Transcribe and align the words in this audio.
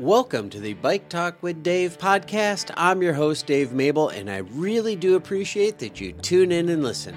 Welcome 0.00 0.48
to 0.50 0.58
the 0.58 0.72
Bike 0.72 1.10
Talk 1.10 1.42
with 1.42 1.62
Dave 1.62 1.98
podcast. 1.98 2.72
I'm 2.78 3.02
your 3.02 3.12
host, 3.12 3.44
Dave 3.44 3.74
Mable, 3.74 4.08
and 4.08 4.30
I 4.30 4.38
really 4.38 4.96
do 4.96 5.16
appreciate 5.16 5.78
that 5.78 6.00
you 6.00 6.12
tune 6.12 6.50
in 6.50 6.70
and 6.70 6.82
listen. 6.82 7.14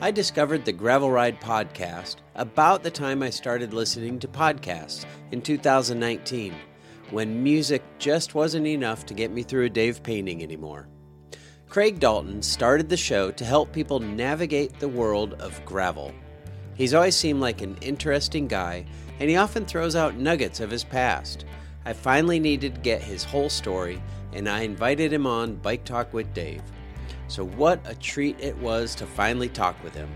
I 0.00 0.12
discovered 0.12 0.64
the 0.64 0.72
Gravel 0.72 1.10
Ride 1.10 1.40
podcast 1.40 2.16
about 2.36 2.84
the 2.84 2.90
time 2.90 3.20
I 3.20 3.30
started 3.30 3.74
listening 3.74 4.20
to 4.20 4.28
podcasts 4.28 5.04
in 5.32 5.42
2019, 5.42 6.54
when 7.10 7.42
music 7.42 7.82
just 7.98 8.36
wasn't 8.36 8.68
enough 8.68 9.04
to 9.06 9.14
get 9.14 9.32
me 9.32 9.42
through 9.42 9.64
a 9.64 9.70
day 9.70 9.88
of 9.88 10.04
painting 10.04 10.40
anymore. 10.40 10.88
Craig 11.68 11.98
Dalton 11.98 12.42
started 12.42 12.88
the 12.88 12.96
show 12.96 13.32
to 13.32 13.44
help 13.44 13.72
people 13.72 13.98
navigate 13.98 14.78
the 14.78 14.88
world 14.88 15.34
of 15.34 15.62
gravel. 15.64 16.14
He's 16.74 16.94
always 16.94 17.16
seemed 17.16 17.40
like 17.40 17.60
an 17.60 17.76
interesting 17.80 18.46
guy, 18.46 18.86
and 19.18 19.28
he 19.28 19.36
often 19.36 19.66
throws 19.66 19.96
out 19.96 20.14
nuggets 20.14 20.60
of 20.60 20.70
his 20.70 20.84
past. 20.84 21.44
I 21.84 21.92
finally 21.92 22.38
needed 22.38 22.76
to 22.76 22.80
get 22.80 23.02
his 23.02 23.24
whole 23.24 23.48
story, 23.48 24.00
and 24.32 24.48
I 24.48 24.60
invited 24.60 25.12
him 25.12 25.26
on 25.26 25.56
Bike 25.56 25.84
Talk 25.84 26.12
with 26.12 26.32
Dave. 26.32 26.62
So, 27.26 27.44
what 27.44 27.80
a 27.84 27.94
treat 27.94 28.38
it 28.38 28.56
was 28.58 28.94
to 28.96 29.06
finally 29.06 29.48
talk 29.48 29.82
with 29.82 29.94
him. 29.94 30.08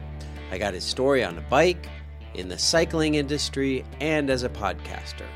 I 0.50 0.58
got 0.58 0.74
his 0.74 0.84
story 0.84 1.24
on 1.24 1.38
a 1.38 1.42
bike, 1.42 1.88
in 2.34 2.48
the 2.48 2.58
cycling 2.58 3.14
industry, 3.14 3.84
and 4.00 4.30
as 4.30 4.42
a 4.42 4.48
podcaster. 4.48 5.26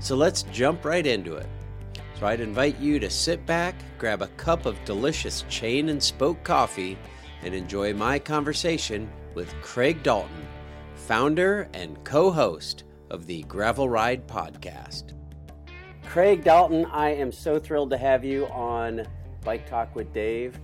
So, 0.00 0.16
let's 0.16 0.42
jump 0.44 0.84
right 0.84 1.06
into 1.06 1.36
it. 1.36 1.46
So, 2.18 2.26
I'd 2.26 2.40
invite 2.40 2.80
you 2.80 2.98
to 2.98 3.10
sit 3.10 3.46
back, 3.46 3.76
grab 3.98 4.22
a 4.22 4.28
cup 4.28 4.66
of 4.66 4.84
delicious 4.84 5.44
chain 5.48 5.90
and 5.90 6.02
spoke 6.02 6.42
coffee, 6.42 6.98
and 7.42 7.54
enjoy 7.54 7.94
my 7.94 8.18
conversation 8.18 9.08
with 9.34 9.54
Craig 9.62 10.02
Dalton, 10.02 10.48
founder 10.94 11.68
and 11.72 12.02
co 12.04 12.32
host 12.32 12.82
of 13.10 13.26
the 13.26 13.42
Gravel 13.44 13.88
Ride 13.88 14.26
Podcast. 14.26 15.17
Craig 16.08 16.42
Dalton, 16.42 16.86
I 16.86 17.10
am 17.10 17.30
so 17.30 17.58
thrilled 17.58 17.90
to 17.90 17.98
have 17.98 18.24
you 18.24 18.46
on 18.46 19.06
Bike 19.44 19.68
Talk 19.68 19.94
with 19.94 20.10
Dave. 20.14 20.58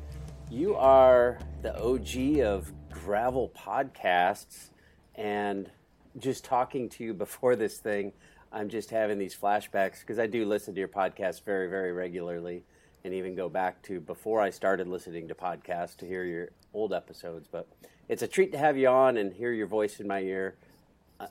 You 0.50 0.74
are 0.74 1.38
the 1.60 1.78
OG 1.78 2.40
of 2.40 2.72
gravel 2.90 3.52
podcasts, 3.54 4.70
and 5.16 5.70
just 6.18 6.46
talking 6.46 6.88
to 6.88 7.04
you 7.04 7.12
before 7.12 7.56
this 7.56 7.76
thing, 7.76 8.14
I'm 8.52 8.70
just 8.70 8.88
having 8.88 9.18
these 9.18 9.36
flashbacks 9.36 10.00
because 10.00 10.18
I 10.18 10.26
do 10.26 10.46
listen 10.46 10.72
to 10.72 10.80
your 10.80 10.88
podcast 10.88 11.44
very, 11.44 11.68
very 11.68 11.92
regularly, 11.92 12.64
and 13.04 13.12
even 13.12 13.34
go 13.34 13.50
back 13.50 13.82
to 13.82 14.00
before 14.00 14.40
I 14.40 14.48
started 14.48 14.88
listening 14.88 15.28
to 15.28 15.34
podcasts 15.34 15.98
to 15.98 16.06
hear 16.06 16.24
your 16.24 16.48
old 16.72 16.94
episodes. 16.94 17.48
But 17.52 17.68
it's 18.08 18.22
a 18.22 18.26
treat 18.26 18.50
to 18.52 18.58
have 18.58 18.78
you 18.78 18.88
on 18.88 19.18
and 19.18 19.30
hear 19.30 19.52
your 19.52 19.66
voice 19.66 20.00
in 20.00 20.08
my 20.08 20.20
ear 20.20 20.56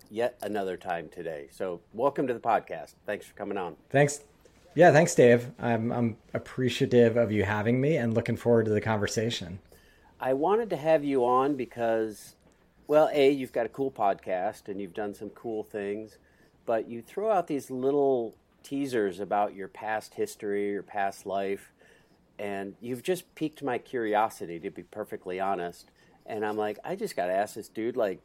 yet 0.09 0.37
another 0.41 0.77
time 0.77 1.09
today. 1.09 1.47
So, 1.51 1.81
welcome 1.93 2.27
to 2.27 2.33
the 2.33 2.39
podcast. 2.39 2.93
Thanks 3.05 3.25
for 3.25 3.33
coming 3.33 3.57
on. 3.57 3.75
Thanks. 3.89 4.21
Yeah, 4.75 4.91
thanks, 4.91 5.13
Dave. 5.13 5.51
I'm, 5.59 5.91
I'm 5.91 6.17
appreciative 6.33 7.15
of 7.15 7.31
you 7.31 7.43
having 7.43 7.79
me 7.79 7.97
and 7.97 8.13
looking 8.13 8.37
forward 8.37 8.65
to 8.65 8.71
the 8.71 8.81
conversation. 8.81 9.59
I 10.19 10.33
wanted 10.33 10.69
to 10.71 10.77
have 10.77 11.03
you 11.03 11.25
on 11.25 11.55
because, 11.55 12.35
well, 12.87 13.09
A, 13.13 13.29
you've 13.29 13.51
got 13.51 13.65
a 13.65 13.69
cool 13.69 13.91
podcast 13.91 14.67
and 14.67 14.81
you've 14.81 14.93
done 14.93 15.13
some 15.13 15.29
cool 15.29 15.63
things, 15.63 16.17
but 16.65 16.87
you 16.87 17.01
throw 17.01 17.31
out 17.31 17.47
these 17.47 17.69
little 17.69 18.33
teasers 18.63 19.19
about 19.19 19.53
your 19.53 19.67
past 19.67 20.15
history, 20.15 20.71
your 20.71 20.81
past 20.81 21.25
life, 21.25 21.71
and 22.39 22.75
you've 22.81 23.03
just 23.03 23.35
piqued 23.35 23.61
my 23.61 23.77
curiosity, 23.77 24.59
to 24.59 24.71
be 24.71 24.83
perfectly 24.83 25.39
honest. 25.39 25.91
And 26.25 26.45
I'm 26.45 26.57
like, 26.57 26.79
I 26.83 26.95
just 26.95 27.15
got 27.15 27.27
to 27.27 27.33
ask 27.33 27.55
this 27.55 27.67
dude, 27.67 27.97
like, 27.97 28.21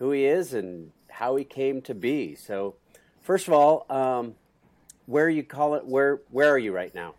who 0.00 0.10
he 0.10 0.24
is 0.24 0.52
and 0.52 0.90
how 1.08 1.36
he 1.36 1.44
came 1.44 1.80
to 1.82 1.94
be. 1.94 2.34
So, 2.34 2.74
first 3.20 3.46
of 3.46 3.54
all, 3.54 3.86
um, 3.88 4.34
where 5.06 5.28
you 5.28 5.44
call 5.44 5.76
it? 5.76 5.86
Where 5.86 6.20
where 6.30 6.50
are 6.50 6.58
you 6.58 6.72
right 6.72 6.92
now? 6.92 7.14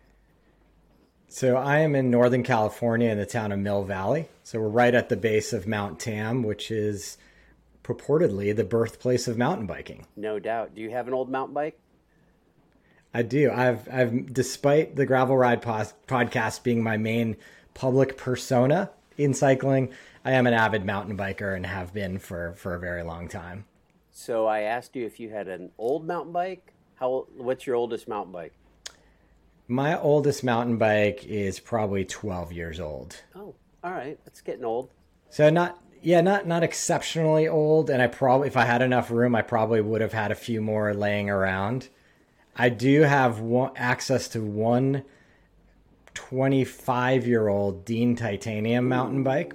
So 1.28 1.56
I 1.56 1.78
am 1.78 1.94
in 1.94 2.10
Northern 2.10 2.42
California 2.42 3.08
in 3.08 3.16
the 3.16 3.24
town 3.24 3.52
of 3.52 3.58
Mill 3.58 3.84
Valley. 3.84 4.28
So 4.44 4.60
we're 4.60 4.68
right 4.68 4.94
at 4.94 5.08
the 5.08 5.16
base 5.16 5.54
of 5.54 5.66
Mount 5.66 5.98
Tam, 5.98 6.42
which 6.42 6.70
is 6.70 7.16
purportedly 7.82 8.54
the 8.54 8.64
birthplace 8.64 9.26
of 9.28 9.38
mountain 9.38 9.66
biking. 9.66 10.06
No 10.14 10.38
doubt. 10.38 10.74
Do 10.74 10.82
you 10.82 10.90
have 10.90 11.08
an 11.08 11.14
old 11.14 11.30
mountain 11.30 11.54
bike? 11.54 11.78
I 13.14 13.22
do. 13.22 13.50
I've 13.50 13.88
I've 13.90 14.34
despite 14.34 14.96
the 14.96 15.06
gravel 15.06 15.36
ride 15.36 15.62
pos- 15.62 15.94
podcast 16.06 16.62
being 16.62 16.82
my 16.82 16.98
main 16.98 17.36
public 17.72 18.18
persona 18.18 18.90
in 19.16 19.32
cycling, 19.32 19.90
I 20.24 20.32
am 20.32 20.46
an 20.46 20.54
avid 20.54 20.84
mountain 20.84 21.16
biker 21.16 21.54
and 21.56 21.66
have 21.66 21.92
been 21.92 22.18
for 22.18 22.54
for 22.54 22.74
a 22.74 22.78
very 22.78 23.02
long 23.02 23.28
time. 23.28 23.64
So 24.12 24.46
I 24.46 24.60
asked 24.60 24.94
you 24.94 25.04
if 25.04 25.18
you 25.18 25.30
had 25.30 25.48
an 25.48 25.70
old 25.78 26.06
mountain 26.06 26.32
bike. 26.32 26.72
How? 26.96 27.26
What's 27.36 27.66
your 27.66 27.76
oldest 27.76 28.06
mountain 28.06 28.32
bike? 28.32 28.52
My 29.66 29.98
oldest 29.98 30.44
mountain 30.44 30.76
bike 30.76 31.24
is 31.24 31.58
probably 31.58 32.04
12 32.04 32.52
years 32.52 32.78
old. 32.78 33.22
Oh, 33.34 33.54
all 33.82 33.90
right. 33.90 34.18
That's 34.24 34.40
getting 34.40 34.64
old. 34.64 34.90
So 35.30 35.50
not 35.50 35.82
yeah, 36.02 36.20
not 36.20 36.46
not 36.46 36.62
exceptionally 36.62 37.48
old 37.48 37.90
and 37.90 38.02
I 38.02 38.06
probably 38.06 38.48
if 38.48 38.56
I 38.56 38.64
had 38.64 38.82
enough 38.82 39.10
room 39.10 39.34
I 39.34 39.42
probably 39.42 39.80
would 39.80 40.00
have 40.00 40.12
had 40.12 40.30
a 40.30 40.36
few 40.36 40.60
more 40.60 40.94
laying 40.94 41.30
around. 41.30 41.88
I 42.54 42.68
do 42.68 43.02
have 43.02 43.40
one, 43.40 43.72
access 43.76 44.28
to 44.28 44.42
one 44.42 45.04
25 46.14 47.26
year 47.26 47.48
old 47.48 47.84
Dean 47.84 48.14
Titanium 48.14 48.88
mountain 48.88 49.22
bike 49.22 49.54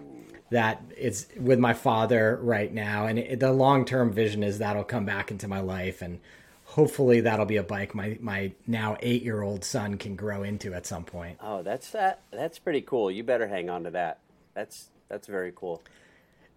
that 0.50 0.82
it's 0.96 1.28
with 1.40 1.60
my 1.60 1.74
father 1.74 2.40
right 2.42 2.74
now 2.74 3.06
and 3.06 3.20
it, 3.20 3.40
the 3.40 3.52
long 3.52 3.86
term 3.86 4.12
vision 4.12 4.44
is 4.44 4.60
that'll 4.60 4.84
come 4.84 5.06
back 5.06 5.32
into 5.32 5.48
my 5.48 5.60
life 5.60 6.02
and 6.02 6.20
hopefully 6.64 7.22
that'll 7.22 7.46
be 7.46 7.58
a 7.58 7.64
bike 7.64 7.96
my 7.96 8.18
my 8.22 8.52
now 8.66 8.98
8 9.02 9.24
year 9.24 9.42
old 9.42 9.64
son 9.64 9.98
can 9.98 10.16
grow 10.16 10.44
into 10.44 10.74
at 10.74 10.86
some 10.86 11.04
point. 11.04 11.38
Oh, 11.42 11.64
that's 11.64 11.90
that 11.92 12.22
that's 12.32 12.60
pretty 12.60 12.82
cool. 12.82 13.10
You 13.10 13.24
better 13.24 13.48
hang 13.48 13.70
on 13.70 13.84
to 13.84 13.92
that. 13.92 14.20
That's 14.54 14.90
that's 15.10 15.28
very 15.28 15.54
cool. 15.56 15.82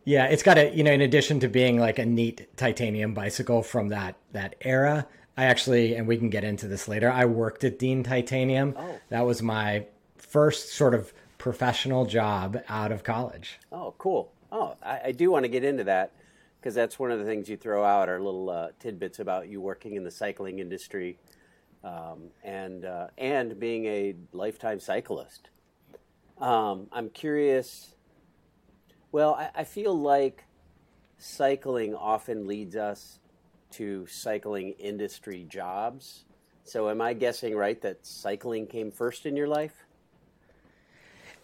Yeah, 0.05 0.27
it's 0.27 0.43
got 0.43 0.59
a 0.59 0.75
you 0.75 0.83
know 0.83 0.93
in 0.93 1.00
addition 1.00 1.41
to 1.41 1.49
being 1.49 1.79
like 1.79 1.99
a 1.99 2.06
neat 2.06 2.56
titanium 2.56 3.15
bicycle 3.15 3.62
from 3.62 3.89
that 3.89 4.17
that 4.33 4.56
era, 4.61 5.06
I 5.37 5.45
actually 5.45 5.95
and 5.95 6.06
we 6.06 6.17
can 6.17 6.31
get 6.31 6.45
into 6.45 6.69
this 6.69 6.89
later. 6.89 7.11
I 7.11 7.25
worked 7.25 7.65
at 7.65 7.79
Dean 7.79 8.03
Titanium. 8.03 8.75
Oh. 8.77 8.99
That 9.09 9.27
was 9.27 9.43
my 9.43 9.87
first 10.17 10.71
sort 10.71 10.95
of 10.95 11.12
professional 11.41 12.05
job 12.05 12.62
out 12.69 12.93
of 12.93 13.03
college. 13.03 13.59
Oh, 13.73 13.95
cool. 13.97 14.31
Oh, 14.53 14.77
I, 14.83 15.01
I 15.06 15.12
do 15.12 15.31
want 15.31 15.45
to 15.45 15.49
get 15.49 15.65
into 15.65 15.84
that 15.84 16.12
because 16.61 16.75
that's 16.75 16.99
one 16.99 17.11
of 17.11 17.19
the 17.19 17.25
things 17.25 17.49
you 17.49 17.56
throw 17.56 17.83
out 17.83 18.11
are 18.11 18.21
little 18.21 18.51
uh, 18.51 18.69
tidbits 18.78 19.19
about 19.19 19.49
you 19.49 19.59
working 19.61 19.97
in 19.97 20.05
the 20.05 20.11
cycling 20.11 20.59
industry 20.59 21.19
um, 21.83 22.31
and 22.45 22.84
uh, 22.84 23.06
and 23.17 23.59
being 23.59 23.87
a 23.87 24.15
lifetime 24.33 24.79
cyclist. 24.79 25.49
Um, 26.39 26.89
I'm 26.93 27.09
curious. 27.09 27.95
Well, 29.11 29.34
I, 29.34 29.50
I 29.55 29.65
feel 29.65 29.99
like 29.99 30.45
cycling 31.17 31.95
often 31.95 32.47
leads 32.47 32.77
us 32.77 33.19
to 33.73 34.06
cycling 34.06 34.73
industry 34.73 35.47
jobs. 35.49 36.25
So, 36.65 36.91
am 36.91 37.00
I 37.00 37.15
guessing 37.15 37.56
right 37.56 37.81
that 37.81 38.05
cycling 38.05 38.67
came 38.67 38.91
first 38.91 39.25
in 39.25 39.37
your 39.37 39.49
life? 39.49 39.87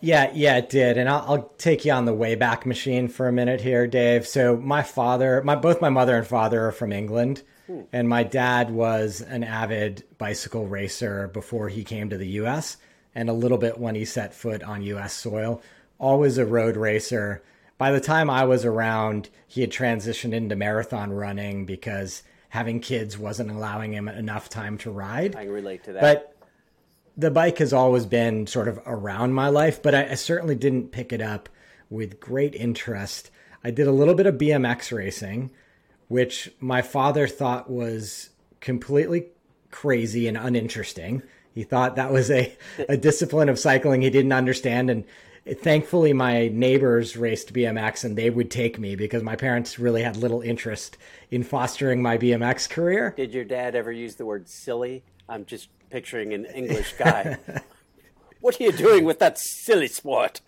Yeah, 0.01 0.31
yeah, 0.35 0.59
it 0.59 0.69
did, 0.69 0.99
and 0.99 1.09
I'll, 1.09 1.25
I'll, 1.27 1.53
take 1.57 1.85
you 1.85 1.93
on 1.93 2.05
the 2.05 2.15
wayback 2.15 2.67
machine 2.67 3.09
for 3.09 3.29
a 3.29 3.33
minute 3.33 3.63
here, 3.63 3.87
Dave. 3.87 4.27
So 4.27 4.57
my 4.57 4.83
father, 4.83 5.43
my 5.43 5.57
both 5.57 5.81
my 5.81 5.89
mother 5.89 6.17
and 6.17 6.27
father 6.27 6.67
are 6.67 6.73
from 6.73 6.93
England, 6.93 7.43
hmm. 7.67 7.83
and 7.93 8.09
my 8.09 8.23
dad 8.23 8.71
was 8.71 9.23
an 9.23 9.43
avid 9.43 10.05
bicycle 10.19 10.67
racer 10.67 11.29
before 11.29 11.71
he 11.71 11.83
came 11.83 12.11
to 12.11 12.19
the 12.19 12.29
U.S. 12.29 12.77
and 13.15 13.31
a 13.31 13.35
little 13.35 13.59
bit 13.59 13.79
when 13.79 13.95
he 13.95 14.05
set 14.05 14.35
foot 14.35 14.63
on 14.63 14.83
U.S. 14.83 15.15
soil. 15.15 15.63
Always 15.99 16.37
a 16.37 16.45
road 16.45 16.77
racer. 16.77 17.43
By 17.79 17.91
the 17.91 18.01
time 18.01 18.29
I 18.29 18.45
was 18.45 18.67
around, 18.67 19.31
he 19.47 19.63
had 19.63 19.71
transitioned 19.71 20.35
into 20.35 20.57
marathon 20.57 21.11
running 21.11 21.65
because 21.65 22.23
having 22.51 22.81
kids 22.81 23.19
wasn't 23.19 23.51
allowing 23.51 23.93
him 23.93 24.09
enough 24.09 24.49
time 24.49 24.79
to 24.79 24.91
ride. 24.91 25.37
I 25.37 25.45
relate 25.45 25.85
to 25.85 25.93
that. 25.93 26.01
But 26.01 26.36
the 27.17 27.31
bike 27.31 27.59
has 27.59 27.73
always 27.73 28.07
been 28.07 28.47
sort 28.47 28.69
of 28.69 28.79
around 28.87 29.33
my 29.33 29.49
life, 29.49 29.83
but 29.83 29.95
I, 29.95 30.11
I, 30.11 30.15
certainly 30.15 30.55
didn't 30.55 30.93
pick 30.93 31.13
it 31.13 31.23
up 31.23 31.49
with 31.89 32.21
great 32.21 32.55
interest. 32.55 33.31
I 33.65 33.71
did 33.71 33.87
a 33.87 33.93
little 33.93 34.15
bit 34.15 34.27
of 34.27 34.35
BMX 34.37 34.97
racing, 34.97 35.51
which 36.09 36.51
my 36.61 36.83
father 36.83 37.27
thought 37.27 37.71
was 37.71 38.31
completely 38.61 39.29
crazy 39.71 40.29
and 40.29 40.37
uninteresting. 40.37 41.23
He 41.55 41.63
thought 41.63 41.97
that 41.97 42.13
was 42.13 42.31
a, 42.31 42.55
a 42.89 42.97
discipline 42.97 43.49
of 43.49 43.59
cycling 43.59 44.03
he 44.03 44.11
didn't 44.11 44.33
understand. 44.33 44.91
And 44.91 45.05
thankfully, 45.61 46.13
my 46.13 46.49
neighbors 46.49 47.17
raced 47.17 47.55
BMX 47.55 48.05
and 48.05 48.17
they 48.17 48.29
would 48.29 48.51
take 48.51 48.79
me 48.79 48.95
because 48.95 49.23
my 49.23 49.37
parents 49.37 49.79
really 49.79 50.03
had 50.03 50.17
little 50.17 50.43
interest 50.43 50.99
in 51.31 51.43
fostering 51.43 52.03
my 52.03 52.19
BMX 52.19 52.69
career. 52.69 53.15
Did 53.17 53.33
your 53.33 53.45
dad 53.45 53.75
ever 53.75 53.91
use 53.91 54.17
the 54.17 54.27
word 54.27 54.49
silly? 54.49 55.03
I'm 55.29 55.45
just 55.45 55.69
picturing 55.91 56.33
an 56.33 56.45
English 56.47 56.95
guy. 56.95 57.39
what 58.41 58.61
are 58.61 58.65
you 58.65 58.73
doing 58.73 59.05
with 59.05 59.19
that 59.19 59.39
silly 59.39 59.89
sport? 59.89 60.41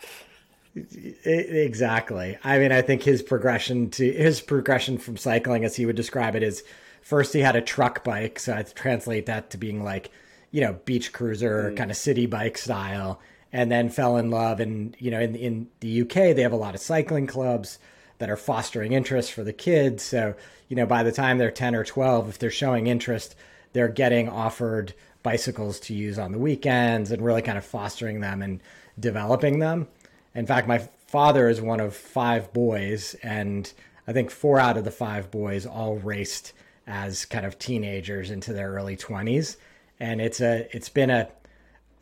Exactly. 1.24 2.38
I 2.44 2.58
mean, 2.58 2.72
I 2.72 2.82
think 2.82 3.02
his 3.02 3.22
progression 3.22 3.90
to 3.90 4.12
his 4.12 4.40
progression 4.40 4.98
from 4.98 5.16
cycling, 5.16 5.64
as 5.64 5.76
he 5.76 5.86
would 5.86 5.96
describe 5.96 6.36
it, 6.36 6.42
is 6.42 6.62
first 7.02 7.32
he 7.32 7.40
had 7.40 7.56
a 7.56 7.60
truck 7.60 8.04
bike, 8.04 8.38
so 8.38 8.54
I 8.54 8.62
translate 8.62 9.26
that 9.26 9.50
to 9.50 9.58
being 9.58 9.82
like, 9.82 10.10
you 10.50 10.60
know, 10.60 10.74
beach 10.84 11.12
cruiser, 11.12 11.70
mm. 11.70 11.76
kind 11.76 11.90
of 11.90 11.96
city 11.96 12.26
bike 12.26 12.58
style, 12.58 13.20
and 13.52 13.70
then 13.70 13.88
fell 13.88 14.16
in 14.16 14.30
love. 14.30 14.60
And, 14.60 14.94
you 14.98 15.10
know, 15.10 15.20
in, 15.20 15.34
in 15.34 15.68
the 15.80 16.02
UK, 16.02 16.36
they 16.36 16.42
have 16.42 16.52
a 16.52 16.56
lot 16.56 16.74
of 16.74 16.80
cycling 16.80 17.26
clubs 17.26 17.78
that 18.18 18.30
are 18.30 18.36
fostering 18.36 18.92
interest 18.92 19.32
for 19.32 19.44
the 19.44 19.52
kids. 19.52 20.02
So, 20.02 20.34
you 20.68 20.76
know, 20.76 20.86
by 20.86 21.02
the 21.02 21.12
time 21.12 21.38
they're 21.38 21.50
10 21.50 21.74
or 21.74 21.84
12, 21.84 22.28
if 22.28 22.38
they're 22.38 22.50
showing 22.50 22.86
interest, 22.86 23.34
they're 23.72 23.88
getting 23.88 24.28
offered 24.28 24.94
bicycles 25.22 25.80
to 25.80 25.94
use 25.94 26.18
on 26.18 26.32
the 26.32 26.38
weekends 26.38 27.10
and 27.10 27.22
really 27.22 27.42
kind 27.42 27.58
of 27.58 27.64
fostering 27.64 28.20
them 28.20 28.42
and 28.42 28.60
developing 28.98 29.58
them. 29.58 29.88
In 30.34 30.46
fact, 30.46 30.68
my 30.68 30.78
father 30.78 31.48
is 31.48 31.60
one 31.60 31.80
of 31.80 31.96
five 31.96 32.52
boys, 32.52 33.14
and 33.22 33.72
I 34.06 34.12
think 34.12 34.30
four 34.30 34.58
out 34.58 34.76
of 34.76 34.84
the 34.84 34.90
five 34.90 35.30
boys 35.30 35.66
all 35.66 35.96
raced 35.96 36.52
as 36.86 37.24
kind 37.24 37.44
of 37.44 37.58
teenagers 37.58 38.30
into 38.30 38.52
their 38.52 38.72
early 38.72 38.96
20s. 38.96 39.56
And 40.00 40.20
it's 40.20 40.40
a 40.40 40.68
it's 40.74 40.88
been 40.88 41.10
a 41.10 41.28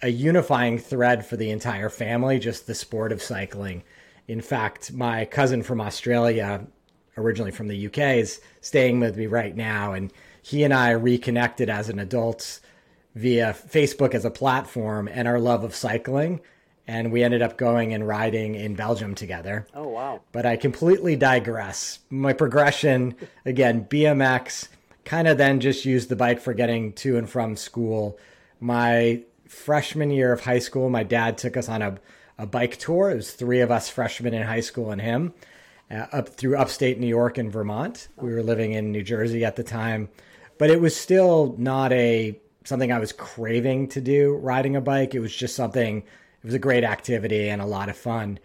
a 0.03 0.09
unifying 0.09 0.79
thread 0.79 1.25
for 1.25 1.37
the 1.37 1.51
entire 1.51 1.89
family, 1.89 2.39
just 2.39 2.67
the 2.67 2.75
sport 2.75 3.13
of 3.13 3.23
cycling. 3.23 3.83
In 4.29 4.41
fact, 4.41 4.93
my 4.93 5.25
cousin 5.25 5.63
from 5.63 5.81
Australia, 5.81 6.67
originally 7.17 7.51
from 7.51 7.69
the 7.69 7.87
UK, 7.87 7.99
is 8.19 8.41
staying 8.61 9.01
with 9.01 9.17
me 9.17 9.27
right 9.27 9.57
now, 9.57 9.95
and 9.95 10.13
he 10.43 10.65
and 10.65 10.75
I 10.75 10.91
reconnected 10.91 11.71
as 11.71 11.89
an 11.89 11.99
adults 11.99 12.61
via 13.17 13.55
Facebook 13.55 14.15
as 14.15 14.27
a 14.27 14.31
platform 14.31 15.09
and 15.09 15.27
our 15.27 15.41
love 15.41 15.65
of 15.65 15.75
cycling. 15.75 16.39
And 16.87 17.11
we 17.11 17.25
ended 17.25 17.43
up 17.43 17.57
going 17.57 17.95
and 17.95 18.07
riding 18.07 18.55
in 18.55 18.75
Belgium 18.75 19.15
together. 19.15 19.67
Oh, 19.75 19.89
wow. 19.89 20.21
But 20.31 20.45
I 20.47 20.57
completely 20.57 21.17
digress. 21.17 21.99
My 22.11 22.35
progression, 22.35 23.17
again, 23.47 23.87
BMX, 23.87 24.69
kind 25.05 25.27
of 25.27 25.39
then 25.39 25.61
just 25.61 25.87
used 25.87 26.11
the 26.11 26.15
bike 26.15 26.41
for 26.41 26.53
getting 26.53 26.93
to 26.93 27.17
and 27.17 27.29
from 27.29 27.57
school. 27.57 28.19
My 28.61 29.23
freshman 29.49 30.11
year 30.11 30.33
of 30.33 30.43
high 30.43 30.59
school, 30.59 30.91
my 30.91 31.03
dad 31.03 31.39
took 31.39 31.57
us 31.57 31.71
on 31.71 31.81
a, 31.81 31.99
a 32.39 32.47
bike 32.47 32.77
tour. 32.77 33.11
It 33.11 33.17
was 33.17 33.33
three 33.33 33.63
of 33.63 33.71
us 33.71 33.89
freshmen 33.89 34.35
in 34.35 34.43
high 34.43 34.61
school 34.61 34.91
and 34.91 35.01
him 35.01 35.33
uh, 35.91 36.07
up 36.13 36.29
through 36.29 36.59
upstate 36.59 37.01
New 37.01 37.07
York 37.07 37.39
and 37.39 37.51
Vermont. 37.51 38.09
We 38.17 38.33
were 38.33 38.43
living 38.43 38.73
in 38.73 38.93
New 38.93 39.03
Jersey 39.03 39.45
at 39.45 39.57
the 39.57 39.65
time 39.65 40.11
but 40.59 40.71
it 40.71 40.81
was 40.81 40.97
still 40.97 41.55
not 41.59 41.93
a 41.93 42.39
something 42.67 42.93
I 42.93 42.99
was 42.99 43.13
craving 43.13 43.89
to 43.89 44.01
do 44.01 44.35
riding 44.37 44.77
a 44.77 44.81
bike. 44.81 45.15
It 45.15 45.21
was 45.21 45.35
just 45.35 45.57
something 45.57 45.99
it 45.99 46.45
was 46.45 46.55
a 46.55 46.59
great 46.59 46.85
activity 46.85 47.49
and 47.49 47.63
a 47.63 47.67
lot 47.67 47.89
of 47.89 47.97
fun. 47.97 48.39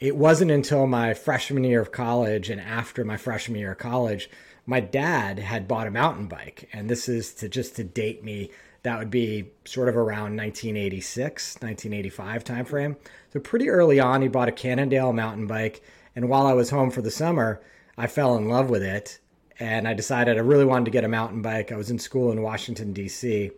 It 0.00 0.16
wasn't 0.16 0.50
until 0.50 0.86
my 0.86 1.14
freshman 1.14 1.64
year 1.64 1.80
of 1.80 1.92
college 1.92 2.50
and 2.50 2.60
after 2.60 3.04
my 3.04 3.16
freshman 3.16 3.58
year 3.58 3.72
of 3.72 3.78
college, 3.78 4.30
my 4.64 4.80
dad 4.80 5.38
had 5.38 5.66
bought 5.66 5.86
a 5.86 5.90
mountain 5.90 6.26
bike. 6.26 6.68
And 6.72 6.88
this 6.88 7.08
is 7.08 7.34
to 7.34 7.48
just 7.48 7.76
to 7.76 7.84
date 7.84 8.22
me, 8.22 8.50
that 8.82 8.98
would 8.98 9.10
be 9.10 9.50
sort 9.64 9.88
of 9.88 9.96
around 9.96 10.36
1986, 10.36 11.56
1985 11.60 12.44
timeframe. 12.44 12.96
So 13.32 13.40
pretty 13.40 13.68
early 13.68 13.98
on, 13.98 14.22
he 14.22 14.28
bought 14.28 14.48
a 14.48 14.52
Cannondale 14.52 15.12
mountain 15.12 15.46
bike. 15.46 15.82
And 16.14 16.28
while 16.28 16.46
I 16.46 16.52
was 16.52 16.70
home 16.70 16.90
for 16.90 17.02
the 17.02 17.10
summer, 17.10 17.60
I 17.96 18.06
fell 18.06 18.36
in 18.36 18.48
love 18.48 18.70
with 18.70 18.82
it 18.82 19.18
and 19.58 19.88
I 19.88 19.94
decided 19.94 20.36
I 20.36 20.40
really 20.40 20.64
wanted 20.64 20.84
to 20.84 20.90
get 20.90 21.04
a 21.04 21.08
mountain 21.08 21.42
bike. 21.42 21.72
I 21.72 21.76
was 21.76 21.90
in 21.90 21.98
school 21.98 22.30
in 22.30 22.42
Washington, 22.42 22.92
D.C., 22.92 23.50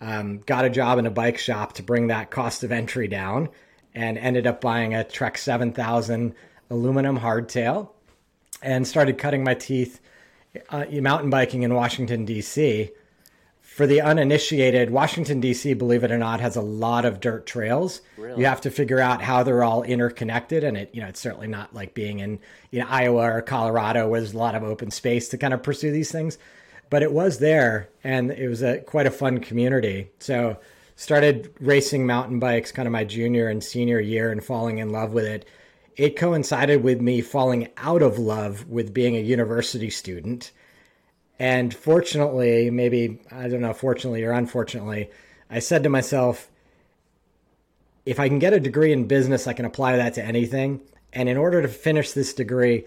um, 0.00 0.38
got 0.46 0.64
a 0.64 0.70
job 0.70 0.98
in 0.98 1.06
a 1.06 1.10
bike 1.10 1.38
shop 1.38 1.74
to 1.74 1.82
bring 1.82 2.08
that 2.08 2.30
cost 2.30 2.64
of 2.64 2.72
entry 2.72 3.08
down, 3.08 3.48
and 3.94 4.18
ended 4.18 4.46
up 4.46 4.60
buying 4.60 4.94
a 4.94 5.04
Trek 5.04 5.38
7000 5.38 6.34
aluminum 6.70 7.20
hardtail 7.20 7.90
and 8.62 8.86
started 8.86 9.18
cutting 9.18 9.44
my 9.44 9.54
teeth 9.54 10.00
uh, 10.70 10.84
mountain 10.90 11.30
biking 11.30 11.62
in 11.62 11.74
Washington, 11.74 12.24
D.C 12.24 12.90
for 13.76 13.86
the 13.86 14.00
uninitiated, 14.00 14.88
Washington 14.88 15.38
D.C., 15.38 15.74
believe 15.74 16.02
it 16.02 16.10
or 16.10 16.16
not, 16.16 16.40
has 16.40 16.56
a 16.56 16.62
lot 16.62 17.04
of 17.04 17.20
dirt 17.20 17.44
trails. 17.44 18.00
Really? 18.16 18.40
You 18.40 18.46
have 18.46 18.62
to 18.62 18.70
figure 18.70 19.00
out 19.00 19.20
how 19.20 19.42
they're 19.42 19.62
all 19.62 19.82
interconnected, 19.82 20.64
and 20.64 20.78
it 20.78 20.88
you 20.94 21.02
know 21.02 21.08
it's 21.08 21.20
certainly 21.20 21.46
not 21.46 21.74
like 21.74 21.92
being 21.92 22.20
in 22.20 22.38
you 22.70 22.80
know, 22.80 22.86
Iowa 22.88 23.34
or 23.34 23.42
Colorado 23.42 24.08
where 24.08 24.18
there's 24.18 24.32
a 24.32 24.38
lot 24.38 24.54
of 24.54 24.62
open 24.62 24.90
space 24.90 25.28
to 25.28 25.36
kind 25.36 25.52
of 25.52 25.62
pursue 25.62 25.92
these 25.92 26.10
things. 26.10 26.38
But 26.88 27.02
it 27.02 27.12
was 27.12 27.38
there, 27.38 27.88
and 28.04 28.30
it 28.30 28.48
was 28.48 28.62
a 28.62 28.78
quite 28.78 29.06
a 29.06 29.10
fun 29.10 29.38
community. 29.38 30.10
So 30.20 30.58
started 30.94 31.52
racing 31.60 32.06
mountain 32.06 32.38
bikes 32.38 32.72
kind 32.72 32.86
of 32.86 32.92
my 32.92 33.04
junior 33.04 33.48
and 33.48 33.62
senior 33.62 34.00
year 34.00 34.30
and 34.30 34.42
falling 34.42 34.78
in 34.78 34.90
love 34.90 35.12
with 35.12 35.24
it. 35.24 35.46
It 35.96 36.16
coincided 36.16 36.82
with 36.82 37.00
me 37.00 37.20
falling 37.20 37.68
out 37.76 38.02
of 38.02 38.18
love 38.18 38.66
with 38.68 38.94
being 38.94 39.16
a 39.16 39.20
university 39.20 39.90
student 39.90 40.52
and 41.38 41.74
fortunately, 41.74 42.70
maybe, 42.70 43.20
I 43.30 43.48
don't 43.48 43.60
know, 43.60 43.74
fortunately 43.74 44.24
or 44.24 44.32
unfortunately, 44.32 45.10
I 45.50 45.58
said 45.58 45.82
to 45.82 45.88
myself, 45.88 46.50
if 48.04 48.18
I 48.18 48.28
can 48.28 48.38
get 48.38 48.52
a 48.52 48.60
degree 48.60 48.92
in 48.92 49.06
business, 49.06 49.46
I 49.46 49.52
can 49.52 49.64
apply 49.64 49.96
that 49.96 50.14
to 50.14 50.24
anything. 50.24 50.80
And 51.12 51.28
in 51.28 51.36
order 51.36 51.60
to 51.60 51.68
finish 51.68 52.12
this 52.12 52.32
degree, 52.32 52.84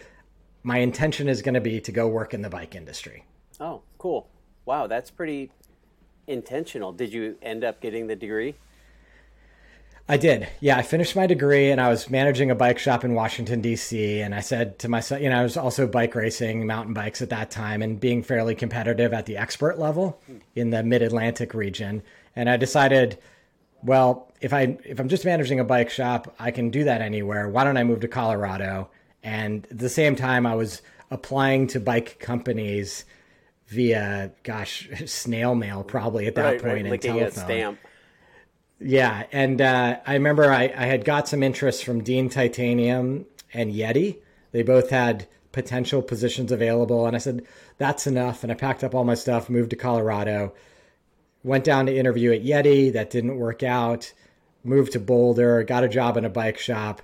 my 0.64 0.78
intention 0.78 1.28
is 1.28 1.42
going 1.42 1.54
to 1.54 1.62
be 1.62 1.80
to 1.82 1.92
go 1.92 2.08
work 2.08 2.34
in 2.34 2.42
the 2.42 2.50
bike 2.50 2.76
industry. 2.76 3.26
Oh, 3.60 3.82
cool. 4.00 4.28
Wow, 4.66 4.88
that's 4.88 5.12
pretty 5.12 5.52
intentional. 6.26 6.92
Did 6.92 7.14
you 7.14 7.38
end 7.44 7.64
up 7.64 7.80
getting 7.80 8.08
the 8.08 8.16
degree? 8.16 8.56
I 10.12 10.18
did. 10.18 10.48
Yeah, 10.60 10.76
I 10.76 10.82
finished 10.82 11.16
my 11.16 11.28
degree 11.28 11.70
and 11.70 11.80
I 11.80 11.90
was 11.90 12.10
managing 12.10 12.50
a 12.50 12.56
bike 12.56 12.80
shop 12.80 13.04
in 13.04 13.14
Washington, 13.14 13.62
D.C. 13.62 14.22
And 14.22 14.34
I 14.34 14.40
said 14.40 14.80
to 14.80 14.90
myself, 14.90 15.22
you 15.22 15.30
know, 15.30 15.40
I 15.40 15.44
was 15.44 15.56
also 15.56 15.86
bike 15.86 16.16
racing 16.16 16.66
mountain 16.66 16.96
bikes 16.96 17.22
at 17.22 17.30
that 17.30 17.52
time 17.52 17.84
and 17.84 18.00
being 18.00 18.24
fairly 18.24 18.56
competitive 18.56 19.14
at 19.14 19.28
the 19.28 19.38
expert 19.38 19.78
level 19.78 20.20
in 20.56 20.72
the 20.72 20.82
mid 20.82 21.04
Atlantic 21.04 21.54
region. 21.54 22.02
And 22.36 22.50
I 22.50 22.58
decided, 22.58 23.20
well, 23.84 24.32
if 24.42 24.52
I 24.52 24.80
if 24.84 25.00
I'm 25.00 25.10
just 25.10 25.26
managing 25.26 25.60
a 25.60 25.64
bike 25.64 25.92
shop, 25.92 26.34
I 26.40 26.50
can 26.50 26.72
do 26.72 26.86
that 26.86 27.02
anywhere. 27.02 27.48
Why 27.48 27.64
don't 27.64 27.78
I 27.78 27.84
move 27.84 28.00
to 28.00 28.08
Colorado? 28.08 28.90
And 29.22 29.68
at 29.70 29.78
the 29.78 29.90
same 29.90 30.16
time, 30.16 30.48
I 30.48 30.56
was 30.56 30.82
applying 31.12 31.68
to 31.68 31.80
bike 31.80 32.18
companies 32.20 33.06
via, 33.70 34.32
gosh, 34.44 34.90
snail 35.06 35.56
mail 35.56 35.84
probably 35.84 36.28
at 36.28 36.36
that 36.36 36.44
right, 36.44 36.62
point 36.62 36.90
right, 36.90 37.06
and 37.06 37.34
telephone. 37.36 37.78
Yeah, 38.82 39.26
and 39.32 39.62
uh, 39.62 40.00
I 40.08 40.14
remember 40.14 40.52
I, 40.52 40.74
I 40.76 40.86
had 40.86 41.04
got 41.04 41.28
some 41.28 41.44
interest 41.44 41.84
from 41.84 42.02
Dean 42.02 42.30
Titanium 42.30 43.26
and 43.54 43.74
Yeti. 43.74 44.18
They 44.52 44.64
both 44.64 44.90
had 44.90 45.28
potential 45.52 46.02
positions 46.02 46.52
available, 46.52 47.06
and 47.06 47.16
I 47.16 47.20
said 47.20 47.46
that's 47.78 48.08
enough. 48.08 48.44
And 48.44 48.52
I 48.52 48.56
packed 48.56 48.84
up 48.84 48.96
all 48.96 49.04
my 49.04 49.16
stuff, 49.16 49.50
moved 49.50 49.72
to 49.72 49.76
Colorado, 49.76 50.54
went 51.44 51.66
down 51.66 51.88
to 51.88 51.96
interview 51.96 52.32
at 52.32 52.44
Yeti. 52.44 52.94
That 52.94 53.10
didn't 53.10 53.38
work 53.38 53.64
out. 53.64 54.14
Moved 54.64 54.94
to 54.94 55.00
Boulder, 55.00 55.64
got 55.64 55.86
a 55.86 55.90
job 55.90 56.18
in 56.18 56.26
a 56.26 56.30
bike 56.30 56.58
shop, 56.58 57.02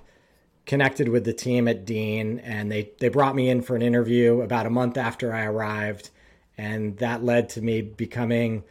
connected 0.66 1.08
with 1.08 1.24
the 1.24 1.32
team 1.32 1.68
at 1.68 1.84
Dean, 1.86 2.38
and 2.40 2.70
they 2.70 2.90
they 3.00 3.08
brought 3.08 3.34
me 3.34 3.48
in 3.48 3.62
for 3.62 3.76
an 3.76 3.82
interview 3.82 4.40
about 4.40 4.66
a 4.66 4.70
month 4.70 4.96
after 4.96 5.32
I 5.32 5.44
arrived, 5.44 6.10
and 6.58 6.96
that 6.98 7.24
led 7.24 7.48
to 7.50 7.62
me 7.62 7.82
becoming 7.82 8.64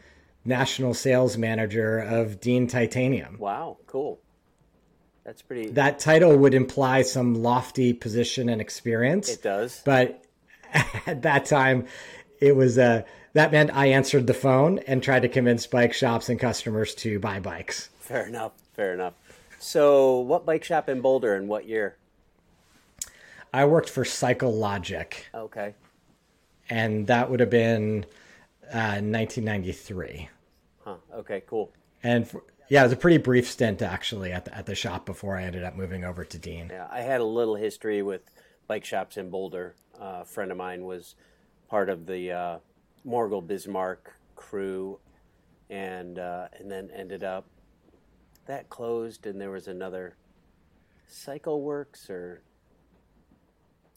national 0.44 0.94
sales 0.94 1.38
manager 1.38 2.00
of 2.00 2.40
Dean 2.40 2.68
Titanium. 2.68 3.38
Wow, 3.40 3.78
cool. 3.88 4.20
That's 5.24 5.42
pretty. 5.42 5.70
That 5.72 6.00
title 6.00 6.38
would 6.38 6.54
imply 6.54 7.02
some 7.02 7.34
lofty 7.34 7.94
position 7.94 8.48
and 8.48 8.62
experience. 8.62 9.30
It 9.30 9.42
does. 9.42 9.82
But 9.84 10.24
at 11.08 11.24
that 11.24 11.46
time, 11.46 11.88
it 12.40 12.56
was 12.56 12.78
uh, 12.78 13.04
that 13.34 13.52
meant 13.52 13.72
I 13.74 13.88
answered 13.88 14.28
the 14.28 14.36
phone 14.36 14.80
and 14.80 15.02
tried 15.02 15.24
to 15.24 15.30
convince 15.30 15.66
bike 15.66 15.94
shops 15.94 16.30
and 16.30 16.40
customers 16.40 16.94
to 16.96 17.20
buy 17.20 17.40
bikes. 17.40 17.90
Fair 18.00 18.28
enough. 18.28 18.52
Fair 18.74 18.94
enough. 18.94 19.14
So, 19.58 20.20
what 20.20 20.46
bike 20.46 20.64
shop 20.64 20.90
in 20.90 21.02
Boulder 21.02 21.34
and 21.34 21.48
what 21.48 21.68
year? 21.68 21.98
I 23.52 23.66
worked 23.66 23.90
for 23.90 24.06
Cycle 24.06 24.54
Logic. 24.54 25.26
Okay. 25.34 25.74
And 26.70 27.08
that 27.08 27.30
would 27.30 27.40
have 27.40 27.50
been 27.50 28.06
uh, 28.74 29.02
1993. 29.02 30.30
Huh. 30.84 30.96
Okay. 31.14 31.44
Cool. 31.48 31.72
And 32.04 32.28
for, 32.28 32.44
yeah, 32.70 32.82
it 32.82 32.86
was 32.86 32.94
a 32.94 32.98
pretty 32.98 33.18
brief 33.18 33.48
stint 33.50 33.82
actually 33.82 34.32
at 34.32 34.46
the, 34.46 34.58
at 34.58 34.66
the 34.66 34.76
shop 34.76 35.06
before 35.06 35.38
I 35.38 35.44
ended 35.44 35.64
up 35.64 35.76
moving 35.76 36.04
over 36.04 36.24
to 36.26 36.38
Dean. 36.38 36.70
Yeah, 36.72 36.88
I 36.92 37.02
had 37.02 37.22
a 37.22 37.26
little 37.26 37.56
history 37.56 38.02
with 38.02 38.22
bike 38.68 38.86
shops 38.86 39.18
in 39.18 39.30
Boulder. 39.30 39.76
Uh, 40.00 40.20
a 40.22 40.26
friend 40.26 40.52
of 40.52 40.58
mine 40.58 40.84
was 40.84 41.16
part 41.70 41.90
of 41.90 42.06
the 42.06 42.32
uh, 42.32 42.58
Morgul 43.06 43.46
Bismark 43.46 44.14
crew, 44.36 45.00
and 45.70 46.20
uh, 46.20 46.48
and 46.60 46.70
then 46.70 46.90
ended 46.94 47.24
up 47.24 47.46
that 48.46 48.70
closed, 48.70 49.26
and 49.26 49.40
there 49.40 49.52
was 49.52 49.68
another 49.68 50.16
Cycle 51.08 51.62
Works 51.62 52.10
or 52.10 52.42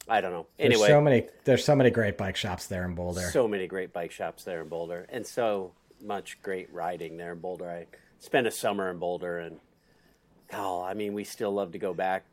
I 0.09 0.21
don't 0.21 0.31
know. 0.31 0.47
Anyway, 0.57 0.79
there's 0.79 0.89
so 0.89 1.01
many 1.01 1.27
there's 1.45 1.63
so 1.63 1.75
many 1.75 1.91
great 1.91 2.17
bike 2.17 2.35
shops 2.35 2.67
there 2.67 2.83
in 2.85 2.95
Boulder. 2.95 3.29
So 3.31 3.47
many 3.47 3.67
great 3.67 3.93
bike 3.93 4.11
shops 4.11 4.43
there 4.43 4.61
in 4.61 4.67
Boulder, 4.67 5.05
and 5.09 5.25
so 5.25 5.73
much 6.01 6.41
great 6.41 6.73
riding 6.73 7.17
there 7.17 7.33
in 7.33 7.39
Boulder. 7.39 7.69
I 7.69 7.85
spent 8.19 8.47
a 8.47 8.51
summer 8.51 8.89
in 8.89 8.97
Boulder, 8.97 9.39
and 9.39 9.59
oh, 10.53 10.81
I 10.81 10.93
mean, 10.93 11.13
we 11.13 11.23
still 11.23 11.51
love 11.51 11.71
to 11.73 11.77
go 11.77 11.93
back 11.93 12.25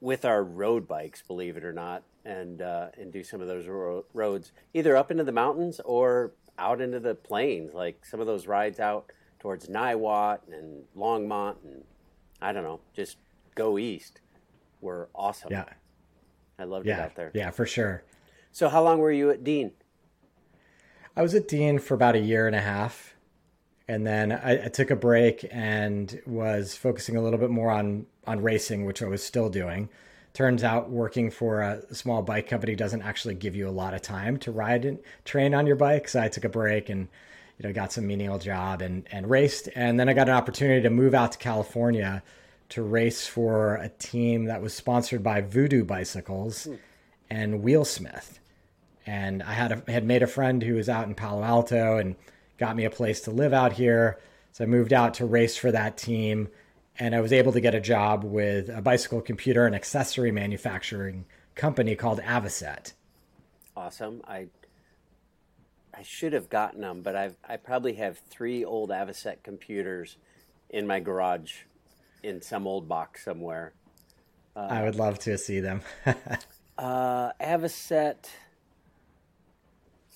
with 0.00 0.24
our 0.24 0.42
road 0.42 0.86
bikes, 0.86 1.22
believe 1.22 1.56
it 1.56 1.64
or 1.64 1.72
not, 1.72 2.02
and 2.24 2.62
uh, 2.62 2.88
and 2.96 3.12
do 3.12 3.24
some 3.24 3.40
of 3.40 3.48
those 3.48 3.66
ro- 3.66 4.04
roads 4.14 4.52
either 4.72 4.96
up 4.96 5.10
into 5.10 5.24
the 5.24 5.32
mountains 5.32 5.80
or 5.84 6.32
out 6.58 6.80
into 6.80 7.00
the 7.00 7.14
plains, 7.14 7.74
like 7.74 8.04
some 8.04 8.20
of 8.20 8.26
those 8.26 8.46
rides 8.46 8.80
out 8.80 9.10
towards 9.40 9.68
Niwot 9.68 10.40
and 10.52 10.84
Longmont, 10.96 11.56
and 11.64 11.84
I 12.40 12.52
don't 12.52 12.64
know, 12.64 12.80
just 12.94 13.16
go 13.54 13.78
east 13.78 14.20
were 14.80 15.08
awesome. 15.14 15.50
Yeah. 15.50 15.64
I 16.58 16.64
loved 16.64 16.86
yeah. 16.86 16.98
it 16.98 17.00
out 17.00 17.14
there. 17.14 17.30
Yeah, 17.34 17.50
for 17.50 17.66
sure. 17.66 18.02
So, 18.52 18.68
how 18.68 18.82
long 18.82 18.98
were 18.98 19.12
you 19.12 19.30
at 19.30 19.44
Dean? 19.44 19.72
I 21.16 21.22
was 21.22 21.34
at 21.34 21.48
Dean 21.48 21.78
for 21.78 21.94
about 21.94 22.14
a 22.14 22.20
year 22.20 22.46
and 22.46 22.56
a 22.56 22.60
half. 22.60 23.14
And 23.88 24.06
then 24.06 24.32
I, 24.32 24.66
I, 24.66 24.68
took 24.68 24.90
a 24.90 24.96
break 24.96 25.46
and 25.50 26.20
was 26.26 26.76
focusing 26.76 27.16
a 27.16 27.22
little 27.22 27.38
bit 27.38 27.48
more 27.48 27.70
on, 27.70 28.04
on 28.26 28.42
racing, 28.42 28.84
which 28.84 29.02
I 29.02 29.06
was 29.06 29.24
still 29.24 29.48
doing. 29.48 29.88
Turns 30.34 30.62
out 30.62 30.90
working 30.90 31.30
for 31.30 31.62
a 31.62 31.94
small 31.94 32.22
bike 32.22 32.46
company 32.46 32.76
doesn't 32.76 33.00
actually 33.00 33.34
give 33.34 33.56
you 33.56 33.66
a 33.66 33.70
lot 33.70 33.94
of 33.94 34.02
time 34.02 34.36
to 34.40 34.52
ride 34.52 34.84
and 34.84 34.98
train 35.24 35.54
on 35.54 35.66
your 35.66 35.74
bike. 35.74 36.06
So 36.06 36.20
I 36.20 36.28
took 36.28 36.44
a 36.44 36.50
break 36.50 36.90
and 36.90 37.08
you 37.58 37.66
know 37.66 37.72
got 37.72 37.92
some 37.92 38.06
menial 38.06 38.38
job 38.38 38.82
and, 38.82 39.08
and 39.10 39.28
raced. 39.28 39.70
And 39.74 39.98
then 39.98 40.08
I 40.08 40.12
got 40.12 40.28
an 40.28 40.34
opportunity 40.34 40.82
to 40.82 40.90
move 40.90 41.14
out 41.14 41.32
to 41.32 41.38
California 41.38 42.22
to 42.70 42.82
race 42.82 43.26
for 43.26 43.76
a 43.76 43.88
team 43.88 44.44
that 44.44 44.62
was 44.62 44.74
sponsored 44.74 45.22
by 45.22 45.40
Voodoo 45.40 45.84
Bicycles 45.84 46.64
hmm. 46.64 46.74
and 47.30 47.62
Wheelsmith. 47.62 48.40
And 49.06 49.42
I 49.42 49.52
had 49.52 49.72
a, 49.72 49.90
had 49.90 50.04
made 50.04 50.22
a 50.22 50.26
friend 50.26 50.62
who 50.62 50.74
was 50.74 50.88
out 50.88 51.06
in 51.06 51.14
Palo 51.14 51.42
Alto 51.42 51.96
and 51.96 52.16
got 52.58 52.76
me 52.76 52.84
a 52.84 52.90
place 52.90 53.22
to 53.22 53.30
live 53.30 53.54
out 53.54 53.72
here. 53.72 54.18
So 54.52 54.64
I 54.64 54.66
moved 54.66 54.92
out 54.92 55.14
to 55.14 55.24
race 55.24 55.56
for 55.56 55.70
that 55.70 55.96
team, 55.96 56.48
and 56.98 57.14
I 57.14 57.20
was 57.20 57.32
able 57.32 57.52
to 57.52 57.60
get 57.60 57.74
a 57.74 57.80
job 57.80 58.24
with 58.24 58.68
a 58.68 58.82
bicycle 58.82 59.20
computer 59.20 59.64
and 59.66 59.74
accessory 59.74 60.32
manufacturing 60.32 61.24
company 61.54 61.94
called 61.94 62.20
Avocet. 62.20 62.92
Awesome. 63.76 64.22
I 64.26 64.48
I 65.94 66.02
should 66.02 66.32
have 66.32 66.48
gotten 66.48 66.82
them, 66.82 67.02
but 67.02 67.16
I've 67.16 67.36
I 67.48 67.56
probably 67.56 67.94
have 67.94 68.18
three 68.18 68.64
old 68.64 68.90
Avocet 68.90 69.42
computers 69.42 70.16
in 70.70 70.86
my 70.86 71.00
garage 71.00 71.62
in 72.22 72.42
some 72.42 72.66
old 72.66 72.88
box 72.88 73.24
somewhere. 73.24 73.72
Uh, 74.56 74.68
I 74.70 74.82
would 74.82 74.96
love 74.96 75.18
to 75.20 75.38
see 75.38 75.60
them. 75.60 75.82
uh, 76.78 77.32
Avocet. 77.40 78.28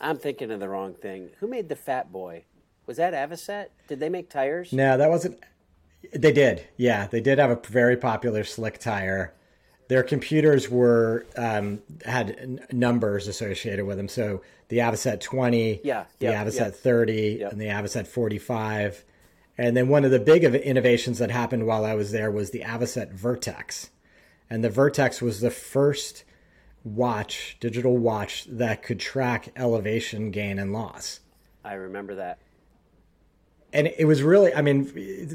I'm 0.00 0.18
thinking 0.18 0.50
of 0.50 0.58
the 0.58 0.68
wrong 0.68 0.94
thing. 0.94 1.30
Who 1.38 1.46
made 1.46 1.68
the 1.68 1.76
Fat 1.76 2.10
Boy? 2.10 2.44
Was 2.86 2.96
that 2.96 3.14
Avocet? 3.14 3.66
Did 3.86 4.00
they 4.00 4.08
make 4.08 4.28
tires? 4.28 4.72
No, 4.72 4.96
that 4.98 5.08
wasn't. 5.08 5.38
They 6.12 6.32
did. 6.32 6.66
Yeah, 6.76 7.06
they 7.06 7.20
did 7.20 7.38
have 7.38 7.50
a 7.50 7.60
very 7.68 7.96
popular 7.96 8.42
slick 8.42 8.78
tire. 8.78 9.32
Their 9.88 10.02
computers 10.02 10.68
were 10.68 11.26
um, 11.36 11.80
had 12.04 12.36
n- 12.38 12.66
numbers 12.72 13.28
associated 13.28 13.84
with 13.84 13.98
them. 13.98 14.08
So 14.08 14.42
the 14.68 14.78
Avocet 14.78 15.20
20, 15.20 15.82
yeah, 15.84 16.04
the 16.18 16.26
yep, 16.26 16.46
Avocet 16.46 16.56
yep. 16.58 16.74
30, 16.74 17.36
yep. 17.40 17.52
and 17.52 17.60
the 17.60 17.66
Avocet 17.66 18.06
45. 18.06 19.04
And 19.58 19.76
then 19.76 19.88
one 19.88 20.04
of 20.04 20.10
the 20.10 20.18
big 20.18 20.44
innovations 20.44 21.18
that 21.18 21.30
happened 21.30 21.66
while 21.66 21.84
I 21.84 21.94
was 21.94 22.12
there 22.12 22.30
was 22.30 22.50
the 22.50 22.60
Avocet 22.60 23.14
Vertech. 23.14 23.90
And 24.48 24.64
the 24.64 24.70
Vertech 24.70 25.20
was 25.20 25.40
the 25.40 25.50
first 25.50 26.24
watch, 26.84 27.56
digital 27.60 27.96
watch, 27.96 28.46
that 28.46 28.82
could 28.82 28.98
track 28.98 29.50
elevation 29.56 30.30
gain 30.30 30.58
and 30.58 30.72
loss. 30.72 31.20
I 31.64 31.74
remember 31.74 32.16
that. 32.16 32.38
And 33.72 33.86
it 33.86 34.04
was 34.04 34.22
really, 34.22 34.54
I 34.54 34.62
mean, 34.62 34.90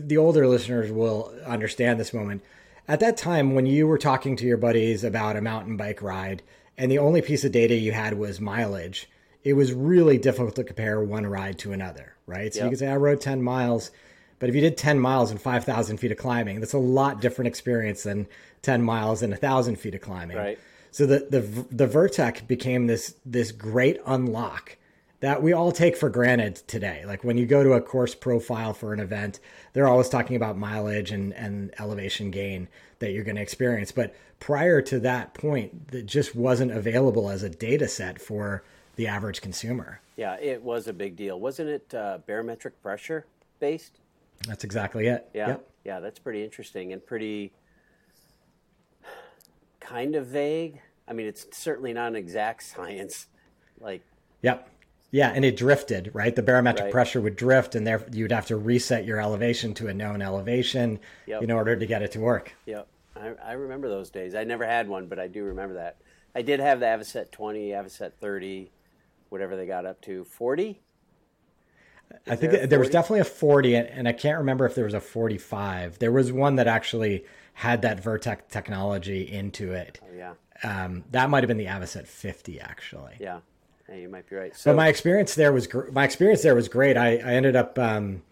the 0.07 0.17
older 0.17 0.47
listeners 0.47 0.91
will 0.91 1.33
understand 1.45 1.99
this 1.99 2.13
moment. 2.13 2.43
At 2.87 2.99
that 2.99 3.17
time, 3.17 3.55
when 3.55 3.65
you 3.65 3.87
were 3.87 3.97
talking 3.97 4.35
to 4.37 4.45
your 4.45 4.57
buddies 4.57 5.03
about 5.03 5.35
a 5.35 5.41
mountain 5.41 5.75
bike 5.75 6.01
ride, 6.01 6.43
and 6.77 6.91
the 6.91 6.99
only 6.99 7.21
piece 7.21 7.43
of 7.43 7.51
data 7.51 7.75
you 7.75 7.91
had 7.91 8.17
was 8.17 8.39
mileage, 8.39 9.09
it 9.43 9.53
was 9.53 9.73
really 9.73 10.17
difficult 10.17 10.55
to 10.55 10.63
compare 10.63 11.01
one 11.01 11.25
ride 11.25 11.57
to 11.59 11.71
another, 11.71 12.15
right? 12.27 12.53
So 12.53 12.59
yep. 12.59 12.65
you 12.65 12.69
could 12.71 12.79
say, 12.79 12.87
I 12.87 12.97
rode 12.97 13.21
10 13.21 13.41
miles 13.41 13.91
but 14.39 14.49
if 14.49 14.55
you 14.55 14.61
did 14.61 14.77
10 14.77 14.99
miles 14.99 15.31
and 15.31 15.41
5,000 15.41 15.97
feet 15.97 16.11
of 16.11 16.17
climbing, 16.17 16.59
that's 16.59 16.73
a 16.73 16.79
lot 16.79 17.21
different 17.21 17.47
experience 17.47 18.03
than 18.03 18.27
10 18.61 18.81
miles 18.81 19.21
and 19.21 19.31
1,000 19.31 19.77
feet 19.77 19.95
of 19.95 20.01
climbing. 20.01 20.37
Right. 20.37 20.59
So 20.91 21.05
the, 21.05 21.27
the, 21.29 21.41
the 21.71 21.87
Vertech 21.87 22.47
became 22.47 22.87
this, 22.87 23.15
this 23.25 23.51
great 23.51 23.99
unlock 24.05 24.77
that 25.19 25.41
we 25.41 25.53
all 25.53 25.71
take 25.71 25.97
for 25.97 26.09
granted 26.09 26.55
today. 26.67 27.03
Like 27.05 27.23
when 27.23 27.37
you 27.37 27.45
go 27.45 27.63
to 27.63 27.73
a 27.73 27.81
course 27.81 28.13
profile 28.13 28.73
for 28.73 28.93
an 28.93 28.99
event, 28.99 29.39
they're 29.73 29.87
always 29.87 30.09
talking 30.09 30.35
about 30.35 30.57
mileage 30.57 31.11
and, 31.11 31.33
and 31.33 31.73
elevation 31.79 32.29
gain 32.29 32.67
that 32.99 33.11
you're 33.11 33.23
going 33.23 33.35
to 33.35 33.41
experience. 33.41 33.91
But 33.91 34.15
prior 34.39 34.81
to 34.83 34.99
that 34.99 35.33
point, 35.33 35.89
that 35.89 36.05
just 36.05 36.35
wasn't 36.35 36.71
available 36.71 37.29
as 37.29 37.43
a 37.43 37.49
data 37.49 37.87
set 37.87 38.21
for 38.21 38.63
the 38.95 39.07
average 39.07 39.41
consumer. 39.41 40.01
Yeah, 40.15 40.35
it 40.39 40.61
was 40.61 40.87
a 40.87 40.93
big 40.93 41.15
deal. 41.15 41.39
Wasn't 41.39 41.69
it 41.69 41.93
uh, 41.93 42.19
barometric 42.25 42.81
pressure 42.81 43.25
based? 43.59 43.99
That's 44.47 44.63
exactly 44.63 45.07
it. 45.07 45.29
Yeah. 45.33 45.47
Yep. 45.47 45.69
Yeah, 45.85 45.99
that's 46.01 46.19
pretty 46.19 46.43
interesting 46.43 46.91
and 46.91 47.05
pretty 47.05 47.53
kind 49.79 50.15
of 50.15 50.27
vague. 50.27 50.81
I 51.07 51.13
mean, 51.13 51.27
it's 51.27 51.45
certainly 51.51 51.93
not 51.93 52.09
an 52.09 52.15
exact 52.17 52.63
science. 52.63 53.27
Like, 53.79 54.03
yep. 54.41 54.69
Yeah, 55.11 55.31
and 55.33 55.45
it 55.45 55.55
drifted, 55.55 56.11
right? 56.13 56.35
The 56.35 56.43
barometric 56.43 56.85
right. 56.85 56.91
pressure 56.91 57.21
would 57.21 57.37
drift, 57.37 57.75
and 57.75 57.87
there 57.87 58.05
you'd 58.11 58.33
have 58.33 58.47
to 58.47 58.57
reset 58.57 59.05
your 59.05 59.21
elevation 59.21 59.73
to 59.75 59.87
a 59.87 59.93
known 59.93 60.21
elevation 60.21 60.99
yep. 61.25 61.41
in 61.41 61.49
order 61.49 61.77
to 61.77 61.85
get 61.85 62.01
it 62.01 62.11
to 62.11 62.19
work. 62.19 62.53
Yep, 62.65 62.87
I, 63.15 63.31
I, 63.43 63.51
remember 63.53 63.87
those 63.87 64.09
days. 64.09 64.35
I 64.35 64.43
never 64.43 64.65
had 64.65 64.89
one, 64.89 65.07
but 65.07 65.17
I 65.17 65.27
do 65.27 65.45
remember 65.45 65.75
that. 65.75 65.97
I 66.35 66.41
did 66.41 66.59
have 66.59 66.81
the 66.81 66.87
Avocet 66.87 67.31
20, 67.31 67.69
Avocet 67.69 68.11
30, 68.19 68.69
whatever 69.29 69.55
they 69.55 69.65
got 69.65 69.85
up 69.85 70.01
to. 70.01 70.25
40? 70.25 70.81
I 72.25 72.35
think 72.35 72.51
there, 72.51 72.67
there 72.67 72.79
was 72.79 72.89
definitely 72.89 73.21
a 73.21 73.25
40, 73.25 73.75
and 73.75 74.07
I 74.07 74.13
can't 74.13 74.37
remember 74.37 74.65
if 74.65 74.75
there 74.75 74.85
was 74.85 74.93
a 74.93 74.99
45. 74.99 75.99
There 75.99 76.11
was 76.11 76.31
one 76.31 76.55
that 76.57 76.67
actually 76.67 77.25
had 77.53 77.81
that 77.81 78.03
Vertech 78.03 78.49
technology 78.49 79.21
into 79.21 79.73
it. 79.73 79.99
Oh, 80.03 80.15
yeah. 80.15 80.33
Um, 80.63 81.03
that 81.11 81.29
might 81.29 81.43
have 81.43 81.47
been 81.47 81.57
the 81.57 81.65
Avocet 81.65 82.07
50, 82.07 82.59
actually. 82.59 83.15
Yeah. 83.19 83.39
yeah 83.89 83.95
you 83.95 84.09
might 84.09 84.29
be 84.29 84.35
right. 84.35 84.55
So, 84.55 84.71
but 84.71 84.77
my 84.77 84.87
experience 84.87 85.35
there 85.35 85.53
was 85.53 85.67
gr- 85.67 85.91
my 85.91 86.03
experience 86.03 86.41
there 86.41 86.55
was 86.55 86.67
great. 86.67 86.97
I, 86.97 87.17
I 87.17 87.33
ended 87.33 87.55
up 87.55 87.77
um, 87.79 88.23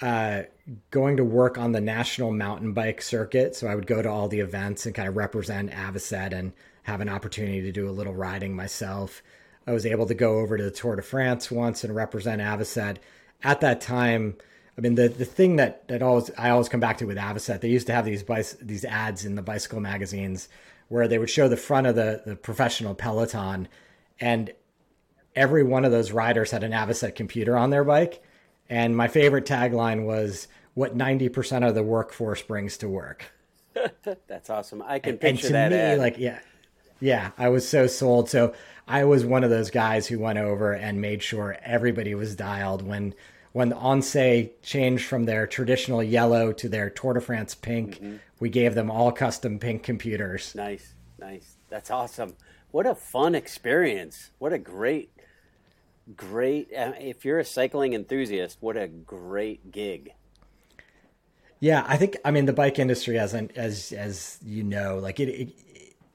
uh, 0.00 0.42
going 0.90 1.16
to 1.16 1.24
work 1.24 1.58
on 1.58 1.72
the 1.72 1.80
national 1.80 2.32
mountain 2.32 2.72
bike 2.72 3.02
circuit, 3.02 3.54
so 3.54 3.66
I 3.66 3.74
would 3.74 3.86
go 3.86 4.02
to 4.02 4.08
all 4.08 4.28
the 4.28 4.40
events 4.40 4.86
and 4.86 4.94
kind 4.94 5.08
of 5.08 5.16
represent 5.16 5.70
Avocet 5.70 6.32
and 6.32 6.52
have 6.84 7.00
an 7.00 7.08
opportunity 7.08 7.60
to 7.62 7.72
do 7.72 7.88
a 7.88 7.92
little 7.92 8.14
riding 8.14 8.54
myself. 8.56 9.22
I 9.66 9.72
was 9.72 9.86
able 9.86 10.06
to 10.06 10.14
go 10.14 10.38
over 10.38 10.56
to 10.56 10.64
the 10.64 10.70
Tour 10.70 10.96
de 10.96 11.02
France 11.02 11.50
once 11.50 11.84
and 11.84 11.94
represent 11.94 12.40
Avocet. 12.40 12.96
At 13.42 13.60
that 13.60 13.80
time, 13.80 14.36
I 14.76 14.80
mean 14.80 14.94
the 14.94 15.08
the 15.08 15.24
thing 15.24 15.56
that 15.56 15.86
that 15.88 16.02
always 16.02 16.30
I 16.36 16.50
always 16.50 16.68
come 16.68 16.80
back 16.80 16.98
to 16.98 17.06
with 17.06 17.16
Avocet, 17.16 17.60
they 17.60 17.68
used 17.68 17.86
to 17.88 17.92
have 17.92 18.04
these 18.04 18.22
bice, 18.22 18.56
these 18.60 18.84
ads 18.84 19.24
in 19.24 19.34
the 19.34 19.42
bicycle 19.42 19.80
magazines 19.80 20.48
where 20.88 21.08
they 21.08 21.18
would 21.18 21.30
show 21.30 21.48
the 21.48 21.56
front 21.56 21.86
of 21.86 21.94
the 21.94 22.22
the 22.24 22.36
professional 22.36 22.94
peloton, 22.94 23.68
and 24.20 24.52
every 25.34 25.62
one 25.62 25.84
of 25.84 25.90
those 25.90 26.12
riders 26.12 26.50
had 26.50 26.64
an 26.64 26.72
Avocet 26.72 27.14
computer 27.14 27.56
on 27.56 27.70
their 27.70 27.84
bike. 27.84 28.22
And 28.68 28.96
my 28.96 29.08
favorite 29.08 29.46
tagline 29.46 30.04
was 30.04 30.48
"What 30.74 30.96
ninety 30.96 31.28
percent 31.28 31.64
of 31.64 31.74
the 31.74 31.82
workforce 31.82 32.42
brings 32.42 32.76
to 32.78 32.88
work." 32.88 33.32
That's 34.26 34.50
awesome. 34.50 34.82
I 34.86 34.98
can 34.98 35.18
picture 35.18 35.28
and 35.28 35.38
to 35.40 35.52
that. 35.52 35.70
Me, 35.70 35.76
ad. 35.76 35.98
like 35.98 36.18
yeah, 36.18 36.38
yeah, 37.02 37.32
I 37.36 37.48
was 37.48 37.68
so 37.68 37.88
sold. 37.88 38.30
So 38.30 38.54
I 38.86 39.04
was 39.04 39.24
one 39.24 39.42
of 39.42 39.50
those 39.50 39.70
guys 39.70 40.06
who 40.06 40.20
went 40.20 40.38
over 40.38 40.72
and 40.72 41.00
made 41.00 41.22
sure 41.22 41.58
everybody 41.62 42.14
was 42.14 42.36
dialed 42.36 42.82
when 42.82 43.14
when 43.52 43.68
the 43.68 43.76
ONCE 43.76 44.50
changed 44.62 45.04
from 45.04 45.24
their 45.24 45.46
traditional 45.46 46.02
yellow 46.02 46.52
to 46.52 46.70
their 46.70 46.88
Tour 46.88 47.14
de 47.14 47.20
France 47.20 47.54
pink. 47.54 47.96
Mm-hmm. 47.96 48.16
We 48.40 48.48
gave 48.48 48.74
them 48.74 48.90
all 48.90 49.12
custom 49.12 49.58
pink 49.58 49.82
computers. 49.82 50.54
Nice, 50.54 50.94
nice. 51.18 51.56
That's 51.68 51.90
awesome. 51.90 52.34
What 52.70 52.86
a 52.86 52.94
fun 52.94 53.34
experience. 53.34 54.30
What 54.38 54.54
a 54.54 54.58
great, 54.58 55.10
great. 56.16 56.72
Uh, 56.72 56.92
if 56.98 57.24
you're 57.24 57.40
a 57.40 57.44
cycling 57.44 57.92
enthusiast, 57.92 58.58
what 58.60 58.76
a 58.76 58.88
great 58.88 59.70
gig. 59.70 60.12
Yeah, 61.60 61.84
I 61.86 61.96
think 61.96 62.16
I 62.24 62.30
mean 62.30 62.46
the 62.46 62.52
bike 62.52 62.78
industry, 62.78 63.18
as 63.18 63.34
as 63.34 63.92
as 63.92 64.38
you 64.44 64.64
know, 64.64 64.98
like 64.98 65.20
it, 65.20 65.28
it 65.28 65.54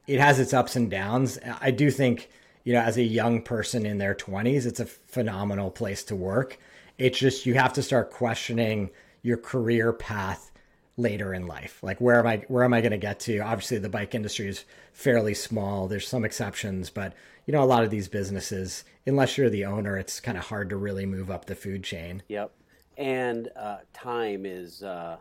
it 0.07 0.19
has 0.19 0.39
its 0.39 0.53
ups 0.53 0.75
and 0.75 0.89
downs. 0.89 1.37
I 1.61 1.71
do 1.71 1.91
think 1.91 2.29
you 2.67 2.73
know, 2.73 2.81
as 2.81 2.97
a 2.97 3.03
young 3.03 3.41
person 3.41 3.85
in 3.85 3.97
their 3.97 4.13
20s, 4.13 4.65
it's 4.65 4.81
a 4.81 4.85
phenomenal 4.85 5.71
place 5.71 6.03
to 6.03 6.17
work. 6.17 6.59
It's 6.97 7.17
just 7.17 7.45
you 7.45 7.53
have 7.53 7.71
to 7.73 7.81
start 7.81 8.11
questioning 8.11 8.89
your 9.21 9.37
career 9.37 9.93
path 9.93 10.51
later 10.97 11.33
in 11.33 11.47
life. 11.47 11.81
Like 11.81 12.01
where 12.01 12.19
am 12.19 12.27
I 12.27 12.43
where 12.49 12.65
am 12.65 12.73
I 12.73 12.81
going 12.81 12.91
to 12.91 12.97
get 12.97 13.21
to? 13.21 13.39
Obviously 13.39 13.77
the 13.77 13.87
bike 13.87 14.13
industry 14.13 14.49
is 14.49 14.65
fairly 14.91 15.33
small. 15.33 15.87
There's 15.87 16.07
some 16.07 16.25
exceptions, 16.25 16.89
but 16.89 17.13
you 17.45 17.53
know 17.53 17.63
a 17.63 17.65
lot 17.65 17.85
of 17.85 17.89
these 17.89 18.09
businesses 18.09 18.83
unless 19.05 19.37
you're 19.37 19.49
the 19.49 19.63
owner, 19.63 19.97
it's 19.97 20.19
kind 20.19 20.37
of 20.37 20.47
hard 20.47 20.69
to 20.71 20.75
really 20.75 21.05
move 21.05 21.31
up 21.31 21.45
the 21.45 21.55
food 21.55 21.85
chain. 21.85 22.21
Yep. 22.27 22.51
And 22.97 23.49
uh, 23.55 23.77
time 23.93 24.45
is 24.45 24.83
uh, 24.83 25.15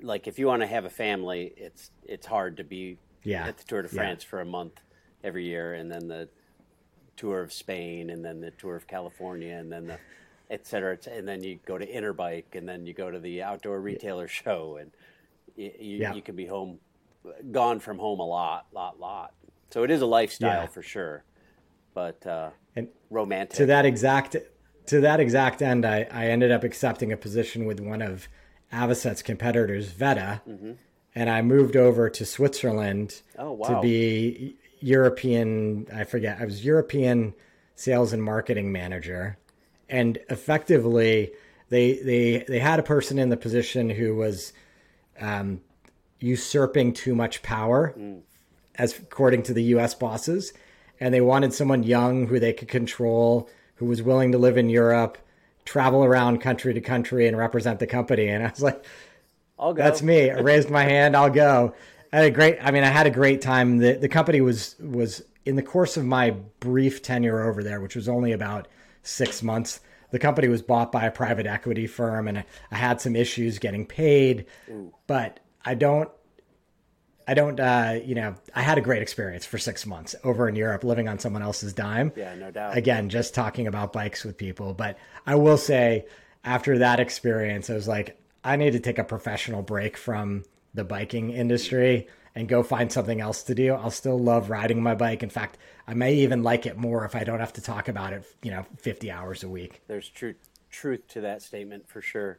like 0.00 0.26
if 0.26 0.38
you 0.38 0.46
want 0.46 0.62
to 0.62 0.66
have 0.66 0.86
a 0.86 0.90
family, 0.90 1.52
it's 1.56 1.90
it's 2.02 2.26
hard 2.26 2.56
to 2.56 2.64
be 2.64 2.96
yeah. 3.22 3.46
at 3.46 3.58
the 3.58 3.64
Tour 3.64 3.82
de 3.82 3.88
France 3.88 4.22
yeah. 4.22 4.28
for 4.30 4.40
a 4.40 4.44
month 4.44 4.80
every 5.22 5.44
year, 5.44 5.74
and 5.74 5.90
then 5.90 6.08
the 6.08 6.28
tour 7.16 7.42
of 7.42 7.52
Spain, 7.52 8.10
and 8.10 8.24
then 8.24 8.40
the 8.40 8.50
tour 8.52 8.76
of 8.76 8.86
California, 8.86 9.54
and 9.54 9.70
then 9.70 9.86
the 9.86 9.98
et 10.50 10.66
cetera, 10.66 10.98
and 11.10 11.26
then 11.26 11.42
you 11.42 11.58
go 11.64 11.78
to 11.78 11.86
Interbike, 11.86 12.54
and 12.54 12.68
then 12.68 12.86
you 12.86 12.92
go 12.92 13.10
to 13.10 13.18
the 13.18 13.42
outdoor 13.42 13.80
retailer 13.80 14.26
show, 14.28 14.78
and 14.80 14.90
you, 15.56 15.70
you, 15.78 15.96
yeah. 15.98 16.14
you 16.14 16.22
can 16.22 16.34
be 16.34 16.46
home, 16.46 16.78
gone 17.52 17.78
from 17.78 17.98
home 17.98 18.20
a 18.20 18.26
lot, 18.26 18.66
lot, 18.72 18.98
lot. 18.98 19.32
So 19.70 19.84
it 19.84 19.90
is 19.90 20.02
a 20.02 20.06
lifestyle 20.06 20.62
yeah. 20.62 20.66
for 20.66 20.82
sure, 20.82 21.24
but 21.94 22.26
uh, 22.26 22.50
and 22.74 22.88
romantic. 23.10 23.56
To 23.58 23.66
that 23.66 23.86
exact 23.86 24.36
to 24.86 25.00
that 25.00 25.20
exact 25.20 25.62
end, 25.62 25.86
I, 25.86 26.08
I 26.10 26.26
ended 26.26 26.50
up 26.50 26.64
accepting 26.64 27.12
a 27.12 27.16
position 27.16 27.64
with 27.64 27.78
one 27.78 28.02
of 28.02 28.26
Avocet's 28.72 29.22
competitors, 29.22 29.92
Vetta, 29.92 30.42
mm-hmm. 30.48 30.72
And 31.14 31.28
I 31.28 31.42
moved 31.42 31.76
over 31.76 32.08
to 32.10 32.24
Switzerland 32.24 33.20
oh, 33.38 33.52
wow. 33.52 33.68
to 33.68 33.80
be 33.80 34.56
European. 34.80 35.86
I 35.92 36.04
forget. 36.04 36.38
I 36.40 36.44
was 36.44 36.64
European 36.64 37.34
sales 37.74 38.12
and 38.12 38.22
marketing 38.22 38.72
manager, 38.72 39.38
and 39.88 40.18
effectively, 40.28 41.32
they 41.68 41.94
they 41.94 42.44
they 42.46 42.58
had 42.58 42.78
a 42.78 42.84
person 42.84 43.18
in 43.18 43.28
the 43.28 43.36
position 43.36 43.90
who 43.90 44.14
was 44.14 44.52
um, 45.20 45.60
usurping 46.20 46.92
too 46.92 47.14
much 47.14 47.42
power, 47.42 47.94
mm. 47.98 48.20
as 48.76 48.98
according 48.98 49.42
to 49.44 49.54
the 49.54 49.64
U.S. 49.64 49.94
bosses, 49.94 50.52
and 51.00 51.12
they 51.12 51.20
wanted 51.20 51.52
someone 51.52 51.82
young 51.82 52.26
who 52.26 52.38
they 52.38 52.52
could 52.52 52.68
control, 52.68 53.48
who 53.76 53.86
was 53.86 54.02
willing 54.02 54.32
to 54.32 54.38
live 54.38 54.56
in 54.56 54.68
Europe, 54.68 55.18
travel 55.64 56.04
around 56.04 56.40
country 56.40 56.72
to 56.74 56.80
country, 56.80 57.26
and 57.26 57.36
represent 57.36 57.80
the 57.80 57.86
company. 57.86 58.28
And 58.28 58.46
I 58.46 58.50
was 58.50 58.62
like, 58.62 58.84
I'll 59.60 59.74
go. 59.74 59.82
That's 59.82 60.02
me. 60.02 60.30
I 60.30 60.40
raised 60.40 60.70
my 60.70 60.84
hand. 60.84 61.14
I'll 61.14 61.30
go. 61.30 61.74
I 62.12 62.16
had 62.16 62.24
a 62.24 62.30
great. 62.30 62.58
I 62.62 62.70
mean, 62.70 62.82
I 62.82 62.88
had 62.88 63.06
a 63.06 63.10
great 63.10 63.42
time. 63.42 63.78
The 63.78 63.92
the 63.92 64.08
company 64.08 64.40
was 64.40 64.74
was 64.80 65.22
in 65.44 65.56
the 65.56 65.62
course 65.62 65.96
of 65.96 66.04
my 66.04 66.30
brief 66.58 67.02
tenure 67.02 67.48
over 67.48 67.62
there, 67.62 67.80
which 67.80 67.94
was 67.94 68.08
only 68.08 68.32
about 68.32 68.68
six 69.02 69.42
months. 69.42 69.80
The 70.10 70.18
company 70.18 70.48
was 70.48 70.62
bought 70.62 70.90
by 70.90 71.04
a 71.04 71.10
private 71.10 71.46
equity 71.46 71.86
firm, 71.86 72.26
and 72.26 72.44
I, 72.72 72.74
had 72.74 73.00
some 73.00 73.14
issues 73.14 73.58
getting 73.60 73.86
paid. 73.86 74.46
Ooh. 74.68 74.92
But 75.06 75.40
I 75.64 75.74
don't. 75.74 76.08
I 77.28 77.34
don't. 77.34 77.60
Uh, 77.60 78.00
you 78.04 78.14
know, 78.16 78.34
I 78.54 78.62
had 78.62 78.76
a 78.78 78.80
great 78.80 79.02
experience 79.02 79.46
for 79.46 79.58
six 79.58 79.86
months 79.86 80.16
over 80.24 80.48
in 80.48 80.56
Europe, 80.56 80.82
living 80.82 81.06
on 81.06 81.18
someone 81.18 81.42
else's 81.42 81.72
dime. 81.72 82.12
Yeah, 82.16 82.34
no 82.34 82.50
doubt. 82.50 82.76
Again, 82.76 83.08
just 83.08 83.34
talking 83.34 83.66
about 83.68 83.92
bikes 83.92 84.24
with 84.24 84.36
people. 84.36 84.74
But 84.74 84.98
I 85.26 85.36
will 85.36 85.58
say, 85.58 86.06
after 86.42 86.78
that 86.78 86.98
experience, 86.98 87.70
I 87.70 87.74
was 87.74 87.86
like, 87.86 88.19
I 88.42 88.56
need 88.56 88.72
to 88.72 88.80
take 88.80 88.98
a 88.98 89.04
professional 89.04 89.62
break 89.62 89.96
from 89.96 90.44
the 90.74 90.84
biking 90.84 91.30
industry 91.30 92.08
and 92.34 92.48
go 92.48 92.62
find 92.62 92.90
something 92.92 93.20
else 93.20 93.42
to 93.44 93.54
do. 93.54 93.74
I'll 93.74 93.90
still 93.90 94.18
love 94.18 94.50
riding 94.50 94.82
my 94.82 94.94
bike. 94.94 95.22
In 95.22 95.30
fact, 95.30 95.58
I 95.86 95.94
may 95.94 96.14
even 96.14 96.42
like 96.42 96.66
it 96.66 96.76
more 96.76 97.04
if 97.04 97.14
I 97.14 97.24
don't 97.24 97.40
have 97.40 97.52
to 97.54 97.60
talk 97.60 97.88
about 97.88 98.12
it, 98.12 98.24
you 98.42 98.50
know, 98.50 98.64
50 98.78 99.10
hours 99.10 99.42
a 99.42 99.48
week. 99.48 99.82
There's 99.88 100.08
truth 100.08 100.36
truth 100.70 101.08
to 101.08 101.20
that 101.22 101.42
statement 101.42 101.88
for 101.88 102.00
sure. 102.00 102.38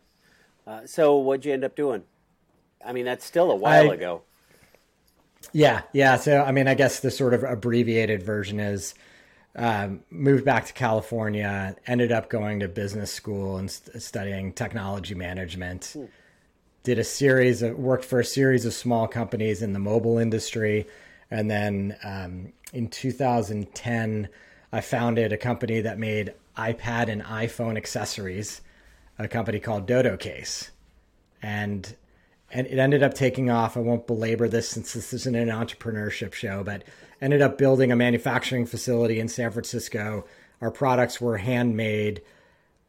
Uh, 0.66 0.86
so 0.86 1.18
what'd 1.18 1.46
you 1.46 1.52
end 1.52 1.66
up 1.66 1.76
doing? 1.76 2.04
I 2.86 2.94
mean, 2.94 3.06
that's 3.06 3.26
still 3.26 3.52
a 3.52 3.56
while 3.56 3.92
I, 3.92 3.94
ago. 3.94 4.22
Yeah, 5.52 5.82
yeah. 5.92 6.16
So 6.16 6.42
I 6.42 6.52
mean, 6.52 6.68
I 6.68 6.76
guess 6.76 7.00
the 7.00 7.12
sort 7.12 7.34
of 7.34 7.44
abbreviated 7.44 8.24
version 8.24 8.60
is 8.60 8.94
um, 9.56 10.02
moved 10.10 10.46
back 10.46 10.66
to 10.68 10.74
California, 10.74 11.76
ended 11.88 12.12
up 12.12 12.30
going 12.30 12.60
to 12.62 12.68
business 12.68 13.12
school 13.12 13.58
and 13.58 13.70
st- 13.70 14.02
studying 14.02 14.54
technology 14.54 15.16
management. 15.16 15.92
Hmm 15.94 16.06
did 16.84 16.98
a 16.98 17.04
series 17.04 17.62
of 17.62 17.78
worked 17.78 18.06
for 18.06 18.20
a 18.20 18.26
series 18.26 18.66
of 18.66 18.74
small 18.74 19.08
companies 19.08 19.62
in 19.62 19.74
the 19.74 19.80
mobile 19.80 20.18
industry, 20.18 20.88
and 21.30 21.50
then 21.50 21.96
um, 22.04 22.52
in 22.74 22.88
2010, 22.90 24.30
I 24.72 24.82
founded 24.82 25.32
a 25.32 25.38
company 25.38 25.82
that 25.82 26.00
made 26.00 26.34
iPad 26.58 27.10
and 27.10 27.24
iPhone 27.24 27.78
accessories, 27.78 28.62
a 29.20 29.28
company 29.28 29.60
called 29.60 29.86
Dodo 29.86 30.18
Case, 30.18 30.72
and 31.42 31.96
and 32.54 32.68
it 32.68 32.80
ended 32.80 33.04
up 33.04 33.14
taking 33.14 33.50
off. 33.50 33.78
I 33.78 33.80
won't 33.80 34.08
belabor 34.08 34.50
this 34.50 34.68
since 34.68 34.94
this 34.94 35.14
isn't 35.14 35.36
an 35.36 35.48
entrepreneurship 35.48 36.34
show, 36.34 36.64
but 36.64 36.84
ended 37.22 37.42
up 37.42 37.58
building 37.58 37.92
a 37.92 37.96
manufacturing 37.96 38.66
facility 38.66 39.20
in 39.20 39.28
San 39.28 39.52
Francisco. 39.52 40.26
Our 40.60 40.72
products 40.72 41.22
were 41.22 41.38
handmade 41.38 42.22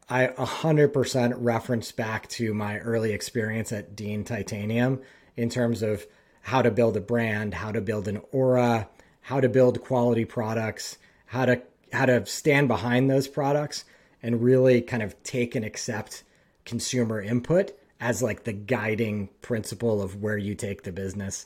I 0.09 0.27
100% 0.27 1.33
reference 1.37 1.91
back 1.91 2.27
to 2.29 2.53
my 2.53 2.79
early 2.79 3.13
experience 3.13 3.71
at 3.71 3.95
Dean 3.95 4.23
Titanium 4.23 5.01
in 5.35 5.49
terms 5.49 5.81
of 5.81 6.05
how 6.41 6.61
to 6.61 6.71
build 6.71 6.97
a 6.97 7.01
brand, 7.01 7.53
how 7.53 7.71
to 7.71 7.81
build 7.81 8.07
an 8.07 8.21
aura, 8.31 8.89
how 9.21 9.39
to 9.39 9.47
build 9.47 9.81
quality 9.81 10.25
products, 10.25 10.97
how 11.25 11.45
to 11.45 11.61
how 11.93 12.05
to 12.05 12.25
stand 12.25 12.67
behind 12.67 13.09
those 13.09 13.27
products 13.27 13.85
and 14.21 14.43
really 14.43 14.81
kind 14.81 15.03
of 15.03 15.21
take 15.23 15.55
and 15.55 15.63
accept 15.63 16.23
consumer 16.65 17.21
input 17.21 17.71
as 17.99 18.21
like 18.23 18.43
the 18.43 18.53
guiding 18.53 19.29
principle 19.41 20.01
of 20.01 20.21
where 20.21 20.37
you 20.37 20.55
take 20.55 20.83
the 20.83 20.91
business. 20.91 21.45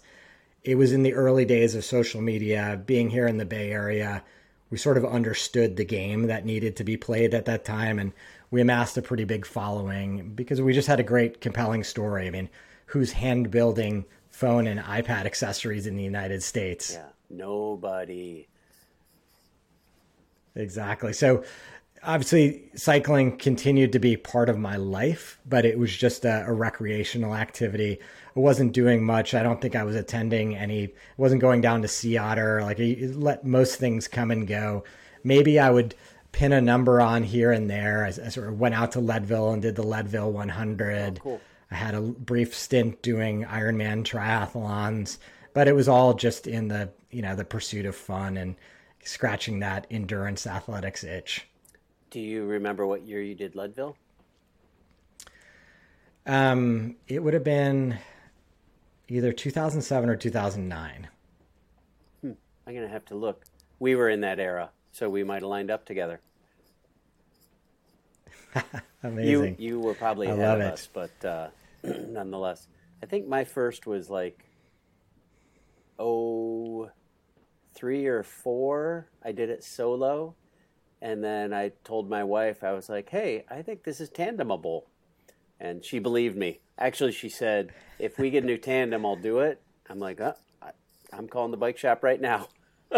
It 0.64 0.76
was 0.76 0.92
in 0.92 1.04
the 1.04 1.14
early 1.14 1.46
days 1.46 1.76
of 1.76 1.86
social 1.86 2.22
media, 2.22 2.82
being 2.86 3.10
here 3.10 3.28
in 3.28 3.38
the 3.38 3.46
Bay 3.46 3.72
Area, 3.72 4.24
we 4.70 4.78
sort 4.78 4.98
of 4.98 5.06
understood 5.06 5.78
the 5.78 5.86
game 5.86 6.28
that 6.28 6.46
needed 6.46 6.76
to 6.76 6.84
be 6.84 6.98
played 6.98 7.34
at 7.34 7.46
that 7.46 7.64
time 7.64 8.00
and 8.00 8.12
we 8.52 8.62
amassed 8.62 8.98
a 8.98 9.02
pretty 9.02 9.26
big 9.26 9.46
following 9.46 10.34
because 10.34 10.62
we 10.62 10.74
just 10.74 10.88
had 10.88 11.00
a 11.00 11.04
great, 11.04 11.42
compelling 11.42 11.84
story. 11.84 12.28
I 12.28 12.30
mean, 12.30 12.50
who's 12.88 13.12
hand 13.12 13.52
building 13.52 14.06
phone 14.30 14.68
and 14.68 14.80
iPad 14.80 15.26
accessories 15.26 15.88
in 15.88 15.98
the 15.98 16.04
United 16.04 16.44
States? 16.44 16.94
Yeah, 16.94 17.08
nobody. 17.30 18.48
Exactly. 20.56 21.14
So, 21.14 21.44
obviously, 22.04 22.70
cycling 22.76 23.38
continued 23.38 23.92
to 23.92 24.00
be 24.00 24.16
part 24.16 24.50
of 24.50 24.58
my 24.58 24.78
life, 24.78 25.40
but 25.46 25.66
it 25.66 25.78
was 25.78 25.96
just 25.96 26.26
a, 26.26 26.46
a 26.48 26.54
recreational 26.54 27.36
activity. 27.36 28.00
Wasn't 28.38 28.72
doing 28.72 29.04
much. 29.04 29.34
I 29.34 29.42
don't 29.42 29.60
think 29.60 29.76
I 29.76 29.84
was 29.84 29.96
attending 29.96 30.56
any. 30.56 30.94
wasn't 31.18 31.42
going 31.42 31.62
down 31.62 31.82
to 31.82 31.88
Sea 31.88 32.18
Otter. 32.18 32.62
Like, 32.62 32.80
I 32.80 32.98
let 33.14 33.46
most 33.46 33.78
things 33.78 34.08
come 34.08 34.30
and 34.30 34.48
go. 34.48 34.84
Maybe 35.24 35.60
I 35.60 35.72
would 35.72 35.96
pin 36.32 36.54
a 36.54 36.62
number 36.62 37.02
on 37.02 37.24
here 37.24 37.52
and 37.52 37.70
there. 37.70 38.06
I, 38.06 38.10
I, 38.10 38.30
sort 38.30 38.48
of 38.48 38.60
went 38.60 38.76
out 38.76 38.92
to 38.92 39.00
Leadville 39.00 39.52
and 39.52 39.62
did 39.62 39.76
the 39.76 39.84
Leadville 39.84 40.32
100. 40.32 41.18
Oh, 41.18 41.22
cool. 41.24 41.42
I 41.72 41.76
had 41.76 41.96
a 41.96 42.02
brief 42.02 42.56
stint 42.56 43.02
doing 43.02 43.44
Ironman 43.44 44.04
triathlons, 44.04 45.18
but 45.54 45.68
it 45.68 45.74
was 45.74 45.88
all 45.88 46.14
just 46.14 46.48
in 46.48 46.68
the 46.68 46.90
you 47.10 47.22
know 47.22 47.36
the 47.36 47.44
pursuit 47.44 47.86
of 47.86 47.96
fun 47.96 48.38
and 48.38 48.56
scratching 49.04 49.60
that 49.60 49.88
endurance 49.90 50.46
athletics 50.46 51.04
itch. 51.04 51.48
Do 52.10 52.20
you 52.20 52.46
remember 52.46 52.86
what 52.86 53.02
year 53.02 53.22
you 53.22 53.36
did 53.36 53.56
Leadville? 53.56 53.98
Um, 56.26 56.96
it 57.08 57.24
would 57.24 57.34
have 57.34 57.44
been 57.44 57.98
either 59.08 59.32
2007 59.32 60.10
or 60.10 60.16
2009. 60.16 61.08
Hmm. 62.22 62.32
I'm 62.66 62.74
gonna 62.76 62.88
have 62.88 63.06
to 63.06 63.16
look. 63.16 63.46
We 63.80 63.96
were 63.96 64.10
in 64.10 64.22
that 64.22 64.40
era, 64.40 64.72
so 64.92 65.10
we 65.10 65.24
might 65.24 65.42
have 65.42 65.50
lined 65.50 65.72
up 65.72 65.86
together. 65.86 66.20
Amazing. 69.04 69.56
You 69.60 69.72
you 69.72 69.80
were 69.80 69.94
probably 69.94 70.28
ahead 70.28 70.62
of 70.62 70.62
it. 70.62 70.74
us, 70.74 70.90
but 70.92 71.26
uh, 71.26 71.48
nonetheless, 71.84 72.68
I 73.02 73.06
think 73.06 73.28
my 73.28 73.44
first 73.44 73.86
was 73.86 74.10
like 74.10 74.46
oh 76.00 76.90
three 77.74 78.08
or 78.08 78.24
four. 78.24 79.08
I 79.24 79.32
did 79.32 79.50
it 79.50 79.64
solo, 79.64 80.36
and 81.02 81.24
then 81.24 81.54
I 81.54 81.72
told 81.84 82.10
my 82.10 82.24
wife 82.24 82.64
I 82.64 82.74
was 82.74 82.90
like, 82.90 83.10
"Hey, 83.10 83.46
I 83.50 83.62
think 83.62 83.84
this 83.84 84.02
is 84.02 84.10
tandemable," 84.10 84.84
and 85.60 85.84
she 85.84 86.00
believed 86.00 86.38
me. 86.38 86.60
Actually, 86.78 87.12
she 87.12 87.30
said, 87.30 87.74
"If 88.00 88.18
we 88.18 88.30
get 88.30 88.44
a 88.44 88.46
new 88.46 88.58
tandem, 88.58 89.06
I'll 89.06 89.16
do 89.16 89.40
it." 89.40 89.62
I'm 89.90 90.00
like, 90.00 90.22
oh, 90.22 90.36
I, 90.62 90.72
"I'm 91.12 91.28
calling 91.28 91.52
the 91.52 91.58
bike 91.58 91.78
shop 91.78 92.04
right 92.04 92.22
now." 92.22 92.48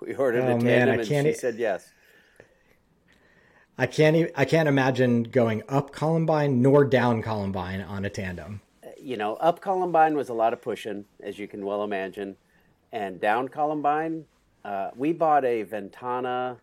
we 0.00 0.14
ordered 0.14 0.44
oh, 0.44 0.56
a 0.56 0.60
tandem, 0.60 0.64
man, 0.64 0.88
and 0.88 1.06
she 1.06 1.32
said 1.32 1.56
yes. 1.56 1.92
I 3.76 3.86
can't 3.86 4.30
I 4.36 4.44
can't 4.44 4.68
imagine 4.68 5.22
going 5.22 5.62
up 5.68 5.92
Columbine 5.92 6.60
nor 6.60 6.84
down 6.84 7.22
Columbine 7.22 7.80
on 7.80 8.04
a 8.04 8.10
tandem. 8.10 8.60
You 9.00 9.16
know, 9.16 9.36
up 9.36 9.60
Columbine 9.60 10.16
was 10.16 10.28
a 10.28 10.34
lot 10.34 10.52
of 10.52 10.60
pushing, 10.60 11.04
as 11.22 11.38
you 11.38 11.46
can 11.46 11.64
well 11.64 11.84
imagine, 11.84 12.36
and 12.90 13.20
down 13.20 13.48
Columbine, 13.48 14.24
uh, 14.64 14.90
we 14.96 15.12
bought 15.12 15.44
a 15.44 15.62
Ventana 15.62 16.56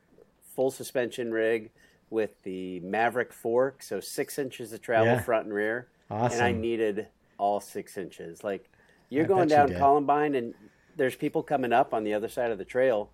full 0.55 0.71
suspension 0.71 1.31
rig 1.31 1.71
with 2.09 2.41
the 2.43 2.79
Maverick 2.81 3.33
fork, 3.33 3.81
so 3.81 3.99
six 3.99 4.37
inches 4.39 4.73
of 4.73 4.81
travel 4.81 5.13
yeah. 5.13 5.21
front 5.21 5.45
and 5.45 5.53
rear. 5.53 5.87
Awesome. 6.09 6.37
And 6.37 6.45
I 6.45 6.51
needed 6.51 7.07
all 7.37 7.59
six 7.59 7.97
inches. 7.97 8.43
Like 8.43 8.69
you're 9.09 9.25
I 9.25 9.27
going 9.27 9.47
down 9.47 9.71
you 9.71 9.77
Columbine, 9.77 10.35
and 10.35 10.53
there's 10.95 11.15
people 11.15 11.43
coming 11.43 11.73
up 11.73 11.93
on 11.93 12.03
the 12.03 12.13
other 12.13 12.29
side 12.29 12.51
of 12.51 12.57
the 12.57 12.65
trail, 12.65 13.11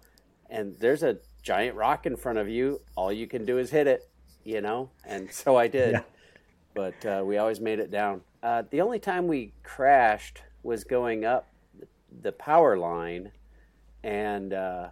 and 0.50 0.76
there's 0.80 1.04
a 1.04 1.18
giant 1.42 1.76
rock 1.76 2.06
in 2.06 2.16
front 2.16 2.38
of 2.38 2.50
you. 2.50 2.80
All 2.96 3.12
you 3.12 3.28
can 3.28 3.46
do 3.46 3.58
is 3.58 3.72
hit 3.72 3.88
it, 3.88 4.10
you 4.44 4.62
know? 4.62 4.90
And 5.06 5.32
so 5.32 5.56
I 5.56 5.68
did. 5.80 5.94
yeah. 5.94 6.04
But 6.74 7.06
uh, 7.06 7.24
we 7.26 7.38
always 7.38 7.60
made 7.60 7.80
it 7.80 7.92
down. 7.92 8.22
Uh, 8.42 8.64
the 8.70 8.82
only 8.82 9.00
time 9.00 9.28
we 9.28 9.54
crashed 9.64 10.42
was 10.64 10.84
going 10.84 11.26
up 11.26 11.48
the 12.22 12.32
power 12.32 12.78
line, 12.78 13.32
and 14.04 14.54
uh, 14.54 14.90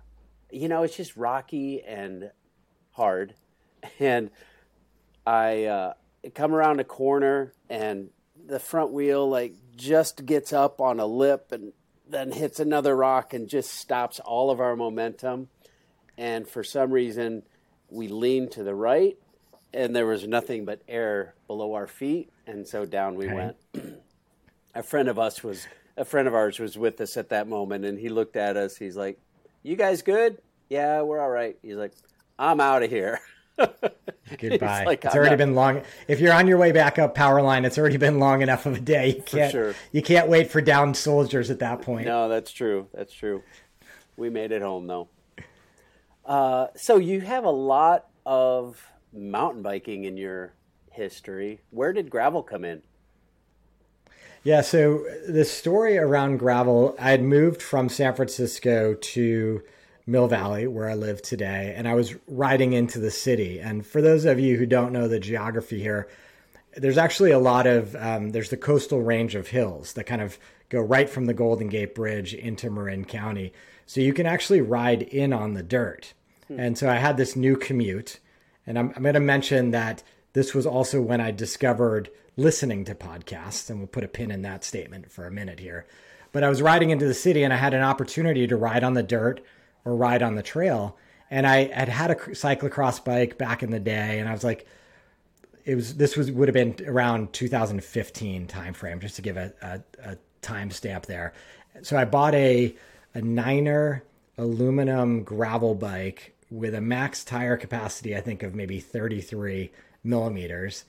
you 0.52 0.68
know, 0.68 0.84
it's 0.84 0.96
just 0.96 1.16
rocky 1.16 1.82
and 1.84 2.32
hard. 2.92 3.34
And 4.00 4.30
I 5.26 5.66
uh, 5.66 5.94
come 6.34 6.54
around 6.54 6.80
a 6.80 6.84
corner 6.84 7.54
and 7.70 8.10
the 8.46 8.60
front 8.60 8.92
wheel 8.92 9.30
like 9.30 9.54
just 9.76 10.26
gets 10.26 10.54
up 10.54 10.82
on 10.82 11.00
a 11.00 11.06
lip 11.06 11.52
and 11.52 11.74
then 12.08 12.32
hits 12.32 12.60
another 12.60 12.96
rock 12.96 13.34
and 13.34 13.48
just 13.48 13.72
stops 13.72 14.20
all 14.20 14.50
of 14.50 14.60
our 14.60 14.76
momentum. 14.76 15.50
And 16.18 16.48
for 16.48 16.64
some 16.64 16.92
reason, 16.92 17.44
we 17.90 18.08
leaned 18.08 18.52
to 18.52 18.64
the 18.64 18.76
right 18.76 19.18
and 19.74 19.96
there 19.96 20.06
was 20.06 20.28
nothing 20.28 20.66
but 20.66 20.82
air 20.88 21.36
below 21.48 21.74
our 21.74 21.88
feet. 21.88 22.32
And 22.48 22.68
so 22.68 22.86
down 22.86 23.16
we 23.16 23.26
okay. 23.26 23.36
went. 23.36 23.58
a 24.76 24.84
friend 24.84 25.08
of 25.08 25.20
us 25.20 25.44
was, 25.44 25.68
a 25.96 26.06
friend 26.06 26.28
of 26.28 26.34
ours 26.34 26.60
was 26.60 26.78
with 26.78 27.00
us 27.02 27.18
at 27.18 27.30
that 27.30 27.48
moment 27.48 27.86
and 27.86 28.00
he 28.00 28.10
looked 28.10 28.36
at 28.36 28.58
us. 28.58 28.76
He's 28.76 28.98
like, 28.98 29.20
You 29.62 29.76
guys 29.76 30.02
good? 30.02 30.42
Yeah, 30.70 31.02
we're 31.02 31.20
all 31.20 31.30
right. 31.30 31.58
He's 31.62 31.76
like, 31.76 31.94
I'm 32.38 32.60
out 32.60 32.84
of 32.84 32.90
here. 32.90 33.20
Goodbye. 34.38 34.84
Like, 34.86 35.06
it's 35.06 35.16
already 35.16 35.32
not... 35.32 35.38
been 35.38 35.56
long. 35.56 35.82
If 36.08 36.20
you're 36.20 36.34
on 36.34 36.48
your 36.48 36.58
way 36.58 36.72
back 36.72 37.00
up 37.00 37.16
power 37.16 37.42
line, 37.42 37.66
it's 37.66 37.78
already 37.78 37.98
been 37.98 38.20
long 38.20 38.42
enough 38.42 38.66
of 38.66 38.78
a 38.78 38.80
day. 38.80 39.16
You 39.16 39.22
can't, 39.24 39.52
sure. 39.52 39.76
you 39.92 40.02
can't 40.02 40.28
wait 40.30 40.52
for 40.52 40.62
downed 40.62 40.96
soldiers 40.96 41.50
at 41.50 41.60
that 41.60 41.82
point. 41.82 42.08
No, 42.08 42.30
that's 42.30 42.52
true. 42.52 42.88
That's 42.94 43.14
true. 43.14 43.44
We 44.18 44.30
made 44.30 44.52
it 44.52 44.62
home 44.62 44.88
though. 44.88 45.08
Uh, 46.26 46.68
so 46.76 46.98
you 46.98 47.22
have 47.22 47.46
a 47.46 47.52
lot 47.52 48.06
of 48.26 48.86
mountain 49.12 49.64
biking 49.64 50.04
in 50.04 50.18
your 50.18 50.54
history. 50.92 51.62
Where 51.72 51.94
did 51.94 52.10
gravel 52.10 52.44
come 52.44 52.64
in? 52.64 52.84
Yeah, 54.44 54.62
so 54.62 55.06
the 55.28 55.44
story 55.44 55.98
around 55.98 56.38
gravel, 56.38 56.96
I 57.00 57.12
had 57.12 57.24
moved 57.24 57.62
from 57.62 57.90
San 57.90 58.14
Francisco 58.16 58.94
to 58.94 59.64
Mill 60.10 60.28
Valley, 60.28 60.68
where 60.68 60.90
I 60.90 60.96
live 60.96 61.22
today, 61.22 61.74
and 61.78 61.88
I 61.88 61.94
was 61.94 62.16
riding 62.28 62.74
into 62.74 63.00
the 63.00 63.12
city. 63.12 63.60
And 63.60 63.86
for 63.86 64.02
those 64.02 64.26
of 64.26 64.40
you 64.40 64.58
who 64.58 64.66
don't 64.66 64.92
know 64.92 65.08
the 65.08 65.20
geography 65.20 65.80
here, 65.80 66.10
there's 66.76 66.98
actually 66.98 67.32
a 67.32 67.40
lot 67.40 67.68
of 67.68 67.96
um, 67.96 68.32
there's 68.32 68.50
the 68.50 68.58
coastal 68.58 69.02
range 69.02 69.36
of 69.36 69.48
hills 69.48 69.94
that 69.94 70.06
kind 70.06 70.22
of 70.22 70.38
go 70.70 70.82
right 70.82 71.10
from 71.10 71.26
the 71.26 71.34
Golden 71.34 71.68
Gate 71.68 71.96
Bridge 71.96 72.34
into 72.34 72.70
Marin 72.70 73.06
County, 73.06 73.54
so 73.86 74.02
you 74.02 74.14
can 74.14 74.26
actually 74.26 74.62
ride 74.62 75.04
in 75.04 75.34
on 75.34 75.54
the 75.54 75.64
dirt. 75.64 76.14
Hmm. 76.48 76.60
And 76.60 76.78
so 76.78 76.90
I 76.90 76.96
had 76.96 77.18
this 77.18 77.36
new 77.36 77.56
commute, 77.56 78.20
and 78.66 78.78
I'm, 78.78 78.92
I'm 78.96 79.04
going 79.04 79.14
to 79.14 79.20
mention 79.20 79.72
that 79.72 80.04
this 80.34 80.54
was 80.54 80.66
also 80.66 81.02
when 81.02 81.22
I 81.22 81.32
discovered 81.32 82.10
listening 82.38 82.86
to 82.86 82.96
podcasts, 82.96 83.70
and 83.70 83.80
we'll 83.80 83.88
put 83.88 84.04
a 84.04 84.08
pin 84.08 84.32
in 84.32 84.42
that 84.44 84.64
statement 84.64 85.12
for 85.12 85.26
a 85.26 85.32
minute 85.32 85.60
here. 85.60 85.86
But 86.32 86.44
I 86.44 86.50
was 86.50 86.62
riding 86.62 86.92
into 86.92 87.08
the 87.08 87.14
city, 87.14 87.44
and 87.44 87.52
I 87.52 87.58
had 87.58 87.74
an 87.74 87.82
opportunity 87.82 88.48
to 88.48 88.56
ride 88.56 88.84
on 88.84 88.94
the 88.94 89.04
dirt 89.04 89.42
or 89.90 89.96
ride 89.96 90.22
on 90.22 90.36
the 90.36 90.44
trail. 90.44 90.98
And 91.32 91.46
I 91.46 91.66
had 91.66 91.90
had 91.90 92.12
a 92.12 92.16
cyclocross 92.16 93.04
bike 93.04 93.38
back 93.38 93.62
in 93.62 93.72
the 93.72 93.80
day, 93.80 94.20
and 94.20 94.30
I 94.30 94.32
was 94.32 94.44
like, 94.44 94.68
it 95.66 95.76
was 95.76 95.96
this 95.96 96.16
was 96.16 96.32
would 96.32 96.48
have 96.48 96.54
been 96.54 96.76
around 96.88 97.34
2015 97.34 98.48
timeframe, 98.48 99.00
just 99.00 99.16
to 99.18 99.22
give 99.22 99.38
a, 99.38 99.54
a, 99.62 99.82
a 100.12 100.18
timestamp 100.42 101.06
there. 101.06 101.34
So 101.84 101.98
I 101.98 102.06
bought 102.06 102.34
a 102.34 102.76
a 103.14 103.22
Niner 103.22 104.04
aluminum 104.38 105.24
gravel 105.24 105.76
bike 105.76 106.36
with 106.50 106.74
a 106.74 106.82
max 106.82 107.24
tire 107.24 107.58
capacity, 107.58 108.16
I 108.16 108.22
think 108.22 108.42
of 108.42 108.56
maybe 108.56 108.80
33 108.80 109.72
millimeters, 110.04 110.86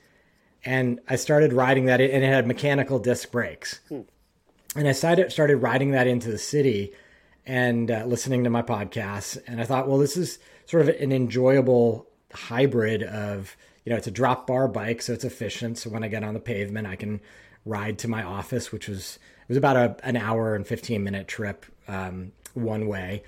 and 0.65 0.99
I 1.07 1.15
started 1.17 1.53
riding 1.53 1.85
that, 1.85 2.01
and 2.01 2.23
it 2.23 2.27
had 2.27 2.47
mechanical 2.47 2.97
disc 2.97 3.31
brakes. 3.31 3.79
Hmm. 3.89 4.01
And 4.75 4.87
I 4.87 4.93
started 4.93 5.31
started 5.31 5.57
riding 5.57 5.91
that 5.91 6.07
into 6.07 6.31
the 6.31 6.37
city, 6.37 6.93
and 7.45 7.89
uh, 7.89 8.05
listening 8.05 8.43
to 8.43 8.49
my 8.49 8.61
podcasts. 8.61 9.37
And 9.47 9.59
I 9.59 9.65
thought, 9.65 9.87
well, 9.87 9.97
this 9.97 10.17
is 10.17 10.39
sort 10.65 10.87
of 10.87 10.89
an 10.89 11.11
enjoyable 11.11 12.07
hybrid 12.33 13.03
of, 13.03 13.55
you 13.85 13.91
know, 13.91 13.97
it's 13.97 14.07
a 14.07 14.11
drop 14.11 14.47
bar 14.47 14.67
bike, 14.67 15.01
so 15.01 15.13
it's 15.13 15.25
efficient. 15.25 15.77
So 15.77 15.89
when 15.89 16.03
I 16.03 16.07
get 16.07 16.23
on 16.23 16.33
the 16.33 16.39
pavement, 16.39 16.87
I 16.87 16.95
can 16.95 17.19
ride 17.65 17.99
to 17.99 18.07
my 18.07 18.23
office, 18.23 18.71
which 18.71 18.87
was 18.87 19.19
it 19.41 19.47
was 19.49 19.57
about 19.57 19.75
a, 19.75 19.95
an 20.05 20.17
hour 20.17 20.55
and 20.55 20.65
15 20.65 21.03
minute 21.03 21.27
trip 21.27 21.65
um, 21.87 22.31
one 22.53 22.87
way, 22.87 23.23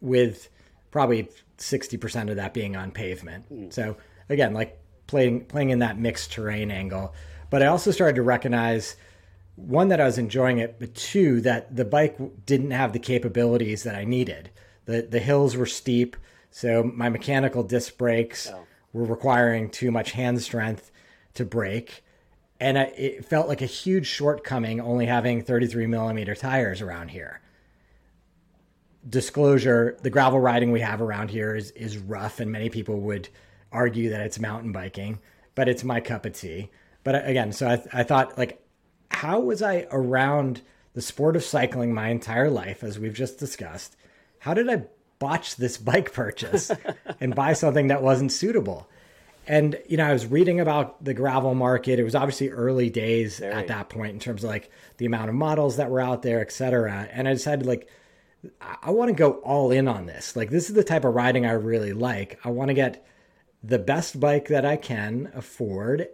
with 0.00 0.48
probably 0.90 1.28
60% 1.58 2.30
of 2.30 2.36
that 2.36 2.54
being 2.54 2.76
on 2.76 2.90
pavement. 2.90 3.52
Mm. 3.52 3.72
So 3.72 3.96
again, 4.28 4.54
like 4.54 4.78
playing 5.06 5.46
playing 5.46 5.70
in 5.70 5.80
that 5.80 5.98
mixed 5.98 6.32
terrain 6.32 6.70
angle. 6.70 7.14
But 7.50 7.62
I 7.62 7.66
also 7.66 7.90
started 7.90 8.16
to 8.16 8.22
recognize 8.22 8.96
one 9.56 9.88
that 9.88 10.00
I 10.00 10.04
was 10.04 10.18
enjoying 10.18 10.58
it, 10.58 10.78
but 10.78 10.94
two 10.94 11.40
that 11.40 11.74
the 11.74 11.84
bike 11.84 12.18
didn't 12.44 12.70
have 12.70 12.92
the 12.92 12.98
capabilities 12.98 13.82
that 13.82 13.94
I 13.94 14.04
needed. 14.04 14.50
the 14.84 15.02
The 15.02 15.18
hills 15.18 15.56
were 15.56 15.66
steep, 15.66 16.16
so 16.50 16.82
my 16.82 17.08
mechanical 17.08 17.62
disc 17.62 17.96
brakes 17.96 18.50
oh. 18.52 18.64
were 18.92 19.04
requiring 19.04 19.70
too 19.70 19.90
much 19.90 20.12
hand 20.12 20.42
strength 20.42 20.92
to 21.34 21.44
brake, 21.44 22.04
and 22.60 22.78
I, 22.78 22.84
it 22.96 23.24
felt 23.24 23.48
like 23.48 23.62
a 23.62 23.66
huge 23.66 24.06
shortcoming 24.06 24.80
only 24.80 25.06
having 25.06 25.42
33 25.42 25.86
millimeter 25.86 26.34
tires 26.34 26.80
around 26.80 27.08
here. 27.08 27.40
Disclosure: 29.08 29.96
the 30.02 30.10
gravel 30.10 30.40
riding 30.40 30.70
we 30.70 30.80
have 30.80 31.00
around 31.00 31.30
here 31.30 31.54
is 31.54 31.70
is 31.70 31.96
rough, 31.96 32.40
and 32.40 32.52
many 32.52 32.68
people 32.68 33.00
would 33.00 33.28
argue 33.72 34.10
that 34.10 34.20
it's 34.20 34.38
mountain 34.38 34.72
biking, 34.72 35.18
but 35.54 35.68
it's 35.68 35.84
my 35.84 36.00
cup 36.00 36.26
of 36.26 36.34
tea. 36.34 36.70
But 37.04 37.14
uh, 37.14 37.20
again, 37.24 37.52
so 37.52 37.68
I, 37.68 38.00
I 38.00 38.02
thought 38.02 38.36
like 38.36 38.65
how 39.10 39.40
was 39.40 39.62
I 39.62 39.86
around 39.90 40.62
the 40.94 41.02
sport 41.02 41.36
of 41.36 41.44
cycling 41.44 41.92
my 41.92 42.08
entire 42.08 42.50
life, 42.50 42.82
as 42.82 42.98
we've 42.98 43.14
just 43.14 43.38
discussed? 43.38 43.96
How 44.40 44.54
did 44.54 44.68
I 44.68 44.84
botch 45.18 45.56
this 45.56 45.78
bike 45.78 46.12
purchase 46.12 46.70
and 47.20 47.34
buy 47.34 47.52
something 47.52 47.88
that 47.88 48.02
wasn't 48.02 48.32
suitable? 48.32 48.88
And 49.48 49.78
you 49.88 49.96
know, 49.96 50.06
I 50.06 50.12
was 50.12 50.26
reading 50.26 50.58
about 50.58 51.04
the 51.04 51.14
gravel 51.14 51.54
market. 51.54 51.98
It 52.00 52.04
was 52.04 52.14
obviously 52.14 52.48
early 52.48 52.90
days 52.90 53.38
Very. 53.38 53.52
at 53.54 53.68
that 53.68 53.88
point 53.88 54.12
in 54.12 54.18
terms 54.18 54.42
of 54.42 54.50
like 54.50 54.70
the 54.96 55.06
amount 55.06 55.28
of 55.28 55.36
models 55.36 55.76
that 55.76 55.90
were 55.90 56.00
out 56.00 56.22
there, 56.22 56.40
et 56.40 56.50
cetera. 56.50 57.08
And 57.12 57.28
I 57.28 57.32
decided 57.32 57.66
like 57.66 57.88
I 58.82 58.90
want 58.90 59.08
to 59.08 59.14
go 59.14 59.32
all 59.32 59.70
in 59.70 59.88
on 59.88 60.06
this. 60.06 60.34
Like 60.36 60.50
this 60.50 60.68
is 60.68 60.74
the 60.74 60.84
type 60.84 61.04
of 61.04 61.14
riding 61.14 61.46
I 61.46 61.52
really 61.52 61.92
like. 61.92 62.40
I 62.44 62.50
want 62.50 62.68
to 62.68 62.74
get 62.74 63.06
the 63.62 63.78
best 63.78 64.18
bike 64.18 64.48
that 64.48 64.64
I 64.64 64.76
can 64.76 65.30
afford 65.34 66.08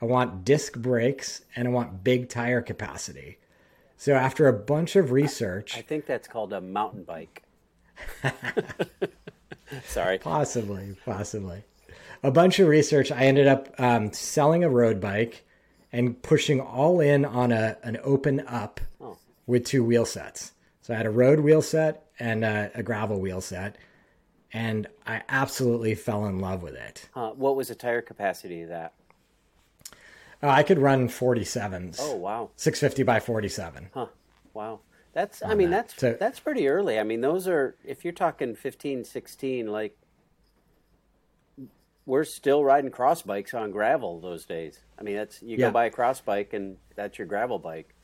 I 0.00 0.06
want 0.06 0.44
disc 0.44 0.76
brakes, 0.76 1.42
and 1.54 1.68
I 1.68 1.70
want 1.70 2.02
big 2.02 2.28
tire 2.28 2.62
capacity. 2.62 3.38
So 3.96 4.14
after 4.14 4.48
a 4.48 4.52
bunch 4.52 4.96
of 4.96 5.10
research, 5.10 5.76
I 5.76 5.82
think 5.82 6.06
that's 6.06 6.26
called 6.26 6.52
a 6.54 6.60
mountain 6.60 7.04
bike. 7.04 7.42
Sorry. 9.84 10.18
Possibly, 10.18 10.96
possibly. 11.04 11.64
A 12.22 12.30
bunch 12.30 12.58
of 12.58 12.68
research, 12.68 13.12
I 13.12 13.24
ended 13.24 13.46
up 13.46 13.78
um, 13.78 14.12
selling 14.12 14.64
a 14.64 14.70
road 14.70 15.00
bike 15.00 15.44
and 15.92 16.20
pushing 16.22 16.60
all 16.60 17.00
in 17.00 17.24
on 17.24 17.52
a 17.52 17.76
an 17.82 17.98
Open 18.02 18.38
U.P. 18.38 18.82
oh. 19.00 19.18
with 19.46 19.64
two 19.64 19.84
wheel 19.84 20.06
sets. 20.06 20.52
So 20.82 20.94
I 20.94 20.96
had 20.96 21.06
a 21.06 21.10
road 21.10 21.40
wheel 21.40 21.62
set 21.62 22.06
and 22.18 22.44
a, 22.44 22.70
a 22.74 22.82
gravel 22.82 23.20
wheel 23.20 23.40
set, 23.40 23.76
and 24.52 24.86
I 25.06 25.22
absolutely 25.28 25.94
fell 25.94 26.26
in 26.26 26.38
love 26.38 26.62
with 26.62 26.74
it. 26.74 27.08
Uh, 27.14 27.30
what 27.30 27.56
was 27.56 27.68
the 27.68 27.74
tire 27.74 28.02
capacity 28.02 28.62
of 28.62 28.70
that? 28.70 28.94
Uh, 30.42 30.48
I 30.48 30.62
could 30.62 30.78
run 30.78 31.08
47s. 31.08 31.98
Oh 32.00 32.16
wow. 32.16 32.50
650 32.56 33.02
by 33.02 33.20
47. 33.20 33.90
Huh. 33.92 34.06
Wow. 34.54 34.80
That's 35.12 35.42
I 35.42 35.54
mean 35.54 35.70
that. 35.70 35.88
that's 35.88 36.00
so, 36.00 36.16
that's 36.18 36.40
pretty 36.40 36.68
early. 36.68 36.98
I 36.98 37.02
mean 37.02 37.20
those 37.20 37.48
are 37.48 37.76
if 37.84 38.04
you're 38.04 38.12
talking 38.12 38.54
15 38.54 39.04
16 39.04 39.66
like 39.66 39.96
we're 42.06 42.24
still 42.24 42.64
riding 42.64 42.90
cross 42.90 43.22
bikes 43.22 43.52
on 43.54 43.70
gravel 43.70 44.20
those 44.20 44.46
days. 44.46 44.80
I 44.98 45.02
mean 45.02 45.16
that's 45.16 45.42
you 45.42 45.56
yeah. 45.56 45.66
go 45.66 45.72
buy 45.72 45.86
a 45.86 45.90
cross 45.90 46.20
bike 46.20 46.52
and 46.52 46.76
that's 46.94 47.18
your 47.18 47.26
gravel 47.26 47.58
bike. 47.58 47.94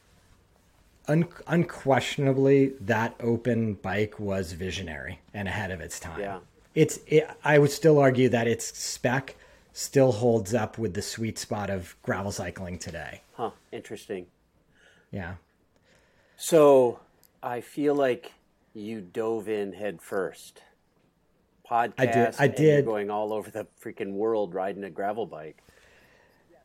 Un- 1.08 1.28
unquestionably 1.46 2.72
that 2.80 3.14
open 3.20 3.74
bike 3.74 4.18
was 4.18 4.52
visionary 4.52 5.20
and 5.32 5.46
ahead 5.46 5.70
of 5.70 5.80
its 5.80 6.00
time. 6.00 6.20
Yeah. 6.20 6.38
It's 6.74 6.98
it, 7.06 7.30
I 7.44 7.58
would 7.58 7.70
still 7.70 7.98
argue 7.98 8.28
that 8.30 8.46
its 8.48 8.76
spec 8.76 9.36
still 9.76 10.10
holds 10.10 10.54
up 10.54 10.78
with 10.78 10.94
the 10.94 11.02
sweet 11.02 11.38
spot 11.38 11.68
of 11.68 11.94
gravel 12.00 12.32
cycling 12.32 12.78
today. 12.78 13.20
Huh, 13.34 13.50
interesting. 13.70 14.26
Yeah. 15.10 15.34
So 16.38 16.98
I 17.42 17.60
feel 17.60 17.94
like 17.94 18.32
you 18.72 19.02
dove 19.02 19.50
in 19.50 19.74
head 19.74 20.00
first. 20.00 20.62
Podcast. 21.70 21.92
I 21.98 22.06
did. 22.06 22.34
I 22.38 22.48
did. 22.48 22.84
going 22.86 23.10
all 23.10 23.34
over 23.34 23.50
the 23.50 23.66
freaking 23.82 24.12
world 24.12 24.54
riding 24.54 24.82
a 24.82 24.88
gravel 24.88 25.26
bike. 25.26 25.58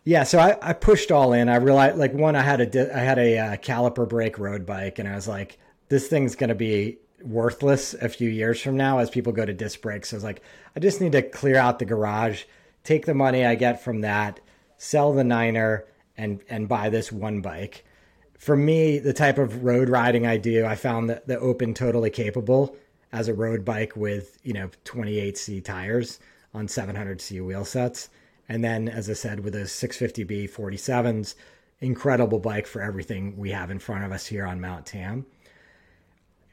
Yeah, 0.06 0.24
so 0.24 0.39
I, 0.39 0.58
I 0.62 0.71
pushed 0.71 1.12
all 1.12 1.34
in. 1.34 1.50
I 1.50 1.58
realized, 1.58 1.97
like, 1.97 2.13
one, 2.13 2.38
I 2.38 2.41
had 2.41 2.62
a 2.62 2.95
I 2.95 3.00
had 3.00 3.19
a 3.19 3.38
uh, 3.38 3.56
caliper 3.58 4.08
brake 4.08 4.39
road 4.39 4.65
bike, 4.65 5.00
and 5.00 5.08
I 5.08 5.15
was 5.15 5.28
like, 5.28 5.58
this 5.89 6.08
thing's 6.08 6.36
going 6.36 6.47
to 6.47 6.56
be 6.56 6.97
worthless 7.21 7.93
a 7.93 8.08
few 8.08 8.30
years 8.30 8.62
from 8.62 8.78
now 8.78 9.00
as 9.00 9.10
people 9.10 9.34
go 9.34 9.45
to 9.45 9.54
disc 9.54 9.82
brakes. 9.82 10.10
So 10.10 10.15
I 10.15 10.17
was 10.17 10.24
like, 10.24 10.41
I 10.78 10.80
just 10.80 11.02
need 11.02 11.12
to 11.12 11.21
clear 11.21 11.58
out 11.58 11.78
the 11.78 11.86
garage 11.86 12.43
take 12.84 13.06
the 13.06 13.13
money 13.13 13.46
I 13.46 13.56
get 13.56 13.84
from 13.84 14.02
that, 14.02 14.39
sell 14.78 15.13
the 15.13 15.24
Niner, 15.24 15.86
and 16.17 16.41
and 16.50 16.67
buy 16.67 16.89
this 16.89 17.12
one 17.12 17.41
bike. 17.41 17.86
For 18.38 18.56
me, 18.56 18.98
the 19.00 19.13
type 19.13 19.38
of 19.38 19.63
road 19.63 19.88
riding 19.89 20.26
I 20.26 20.38
do, 20.38 20.65
I 20.65 20.76
found 20.76 21.10
that 21.10 21.28
the 21.28 21.39
Open 21.39 21.74
totally 21.74 22.10
capable, 22.10 22.76
as 23.12 23.28
a 23.28 23.34
road 23.34 23.65
bike 23.65 23.96
with, 23.96 24.38
you 24.44 24.54
know, 24.54 24.70
28C 24.86 25.63
tires 25.63 26.20
on 26.54 26.67
700C 26.67 27.46
wheel 27.46 27.65
sets. 27.65 28.10
And 28.48 28.63
then, 28.63 28.89
as 28.89 29.10
I 29.10 29.13
said, 29.13 29.41
with 29.41 29.56
a 29.56 29.62
650B 29.62 30.50
47s, 30.50 31.36
incredible 31.80 32.39
bike 32.39 32.67
for 32.67 32.82
everything 32.82 33.38
we 33.38 33.52
have 33.52 33.72
in 33.72 33.80
front 33.80 34.04
of 34.04 34.12
us 34.12 34.28
here 34.28 34.46
on 34.46 34.62
Mount 34.62 34.86
Tam. 34.86 35.26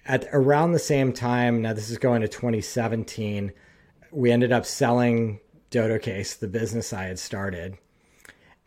At 0.06 0.26
around 0.32 0.72
the 0.72 0.78
same 0.78 1.12
time, 1.12 1.62
now 1.62 1.74
this 1.74 1.90
is 1.90 1.98
going 1.98 2.22
to 2.22 2.28
2017, 2.28 3.52
we 4.10 4.30
ended 4.30 4.52
up 4.52 4.64
selling 4.64 5.40
Dodo 5.70 5.98
Case, 5.98 6.34
the 6.34 6.48
business 6.48 6.92
I 6.92 7.04
had 7.04 7.18
started. 7.18 7.78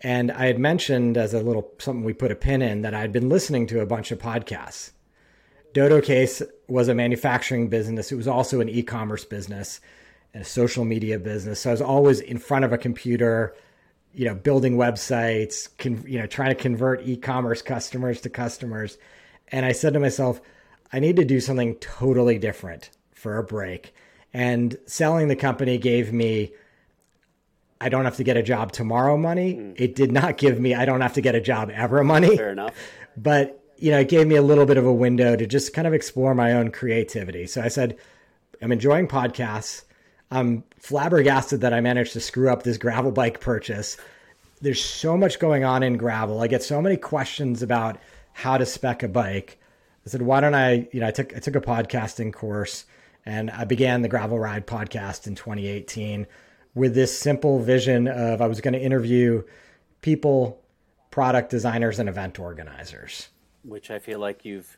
And 0.02 0.32
I 0.32 0.48
had 0.48 0.60
mentioned 0.60 1.18
as 1.18 1.34
a 1.34 1.42
little 1.42 1.72
something 1.78 2.04
we 2.04 2.14
put 2.14 2.32
a 2.32 2.36
pin 2.36 2.62
in 2.62 2.82
that 2.82 2.94
I 2.94 3.02
had 3.02 3.12
been 3.12 3.30
listening 3.30 3.68
to 3.68 3.82
a 3.82 3.86
bunch 3.86 4.12
of 4.12 4.20
podcasts. 4.20 4.92
Dodo 5.74 6.02
Case 6.02 6.42
was 6.68 6.88
a 6.88 6.96
manufacturing 6.96 7.70
business. 7.70 8.12
It 8.12 8.16
was 8.16 8.28
also 8.28 8.60
an 8.62 8.70
e-commerce 8.70 9.24
business 9.24 9.80
and 10.34 10.42
a 10.42 10.46
social 10.46 10.86
media 10.86 11.20
business. 11.20 11.62
So 11.62 11.70
I 11.70 11.74
was 11.74 11.82
always 11.82 12.20
in 12.20 12.40
front 12.40 12.66
of 12.66 12.74
a 12.74 12.78
computer, 12.78 13.56
you 14.14 14.26
know, 14.26 14.36
building 14.36 14.76
websites, 14.76 15.70
con- 15.78 16.04
you 16.08 16.20
know, 16.20 16.28
trying 16.28 16.50
to 16.50 16.56
convert 16.56 17.08
e-commerce 17.08 17.62
customers 17.62 18.22
to 18.22 18.30
customers. 18.30 18.98
And 19.50 19.66
I 19.66 19.72
said 19.72 19.94
to 19.94 20.00
myself, 20.00 20.42
I 20.92 21.00
need 21.00 21.16
to 21.18 21.26
do 21.26 21.40
something 21.40 21.76
totally 21.76 22.38
different 22.38 22.90
for 23.14 23.38
a 23.38 23.44
break. 23.44 23.94
And 24.34 24.78
selling 24.86 25.28
the 25.28 25.36
company 25.36 25.78
gave 25.78 26.12
me 26.12 26.54
I 27.82 27.90
don't 27.90 28.06
have 28.06 28.18
to 28.18 28.24
get 28.24 28.38
a 28.38 28.44
job 28.44 28.72
tomorrow 28.72 29.18
money. 29.18 29.56
Mm. 29.56 29.74
It 29.76 29.96
did 29.96 30.12
not 30.12 30.38
give 30.38 30.60
me 30.60 30.76
I 30.76 30.86
don't 30.86 31.02
have 31.02 31.14
to 31.16 31.22
get 31.22 31.34
a 31.34 31.42
job 31.42 31.72
ever 31.74 32.04
money. 32.04 32.38
Fair 32.38 32.52
enough. 32.52 32.76
But 33.18 33.62
you 33.78 33.90
know, 33.90 34.00
it 34.00 34.10
gave 34.10 34.28
me 34.28 34.36
a 34.36 34.44
little 34.44 34.68
bit 34.68 34.78
of 34.78 34.86
a 34.86 34.94
window 34.94 35.36
to 35.36 35.48
just 35.48 35.74
kind 35.74 35.88
of 35.88 35.94
explore 35.94 36.36
my 36.36 36.54
own 36.54 36.72
creativity. 36.72 37.48
So 37.48 37.62
I 37.62 37.68
said, 37.68 37.98
I'm 38.62 38.72
enjoying 38.72 39.08
podcasts. 39.08 39.84
I'm 40.30 40.64
flabbergasted 40.78 41.62
that 41.62 41.74
I 41.74 41.82
managed 41.82 42.14
to 42.14 42.20
screw 42.20 42.52
up 42.52 42.62
this 42.62 42.78
gravel 42.78 43.12
bike 43.12 43.42
purchase. 43.42 43.98
There's 44.62 44.84
so 44.84 45.18
much 45.18 45.40
going 45.40 45.64
on 45.64 45.82
in 45.82 45.98
gravel. 45.98 46.42
I 46.42 46.48
get 46.48 46.62
so 46.62 46.80
many 46.80 46.96
questions 46.96 47.64
about 47.64 47.98
how 48.34 48.58
to 48.58 48.66
spec 48.68 49.02
a 49.02 49.08
bike. 49.08 49.60
I 50.06 50.10
said, 50.10 50.22
why 50.22 50.40
don't 50.40 50.54
I, 50.54 50.88
you 50.92 51.00
know, 51.00 51.08
I 51.08 51.12
took 51.12 51.36
I 51.36 51.40
took 51.40 51.56
a 51.56 51.62
podcasting 51.62 52.32
course 52.32 52.86
and 53.26 53.50
I 53.50 53.66
began 53.66 54.04
the 54.04 54.08
Gravel 54.08 54.40
Ride 54.40 54.66
podcast 54.68 55.26
in 55.26 55.36
2018 55.36 56.28
with 56.74 56.94
this 56.94 57.18
simple 57.18 57.60
vision 57.60 58.08
of 58.08 58.42
I 58.42 58.48
was 58.48 58.62
going 58.62 58.74
to 58.74 58.82
interview 58.82 59.44
people, 60.02 60.62
product 61.10 61.50
designers, 61.50 62.00
and 62.00 62.08
event 62.08 62.40
organizers. 62.40 63.30
Which 63.64 63.92
I 63.92 64.00
feel 64.00 64.20
like 64.20 64.46
you've 64.46 64.78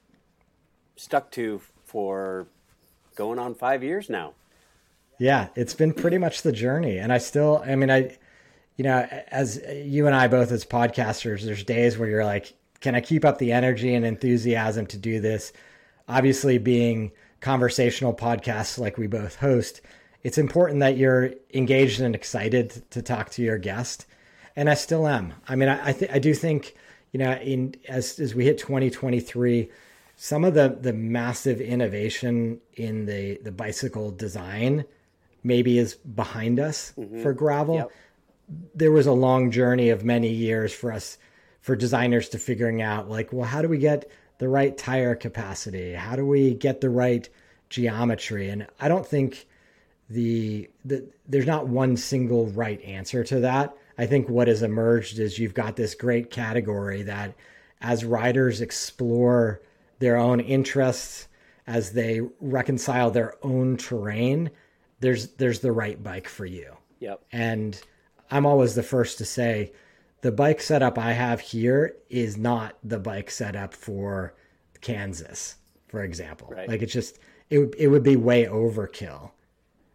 stuck 0.96 1.32
to 1.32 1.62
for 1.86 2.48
going 3.16 3.40
on 3.40 3.54
five 3.56 3.84
years 3.84 4.10
now. 4.10 4.34
Yeah, 5.20 5.50
it's 5.56 5.74
been 5.74 5.94
pretty 5.94 6.18
much 6.18 6.42
the 6.42 6.52
journey. 6.52 6.98
And 6.98 7.14
I 7.14 7.20
still, 7.20 7.64
I 7.66 7.76
mean, 7.76 7.92
I, 7.92 8.18
you 8.76 8.84
know, 8.84 9.08
as 9.28 9.62
you 9.72 10.08
and 10.08 10.16
I 10.16 10.28
both 10.28 10.52
as 10.52 10.66
podcasters, 10.66 11.44
there's 11.44 11.64
days 11.64 11.98
where 11.98 12.10
you're 12.10 12.26
like, 12.26 12.54
can 12.82 12.96
I 12.96 13.02
keep 13.02 13.24
up 13.24 13.38
the 13.38 13.52
energy 13.52 13.94
and 13.94 14.06
enthusiasm 14.06 14.88
to 14.88 14.98
do 14.98 15.22
this? 15.22 15.54
Obviously, 16.10 16.58
being 16.58 17.12
conversational 17.40 18.14
podcasts 18.14 18.78
like 18.78 18.98
we 18.98 19.08
both 19.08 19.36
host, 19.36 19.82
it's 20.24 20.38
important 20.38 20.80
that 20.80 20.98
you're 20.98 21.34
engaged 21.54 22.00
and 22.00 22.16
excited 22.16 22.84
to 22.92 23.02
talk 23.02 23.30
to 23.32 23.42
your 23.42 23.58
guest. 23.58 24.06
And 24.56 24.70
I 24.70 24.76
still 24.76 25.08
am. 25.08 25.34
I 25.48 25.56
mean, 25.56 25.70
I 25.70 25.90
I, 25.90 25.94
th- 25.94 26.12
I 26.12 26.20
do 26.20 26.34
think 26.34 26.76
you 27.14 27.20
know, 27.20 27.32
in 27.34 27.76
as 27.88 28.20
as 28.20 28.36
we 28.36 28.44
hit 28.44 28.58
2023, 28.58 29.70
some 30.16 30.44
of 30.44 30.56
the 30.56 30.78
the 30.82 30.94
massive 30.94 31.62
innovation 31.62 32.60
in 32.74 33.06
the 33.06 33.40
the 33.44 33.52
bicycle 33.52 34.12
design 34.12 34.84
maybe 35.44 35.78
is 35.78 35.96
behind 35.96 36.60
us 36.60 36.94
mm-hmm. 36.98 37.22
for 37.22 37.34
gravel. 37.34 37.76
Yep. 37.76 37.92
There 38.76 38.92
was 38.92 39.08
a 39.08 39.14
long 39.14 39.52
journey 39.52 39.90
of 39.90 40.04
many 40.04 40.30
years 40.30 40.74
for 40.74 40.92
us 40.92 41.18
for 41.62 41.76
designers 41.76 42.30
to 42.30 42.40
figuring 42.40 42.82
out 42.82 43.10
like, 43.10 43.32
well, 43.32 43.46
how 43.46 43.62
do 43.62 43.70
we 43.70 43.78
get 43.78 44.10
the 44.40 44.50
right 44.50 44.78
tire 44.78 45.16
capacity? 45.16 45.94
How 45.94 46.16
do 46.16 46.26
we 46.26 46.54
get 46.54 46.82
the 46.82 46.90
right 46.90 47.28
geometry? 47.70 48.50
And 48.50 48.68
I 48.80 48.88
don't 48.88 49.06
think 49.06 49.46
the, 50.14 50.70
the 50.86 51.08
there's 51.28 51.46
not 51.46 51.68
one 51.68 51.98
single 51.98 52.48
right 52.48 52.82
answer 52.82 53.24
to 53.26 53.40
that. 53.42 53.76
I 53.98 54.06
think 54.06 54.30
what 54.30 54.48
has 54.48 54.64
emerged 54.64 55.20
is 55.20 55.38
you've 55.38 55.54
got 55.54 55.76
this 55.76 55.96
great 55.96 56.32
category 56.32 57.04
that 57.04 57.36
as 57.82 58.06
riders 58.06 58.62
explore 58.62 59.62
their 60.00 60.18
own 60.18 60.40
interests, 60.40 61.28
as 61.68 61.94
they 61.94 62.22
reconcile 62.42 63.12
their 63.12 63.36
own 63.44 63.78
terrain, 63.78 64.52
there's 65.00 65.30
there's 65.34 65.60
the 65.60 65.72
right 65.72 66.02
bike 66.02 66.28
for 66.28 66.46
you. 66.46 66.76
Yep. 67.00 67.22
And 67.32 67.82
I'm 68.32 68.46
always 68.46 68.76
the 68.76 68.84
first 68.84 69.18
to 69.20 69.26
say 69.26 69.74
the 70.22 70.32
bike 70.32 70.62
setup 70.62 70.98
I 70.98 71.12
have 71.12 71.40
here 71.40 71.96
is 72.10 72.38
not 72.38 72.78
the 72.84 73.00
bike 73.00 73.30
setup 73.30 73.74
for 73.74 74.34
Kansas, 74.82 75.56
for 75.88 76.04
example. 76.04 76.50
Right. 76.50 76.68
Like 76.68 76.82
it's 76.82 76.94
just 76.94 77.20
it 77.50 77.74
it 77.78 77.88
would 77.88 78.04
be 78.04 78.16
way 78.16 78.46
overkill. 78.46 79.32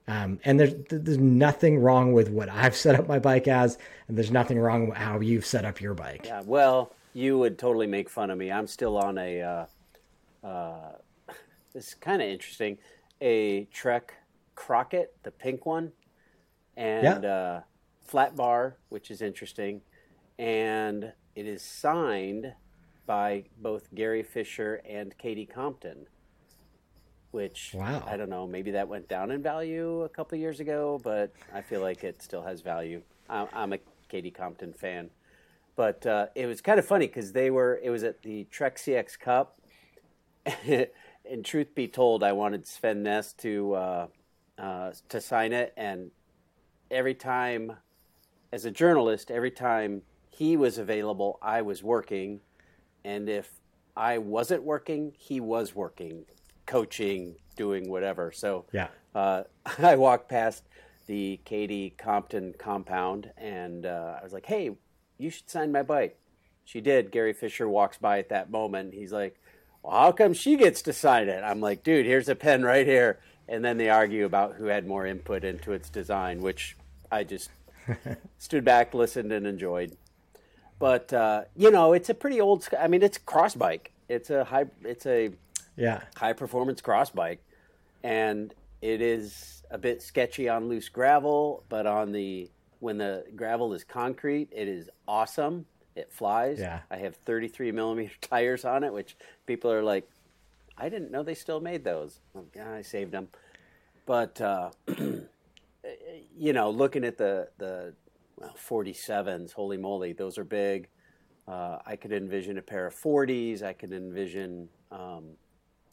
Um, 0.08 0.40
and 0.44 0.58
there's 0.58 0.72
there's 0.88 1.18
nothing 1.18 1.78
wrong 1.78 2.14
with 2.14 2.30
what 2.30 2.48
I've 2.48 2.74
set 2.74 2.98
up 2.98 3.06
my 3.06 3.18
bike 3.18 3.46
as, 3.46 3.76
and 4.08 4.16
there's 4.16 4.30
nothing 4.30 4.58
wrong 4.58 4.88
with 4.88 4.96
how 4.96 5.20
you've 5.20 5.44
set 5.44 5.66
up 5.66 5.82
your 5.82 5.92
bike. 5.92 6.22
Yeah, 6.24 6.40
well, 6.46 6.94
you 7.12 7.38
would 7.38 7.58
totally 7.58 7.86
make 7.86 8.08
fun 8.08 8.30
of 8.30 8.38
me. 8.38 8.50
I'm 8.50 8.66
still 8.66 8.96
on 8.96 9.18
a. 9.18 9.42
Uh, 9.42 10.46
uh, 10.46 10.92
this 11.74 11.88
is 11.88 11.94
kind 11.94 12.22
of 12.22 12.28
interesting. 12.28 12.78
A 13.20 13.64
Trek 13.66 14.14
Crockett, 14.54 15.14
the 15.24 15.30
pink 15.30 15.66
one, 15.66 15.92
and 16.74 17.22
yeah. 17.22 17.30
uh, 17.30 17.60
flat 18.00 18.34
bar, 18.34 18.76
which 18.88 19.10
is 19.10 19.20
interesting, 19.20 19.82
and 20.38 21.12
it 21.36 21.46
is 21.46 21.62
signed 21.62 22.54
by 23.04 23.44
both 23.60 23.94
Gary 23.94 24.22
Fisher 24.22 24.80
and 24.88 25.16
Katie 25.18 25.46
Compton 25.46 26.06
which 27.30 27.72
wow. 27.74 28.02
I 28.06 28.16
don't 28.16 28.30
know, 28.30 28.46
maybe 28.46 28.70
that 28.72 28.88
went 28.88 29.08
down 29.08 29.30
in 29.30 29.42
value 29.42 30.02
a 30.02 30.08
couple 30.08 30.38
years 30.38 30.60
ago, 30.60 31.00
but 31.02 31.32
I 31.52 31.60
feel 31.60 31.80
like 31.80 32.04
it 32.04 32.22
still 32.22 32.42
has 32.42 32.60
value. 32.60 33.02
I'm 33.28 33.74
a 33.74 33.78
Katie 34.08 34.30
Compton 34.30 34.72
fan, 34.72 35.10
but 35.76 36.06
uh, 36.06 36.26
it 36.34 36.46
was 36.46 36.60
kind 36.60 36.78
of 36.78 36.86
funny 36.86 37.06
because 37.06 37.32
they 37.32 37.50
were. 37.50 37.78
It 37.82 37.90
was 37.90 38.02
at 38.02 38.22
the 38.22 38.44
Trek 38.44 38.76
CX 38.76 39.18
Cup, 39.18 39.60
and 40.66 41.44
truth 41.44 41.74
be 41.74 41.88
told, 41.88 42.22
I 42.22 42.32
wanted 42.32 42.66
Sven 42.66 43.04
Nys 43.04 43.36
to 43.38 43.74
uh, 43.74 44.06
uh, 44.56 44.92
to 45.10 45.20
sign 45.20 45.52
it, 45.52 45.74
and 45.76 46.10
every 46.90 47.14
time, 47.14 47.74
as 48.50 48.64
a 48.64 48.70
journalist, 48.70 49.30
every 49.30 49.50
time 49.50 50.00
he 50.30 50.56
was 50.56 50.78
available, 50.78 51.38
I 51.42 51.60
was 51.60 51.82
working, 51.82 52.40
and 53.04 53.28
if 53.28 53.60
I 53.94 54.16
wasn't 54.16 54.62
working, 54.62 55.12
he 55.18 55.38
was 55.38 55.74
working 55.74 56.24
coaching, 56.68 57.34
doing 57.56 57.88
whatever. 57.88 58.30
So 58.30 58.66
yeah, 58.72 58.88
uh, 59.14 59.42
I 59.78 59.96
walked 59.96 60.28
past 60.28 60.62
the 61.06 61.40
Katie 61.44 61.94
Compton 61.98 62.54
compound, 62.58 63.32
and 63.36 63.84
uh, 63.84 64.18
I 64.20 64.22
was 64.22 64.32
like, 64.32 64.46
"Hey, 64.46 64.70
you 65.18 65.30
should 65.30 65.50
sign 65.50 65.72
my 65.72 65.82
bike." 65.82 66.16
She 66.64 66.80
did. 66.80 67.10
Gary 67.10 67.32
Fisher 67.32 67.68
walks 67.68 67.96
by 67.96 68.18
at 68.18 68.28
that 68.28 68.50
moment. 68.50 68.94
He's 68.94 69.12
like, 69.12 69.40
"Well, 69.82 69.98
how 69.98 70.12
come 70.12 70.34
she 70.34 70.56
gets 70.56 70.82
to 70.82 70.92
sign 70.92 71.28
it?" 71.28 71.42
I'm 71.42 71.60
like, 71.60 71.82
"Dude, 71.82 72.06
here's 72.06 72.28
a 72.28 72.36
pen 72.36 72.62
right 72.62 72.86
here." 72.86 73.18
And 73.48 73.64
then 73.64 73.78
they 73.78 73.88
argue 73.88 74.26
about 74.26 74.56
who 74.56 74.66
had 74.66 74.86
more 74.86 75.06
input 75.06 75.42
into 75.42 75.72
its 75.72 75.88
design, 75.88 76.42
which 76.42 76.76
I 77.10 77.24
just 77.24 77.48
stood 78.38 78.62
back, 78.62 78.92
listened, 78.92 79.32
and 79.32 79.46
enjoyed. 79.46 79.96
But 80.78 81.12
uh, 81.12 81.44
you 81.56 81.70
know, 81.70 81.94
it's 81.94 82.10
a 82.10 82.14
pretty 82.14 82.40
old. 82.40 82.68
I 82.78 82.88
mean, 82.88 83.02
it's 83.02 83.16
a 83.16 83.20
cross 83.20 83.54
bike. 83.54 83.92
It's 84.08 84.30
a 84.30 84.44
high. 84.44 84.66
It's 84.84 85.06
a 85.06 85.30
yeah. 85.78 86.02
High 86.16 86.32
performance 86.32 86.80
cross 86.80 87.10
bike. 87.10 87.42
And 88.02 88.54
it 88.82 89.00
is 89.00 89.62
a 89.70 89.78
bit 89.78 90.02
sketchy 90.02 90.48
on 90.48 90.68
loose 90.68 90.88
gravel, 90.88 91.64
but 91.68 91.86
on 91.86 92.12
the 92.12 92.50
when 92.80 92.98
the 92.98 93.24
gravel 93.34 93.72
is 93.72 93.82
concrete, 93.82 94.48
it 94.52 94.68
is 94.68 94.88
awesome. 95.06 95.66
It 95.96 96.12
flies. 96.12 96.60
Yeah. 96.60 96.80
I 96.90 96.98
have 96.98 97.16
33 97.16 97.72
millimeter 97.72 98.14
tires 98.20 98.64
on 98.64 98.84
it, 98.84 98.92
which 98.92 99.16
people 99.46 99.72
are 99.72 99.82
like, 99.82 100.08
I 100.76 100.88
didn't 100.88 101.10
know 101.10 101.24
they 101.24 101.34
still 101.34 101.60
made 101.60 101.82
those. 101.82 102.20
yeah, 102.54 102.72
I 102.72 102.82
saved 102.82 103.10
them. 103.10 103.28
But, 104.06 104.40
uh, 104.40 104.70
you 106.36 106.52
know, 106.52 106.70
looking 106.70 107.04
at 107.04 107.18
the, 107.18 107.48
the 107.58 107.94
well, 108.36 108.54
47s, 108.68 109.52
holy 109.52 109.76
moly, 109.76 110.12
those 110.12 110.38
are 110.38 110.44
big. 110.44 110.88
Uh, 111.48 111.78
I 111.84 111.96
could 111.96 112.12
envision 112.12 112.58
a 112.58 112.62
pair 112.62 112.86
of 112.86 112.94
40s. 112.94 113.62
I 113.62 113.72
could 113.72 113.92
envision 113.92 114.68
um, 114.92 115.30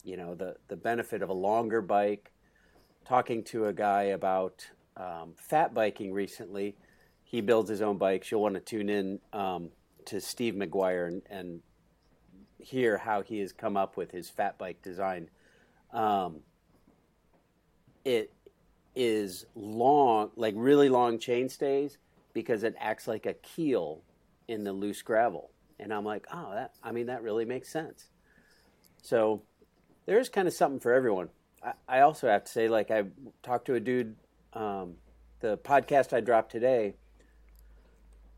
you 0.06 0.16
know 0.16 0.34
the 0.34 0.56
the 0.68 0.76
benefit 0.76 1.20
of 1.20 1.28
a 1.28 1.34
longer 1.34 1.82
bike. 1.82 2.32
Talking 3.04 3.44
to 3.44 3.66
a 3.66 3.72
guy 3.72 4.04
about 4.04 4.66
um, 4.96 5.34
fat 5.36 5.74
biking 5.74 6.12
recently, 6.12 6.76
he 7.24 7.40
builds 7.40 7.68
his 7.68 7.82
own 7.82 7.98
bikes. 7.98 8.30
You'll 8.30 8.42
want 8.42 8.54
to 8.54 8.60
tune 8.60 8.88
in 8.88 9.20
um, 9.32 9.68
to 10.06 10.20
Steve 10.20 10.54
McGuire 10.54 11.08
and, 11.08 11.22
and, 11.28 11.60
hear 12.58 12.98
how 12.98 13.22
he 13.22 13.38
has 13.38 13.52
come 13.52 13.76
up 13.76 13.96
with 13.96 14.10
his 14.10 14.28
fat 14.28 14.58
bike 14.58 14.82
design. 14.82 15.28
Um, 15.92 16.40
it 18.04 18.32
is 18.96 19.46
long, 19.54 20.30
like 20.34 20.54
really 20.56 20.88
long 20.88 21.20
chain 21.20 21.48
stays, 21.48 21.98
because 22.32 22.64
it 22.64 22.74
acts 22.80 23.06
like 23.06 23.26
a 23.26 23.34
keel 23.34 24.02
in 24.48 24.64
the 24.64 24.72
loose 24.72 25.02
gravel. 25.02 25.50
And 25.78 25.92
I'm 25.92 26.04
like, 26.04 26.26
oh, 26.32 26.50
that. 26.54 26.72
I 26.82 26.90
mean, 26.90 27.06
that 27.06 27.22
really 27.22 27.44
makes 27.44 27.68
sense. 27.68 28.08
So 29.00 29.42
there 30.06 30.18
is 30.18 30.28
kind 30.28 30.48
of 30.48 30.54
something 30.54 30.80
for 30.80 30.92
everyone. 30.92 31.28
I, 31.62 31.72
I 31.88 32.00
also 32.00 32.28
have 32.28 32.44
to 32.44 32.50
say, 32.50 32.68
like, 32.68 32.90
I 32.90 33.04
talked 33.42 33.66
to 33.66 33.74
a 33.74 33.80
dude, 33.80 34.16
um, 34.52 34.94
the 35.40 35.58
podcast 35.58 36.12
I 36.12 36.20
dropped 36.20 36.50
today. 36.50 36.94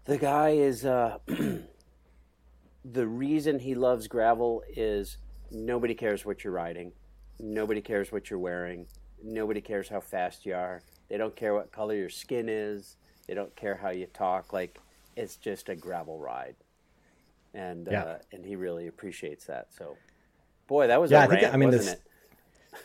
The 0.04 0.18
guy 0.18 0.50
is 0.50 0.84
uh, 0.84 1.18
the 2.84 3.06
reason 3.06 3.58
he 3.58 3.74
loves 3.74 4.08
gravel 4.08 4.62
is 4.68 5.18
nobody 5.50 5.94
cares 5.94 6.24
what 6.24 6.44
you're 6.44 6.52
riding, 6.52 6.92
nobody 7.38 7.80
cares 7.80 8.10
what 8.10 8.30
you're 8.30 8.38
wearing, 8.38 8.86
nobody 9.22 9.60
cares 9.60 9.88
how 9.88 10.00
fast 10.00 10.46
you 10.46 10.54
are. 10.54 10.82
They 11.08 11.16
don't 11.16 11.36
care 11.36 11.54
what 11.54 11.72
color 11.72 11.94
your 11.94 12.10
skin 12.10 12.48
is. 12.48 12.96
They 13.26 13.34
don't 13.34 13.54
care 13.56 13.76
how 13.76 13.90
you 13.90 14.06
talk. 14.06 14.52
Like 14.52 14.78
it's 15.16 15.36
just 15.36 15.68
a 15.68 15.76
gravel 15.76 16.18
ride, 16.18 16.56
and 17.54 17.88
yeah. 17.90 18.02
uh, 18.02 18.18
and 18.32 18.44
he 18.44 18.56
really 18.56 18.86
appreciates 18.86 19.44
that. 19.46 19.68
So, 19.70 19.96
boy, 20.68 20.86
that 20.86 21.00
was 21.00 21.10
yeah. 21.10 21.22
I 21.22 21.26
rant, 21.26 21.40
think 21.40 21.54
I 21.54 21.56
mean, 21.56 21.70
this, 21.70 21.88
it? 21.88 22.02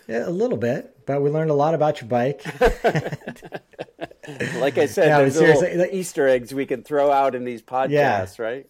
Yeah, 0.07 0.27
a 0.27 0.31
little 0.31 0.57
bit, 0.57 1.05
but 1.05 1.21
we 1.21 1.29
learned 1.29 1.51
a 1.51 1.53
lot 1.53 1.75
about 1.75 2.01
your 2.01 2.07
bike. 2.09 2.43
like 4.57 4.77
I 4.77 4.87
said, 4.87 5.07
yeah, 5.07 5.19
there's 5.19 5.39
little 5.39 5.85
Easter 5.91 6.27
eggs 6.27 6.53
we 6.53 6.65
can 6.65 6.83
throw 6.83 7.11
out 7.11 7.35
in 7.35 7.45
these 7.45 7.61
podcasts, 7.61 8.39
yeah. 8.39 8.45
right? 8.45 8.67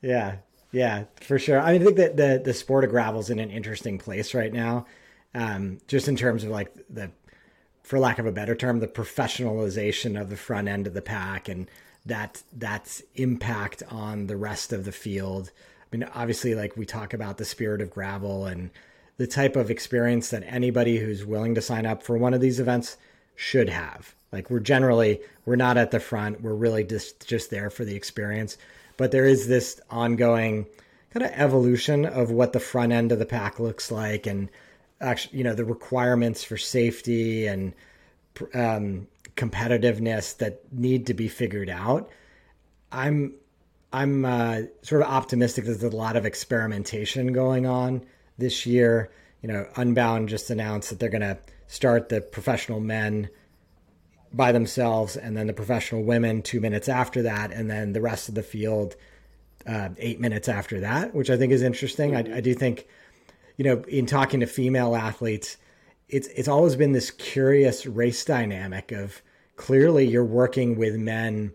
Yeah, 0.00 0.36
yeah, 0.72 1.04
for 1.20 1.38
sure. 1.38 1.60
I 1.60 1.72
mean, 1.72 1.82
I 1.82 1.84
think 1.84 1.96
that 1.98 2.16
the 2.16 2.40
the 2.42 2.54
sport 2.54 2.84
of 2.84 2.90
gravel 2.90 3.20
is 3.20 3.30
in 3.30 3.38
an 3.38 3.50
interesting 3.50 3.98
place 3.98 4.34
right 4.34 4.52
now, 4.52 4.86
um, 5.34 5.78
just 5.86 6.08
in 6.08 6.16
terms 6.16 6.44
of 6.44 6.50
like 6.50 6.72
the, 6.88 7.10
for 7.82 7.98
lack 7.98 8.18
of 8.18 8.26
a 8.26 8.32
better 8.32 8.54
term, 8.54 8.80
the 8.80 8.88
professionalization 8.88 10.20
of 10.20 10.30
the 10.30 10.36
front 10.36 10.68
end 10.68 10.86
of 10.86 10.94
the 10.94 11.02
pack 11.02 11.48
and 11.48 11.68
that 12.06 12.42
that's 12.52 13.02
impact 13.14 13.82
on 13.88 14.26
the 14.26 14.36
rest 14.36 14.72
of 14.72 14.84
the 14.84 14.92
field. 14.92 15.52
I 15.92 15.96
mean, 15.96 16.08
obviously, 16.14 16.54
like 16.54 16.76
we 16.76 16.86
talk 16.86 17.12
about 17.12 17.38
the 17.38 17.44
spirit 17.44 17.80
of 17.80 17.90
gravel 17.90 18.46
and 18.46 18.70
the 19.18 19.26
type 19.26 19.56
of 19.56 19.70
experience 19.70 20.30
that 20.30 20.42
anybody 20.46 20.98
who's 20.98 21.24
willing 21.24 21.54
to 21.54 21.60
sign 21.60 21.84
up 21.84 22.02
for 22.02 22.16
one 22.16 22.32
of 22.32 22.40
these 22.40 22.58
events 22.58 22.96
should 23.36 23.68
have. 23.68 24.14
Like 24.32 24.48
we're 24.48 24.60
generally 24.60 25.20
we're 25.44 25.56
not 25.56 25.76
at 25.76 25.90
the 25.90 26.00
front. 26.00 26.40
We're 26.40 26.54
really 26.54 26.84
just 26.84 27.28
just 27.28 27.50
there 27.50 27.68
for 27.68 27.84
the 27.84 27.94
experience 27.94 28.56
but 28.96 29.10
there 29.10 29.26
is 29.26 29.48
this 29.48 29.80
ongoing 29.90 30.66
kind 31.12 31.26
of 31.26 31.32
evolution 31.34 32.06
of 32.06 32.30
what 32.30 32.52
the 32.52 32.60
front 32.60 32.92
end 32.92 33.12
of 33.12 33.18
the 33.18 33.26
pack 33.26 33.60
looks 33.60 33.90
like 33.90 34.26
and 34.26 34.48
actually 35.00 35.38
you 35.38 35.44
know 35.44 35.54
the 35.54 35.64
requirements 35.64 36.44
for 36.44 36.56
safety 36.56 37.46
and 37.46 37.74
um, 38.54 39.06
competitiveness 39.36 40.36
that 40.38 40.60
need 40.72 41.06
to 41.06 41.14
be 41.14 41.28
figured 41.28 41.68
out 41.68 42.10
i'm 42.90 43.34
i'm 43.92 44.24
uh, 44.24 44.60
sort 44.82 45.02
of 45.02 45.08
optimistic 45.08 45.64
there's 45.64 45.82
a 45.82 45.90
lot 45.90 46.16
of 46.16 46.24
experimentation 46.24 47.32
going 47.32 47.66
on 47.66 48.04
this 48.38 48.66
year 48.66 49.10
you 49.42 49.48
know 49.48 49.66
unbound 49.76 50.28
just 50.28 50.50
announced 50.50 50.90
that 50.90 50.98
they're 50.98 51.08
going 51.08 51.20
to 51.20 51.38
start 51.66 52.10
the 52.10 52.20
professional 52.20 52.80
men 52.80 53.30
by 54.34 54.52
themselves, 54.52 55.16
and 55.16 55.36
then 55.36 55.46
the 55.46 55.52
professional 55.52 56.02
women 56.02 56.42
two 56.42 56.60
minutes 56.60 56.88
after 56.88 57.22
that, 57.22 57.52
and 57.52 57.70
then 57.70 57.92
the 57.92 58.00
rest 58.00 58.28
of 58.28 58.34
the 58.34 58.42
field 58.42 58.96
uh, 59.66 59.90
eight 59.98 60.20
minutes 60.20 60.48
after 60.48 60.80
that, 60.80 61.14
which 61.14 61.30
I 61.30 61.36
think 61.36 61.52
is 61.52 61.62
interesting. 61.62 62.12
Mm-hmm. 62.12 62.32
I, 62.32 62.36
I, 62.38 62.40
do 62.40 62.54
think, 62.54 62.86
you 63.56 63.64
know, 63.64 63.82
in 63.84 64.06
talking 64.06 64.40
to 64.40 64.46
female 64.46 64.96
athletes, 64.96 65.56
it's 66.08 66.28
it's 66.28 66.48
always 66.48 66.76
been 66.76 66.92
this 66.92 67.10
curious 67.10 67.86
race 67.86 68.24
dynamic 68.24 68.92
of 68.92 69.22
clearly 69.56 70.06
you're 70.06 70.24
working 70.24 70.76
with 70.76 70.96
men 70.96 71.52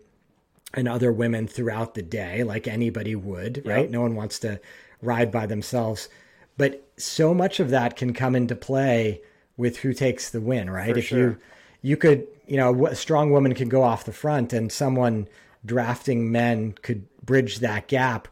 and 0.74 0.88
other 0.88 1.12
women 1.12 1.46
throughout 1.46 1.94
the 1.94 2.02
day, 2.02 2.42
like 2.44 2.68
anybody 2.68 3.14
would, 3.14 3.62
right? 3.64 3.82
Yep. 3.82 3.90
No 3.90 4.02
one 4.02 4.14
wants 4.14 4.38
to 4.40 4.60
ride 5.00 5.30
by 5.30 5.46
themselves, 5.46 6.08
but 6.56 6.86
so 6.96 7.32
much 7.32 7.60
of 7.60 7.70
that 7.70 7.96
can 7.96 8.12
come 8.12 8.34
into 8.34 8.56
play 8.56 9.22
with 9.56 9.78
who 9.78 9.92
takes 9.92 10.30
the 10.30 10.40
win, 10.40 10.68
right? 10.68 10.92
For 10.92 10.98
if 10.98 11.06
sure. 11.06 11.18
you 11.18 11.36
you 11.80 11.96
could 11.96 12.26
you 12.48 12.56
know, 12.56 12.86
a 12.86 12.96
strong 12.96 13.30
woman 13.30 13.54
can 13.54 13.68
go 13.68 13.82
off 13.82 14.06
the 14.06 14.12
front 14.12 14.52
and 14.52 14.72
someone 14.72 15.28
drafting 15.64 16.32
men 16.32 16.72
could 16.82 17.06
bridge 17.24 17.58
that 17.58 17.86
gap, 17.88 18.26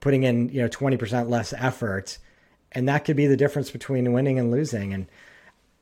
putting 0.00 0.22
in, 0.22 0.48
you 0.48 0.62
know, 0.62 0.68
20% 0.68 1.28
less 1.28 1.52
effort. 1.52 2.18
And 2.72 2.88
that 2.88 3.04
could 3.04 3.16
be 3.16 3.26
the 3.26 3.36
difference 3.36 3.70
between 3.70 4.12
winning 4.14 4.38
and 4.38 4.50
losing. 4.50 4.94
And 4.94 5.06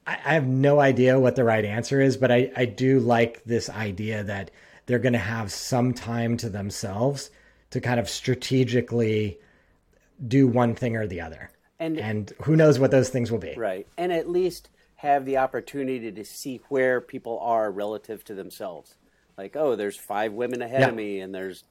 I, 0.06 0.18
I 0.24 0.34
have 0.34 0.46
no 0.46 0.80
idea 0.80 1.20
what 1.20 1.36
the 1.36 1.44
right 1.44 1.64
answer 1.64 2.00
is, 2.00 2.16
but 2.16 2.32
I, 2.32 2.50
I 2.56 2.64
do 2.64 2.98
like 2.98 3.44
this 3.44 3.70
idea 3.70 4.24
that 4.24 4.50
they're 4.88 4.98
going 4.98 5.12
to 5.12 5.18
have 5.18 5.52
some 5.52 5.92
time 5.92 6.36
to 6.38 6.48
themselves 6.48 7.30
to 7.70 7.80
kind 7.80 8.00
of 8.00 8.08
strategically 8.08 9.38
do 10.26 10.48
one 10.48 10.74
thing 10.74 10.96
or 10.96 11.06
the 11.06 11.20
other. 11.20 11.50
And, 11.78 11.98
and 11.98 12.32
who 12.42 12.56
knows 12.56 12.78
what 12.78 12.90
those 12.90 13.10
things 13.10 13.30
will 13.30 13.38
be. 13.38 13.54
Right. 13.54 13.86
And 13.98 14.10
at 14.10 14.28
least 14.28 14.70
have 14.96 15.26
the 15.26 15.36
opportunity 15.36 16.10
to 16.10 16.24
see 16.24 16.62
where 16.70 17.02
people 17.02 17.38
are 17.40 17.70
relative 17.70 18.24
to 18.24 18.34
themselves. 18.34 18.96
Like, 19.36 19.54
oh, 19.54 19.76
there's 19.76 19.96
five 19.96 20.32
women 20.32 20.62
ahead 20.62 20.80
yeah. 20.80 20.88
of 20.88 20.94
me, 20.94 21.20
and 21.20 21.32
there's 21.32 21.62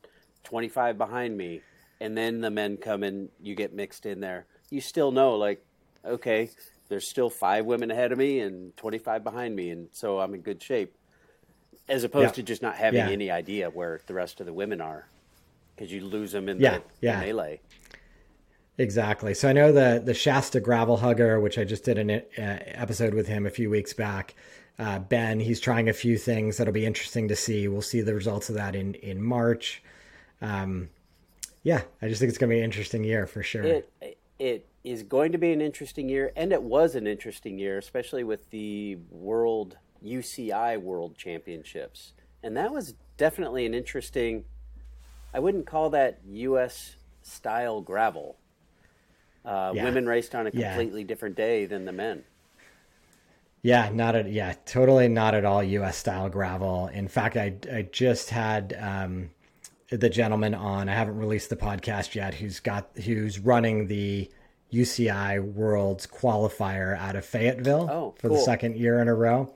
25 0.45 0.97
behind 0.97 1.35
me, 1.35 1.61
and 1.99 2.15
then 2.15 2.39
the 2.39 2.51
men 2.51 2.77
come 2.77 3.03
and 3.03 3.29
you 3.41 3.55
get 3.55 3.73
mixed 3.73 4.05
in 4.05 4.21
there. 4.21 4.45
You 4.69 4.79
still 4.79 5.11
know, 5.11 5.35
like, 5.35 5.65
okay, 6.05 6.51
there's 6.87 7.09
still 7.09 7.29
five 7.29 7.65
women 7.65 7.91
ahead 7.91 8.13
of 8.13 8.17
me 8.17 8.39
and 8.39 8.77
25 8.77 9.23
behind 9.23 9.55
me, 9.55 9.71
and 9.71 9.89
so 9.91 10.19
I'm 10.19 10.33
in 10.35 10.41
good 10.41 10.63
shape. 10.63 10.93
As 11.89 12.03
opposed 12.03 12.29
yeah. 12.29 12.31
to 12.33 12.43
just 12.43 12.61
not 12.61 12.75
having 12.75 12.99
yeah. 12.99 13.09
any 13.09 13.31
idea 13.31 13.69
where 13.69 14.01
the 14.07 14.13
rest 14.13 14.39
of 14.39 14.45
the 14.45 14.53
women 14.53 14.81
are, 14.81 15.07
because 15.75 15.91
you 15.91 16.01
lose 16.01 16.31
them 16.33 16.49
in 16.49 16.57
the, 16.57 16.81
the 17.01 17.13
melee. 17.13 17.61
Exactly. 18.77 19.33
So 19.33 19.49
I 19.49 19.53
know 19.53 19.71
the 19.71 20.01
the 20.03 20.13
Shasta 20.13 20.59
Gravel 20.59 20.97
Hugger, 20.97 21.39
which 21.39 21.57
I 21.57 21.63
just 21.63 21.83
did 21.83 21.97
an 21.97 22.11
uh, 22.11 22.21
episode 22.37 23.13
with 23.13 23.27
him 23.27 23.45
a 23.45 23.49
few 23.49 23.69
weeks 23.69 23.93
back. 23.93 24.35
Uh, 24.77 24.99
ben, 24.99 25.39
he's 25.39 25.59
trying 25.59 25.89
a 25.89 25.93
few 25.93 26.17
things 26.17 26.57
that'll 26.57 26.73
be 26.73 26.85
interesting 26.85 27.27
to 27.29 27.35
see. 27.35 27.67
We'll 27.67 27.81
see 27.81 28.01
the 28.01 28.13
results 28.13 28.49
of 28.49 28.55
that 28.55 28.75
in 28.75 28.93
in 28.95 29.23
March. 29.23 29.81
Um, 30.41 30.89
yeah, 31.63 31.81
I 32.01 32.07
just 32.07 32.19
think 32.19 32.29
it's 32.29 32.37
going 32.37 32.49
to 32.49 32.55
be 32.55 32.59
an 32.59 32.65
interesting 32.65 33.03
year 33.03 33.25
for 33.25 33.41
sure. 33.41 33.63
It 33.63 33.91
it 34.37 34.67
is 34.83 35.03
going 35.03 35.31
to 35.31 35.37
be 35.39 35.51
an 35.51 35.61
interesting 35.61 36.07
year, 36.07 36.31
and 36.35 36.53
it 36.53 36.61
was 36.61 36.95
an 36.95 37.07
interesting 37.07 37.57
year, 37.57 37.77
especially 37.79 38.23
with 38.23 38.49
the 38.51 38.97
World 39.09 39.77
UCI 40.03 40.81
World 40.81 41.17
Championships, 41.17 42.13
and 42.43 42.55
that 42.57 42.71
was 42.71 42.93
definitely 43.17 43.65
an 43.65 43.73
interesting. 43.73 44.45
I 45.33 45.39
wouldn't 45.39 45.67
call 45.67 45.89
that 45.91 46.19
U.S. 46.25 46.95
style 47.21 47.81
gravel 47.81 48.37
uh, 49.47 49.71
yeah. 49.73 49.85
Women 49.85 50.05
raced 50.05 50.35
on 50.35 50.45
a 50.45 50.51
completely 50.51 51.01
yeah. 51.01 51.07
different 51.07 51.37
day 51.37 51.65
than 51.65 51.85
the 51.85 51.93
men. 51.93 52.23
Yeah, 53.61 53.89
not 53.91 54.15
at 54.15 54.29
yeah, 54.29 54.53
totally 54.65 55.07
not 55.07 55.33
at 55.33 55.45
all 55.45 55.63
U.S. 55.63 55.97
style 55.97 56.29
gravel. 56.29 56.87
In 56.87 57.07
fact, 57.07 57.37
I 57.37 57.55
I 57.71 57.87
just 57.91 58.29
had 58.29 58.77
um, 58.79 59.31
the 59.89 60.09
gentleman 60.09 60.53
on. 60.53 60.89
I 60.89 60.93
haven't 60.93 61.17
released 61.17 61.49
the 61.49 61.55
podcast 61.55 62.13
yet. 62.13 62.33
Who's 62.33 62.59
got 62.59 62.89
who's 63.05 63.39
running 63.39 63.87
the 63.87 64.29
UCI 64.73 65.41
Worlds 65.41 66.05
qualifier 66.05 66.97
out 66.97 67.15
of 67.15 67.25
Fayetteville 67.25 67.89
oh, 67.89 68.15
for 68.19 68.27
cool. 68.27 68.37
the 68.37 68.43
second 68.43 68.75
year 68.75 68.99
in 68.99 69.07
a 69.07 69.15
row. 69.15 69.53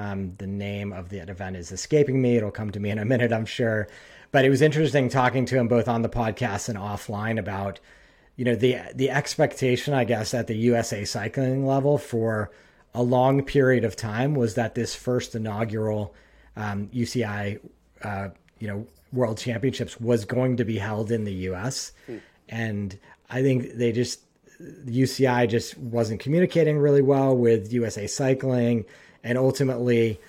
Um, 0.00 0.34
the 0.38 0.46
name 0.46 0.92
of 0.92 1.10
the 1.10 1.18
event 1.18 1.56
is 1.56 1.72
escaping 1.72 2.22
me. 2.22 2.36
It'll 2.36 2.50
come 2.50 2.70
to 2.70 2.80
me 2.80 2.88
in 2.88 2.98
a 2.98 3.04
minute, 3.04 3.32
I'm 3.32 3.44
sure. 3.44 3.86
But 4.32 4.46
it 4.46 4.50
was 4.50 4.62
interesting 4.62 5.10
talking 5.10 5.44
to 5.46 5.56
him 5.56 5.68
both 5.68 5.88
on 5.88 6.00
the 6.00 6.08
podcast 6.08 6.70
and 6.70 6.78
offline 6.78 7.38
about 7.38 7.80
you 8.40 8.46
know 8.46 8.54
the 8.54 8.78
the 8.94 9.10
expectation 9.10 9.92
i 9.92 10.02
guess 10.02 10.32
at 10.32 10.46
the 10.46 10.56
usa 10.56 11.04
cycling 11.04 11.66
level 11.66 11.98
for 11.98 12.50
a 12.94 13.02
long 13.02 13.44
period 13.44 13.84
of 13.84 13.94
time 13.96 14.34
was 14.34 14.54
that 14.54 14.74
this 14.74 14.94
first 14.94 15.34
inaugural 15.34 16.14
um, 16.56 16.88
uci 16.88 17.60
uh, 18.02 18.28
you 18.58 18.66
know 18.66 18.86
world 19.12 19.36
championships 19.36 20.00
was 20.00 20.24
going 20.24 20.56
to 20.56 20.64
be 20.64 20.78
held 20.78 21.12
in 21.12 21.24
the 21.24 21.32
us 21.32 21.92
hmm. 22.06 22.16
and 22.48 22.98
i 23.28 23.42
think 23.42 23.74
they 23.74 23.92
just 23.92 24.20
uci 24.86 25.48
just 25.50 25.76
wasn't 25.76 26.18
communicating 26.18 26.78
really 26.78 27.02
well 27.02 27.36
with 27.36 27.70
usa 27.70 28.06
cycling 28.06 28.86
and 29.22 29.38
ultimately 29.38 30.20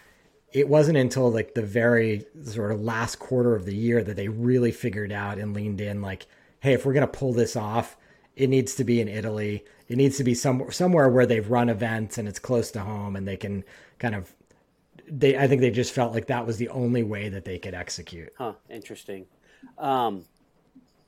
it 0.53 0.67
wasn't 0.67 0.97
until 0.97 1.31
like 1.31 1.53
the 1.53 1.61
very 1.61 2.25
sort 2.43 2.71
of 2.71 2.81
last 2.81 3.19
quarter 3.19 3.55
of 3.55 3.65
the 3.65 3.75
year 3.75 4.03
that 4.03 4.15
they 4.15 4.27
really 4.27 4.71
figured 4.71 5.11
out 5.11 5.37
and 5.37 5.53
leaned 5.53 5.81
in 5.81 6.01
like 6.01 6.27
hey 6.59 6.73
if 6.73 6.85
we're 6.85 6.93
going 6.93 7.07
to 7.07 7.19
pull 7.19 7.33
this 7.33 7.55
off 7.55 7.97
it 8.35 8.47
needs 8.47 8.75
to 8.75 8.83
be 8.83 9.01
in 9.01 9.07
Italy. 9.07 9.63
It 9.87 9.97
needs 9.97 10.17
to 10.17 10.23
be 10.23 10.33
somewhere 10.33 10.71
somewhere 10.71 11.09
where 11.09 11.25
they've 11.25 11.49
run 11.49 11.69
events 11.69 12.17
and 12.17 12.27
it's 12.27 12.39
close 12.39 12.71
to 12.71 12.79
home 12.79 13.15
and 13.15 13.27
they 13.27 13.37
can 13.37 13.63
kind 13.99 14.15
of 14.15 14.33
they 15.07 15.37
I 15.37 15.47
think 15.47 15.61
they 15.61 15.71
just 15.71 15.93
felt 15.93 16.13
like 16.13 16.27
that 16.27 16.47
was 16.47 16.57
the 16.57 16.69
only 16.69 17.03
way 17.03 17.29
that 17.29 17.45
they 17.45 17.59
could 17.59 17.73
execute. 17.73 18.31
Huh, 18.37 18.53
interesting. 18.69 19.25
Um, 19.77 20.25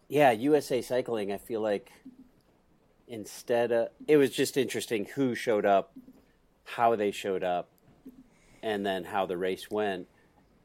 yeah, 0.09 0.31
USA 0.31 0.81
Cycling, 0.81 1.31
I 1.31 1.37
feel 1.37 1.61
like 1.61 1.91
instead 3.07 3.71
of 3.71 3.87
it 4.07 4.17
was 4.17 4.31
just 4.31 4.57
interesting 4.57 5.05
who 5.15 5.33
showed 5.33 5.65
up, 5.65 5.93
how 6.65 6.95
they 6.95 7.11
showed 7.11 7.43
up, 7.43 7.69
and 8.63 8.83
then 8.83 9.03
how 9.03 9.27
the 9.27 9.37
race 9.37 9.69
went. 9.69 10.07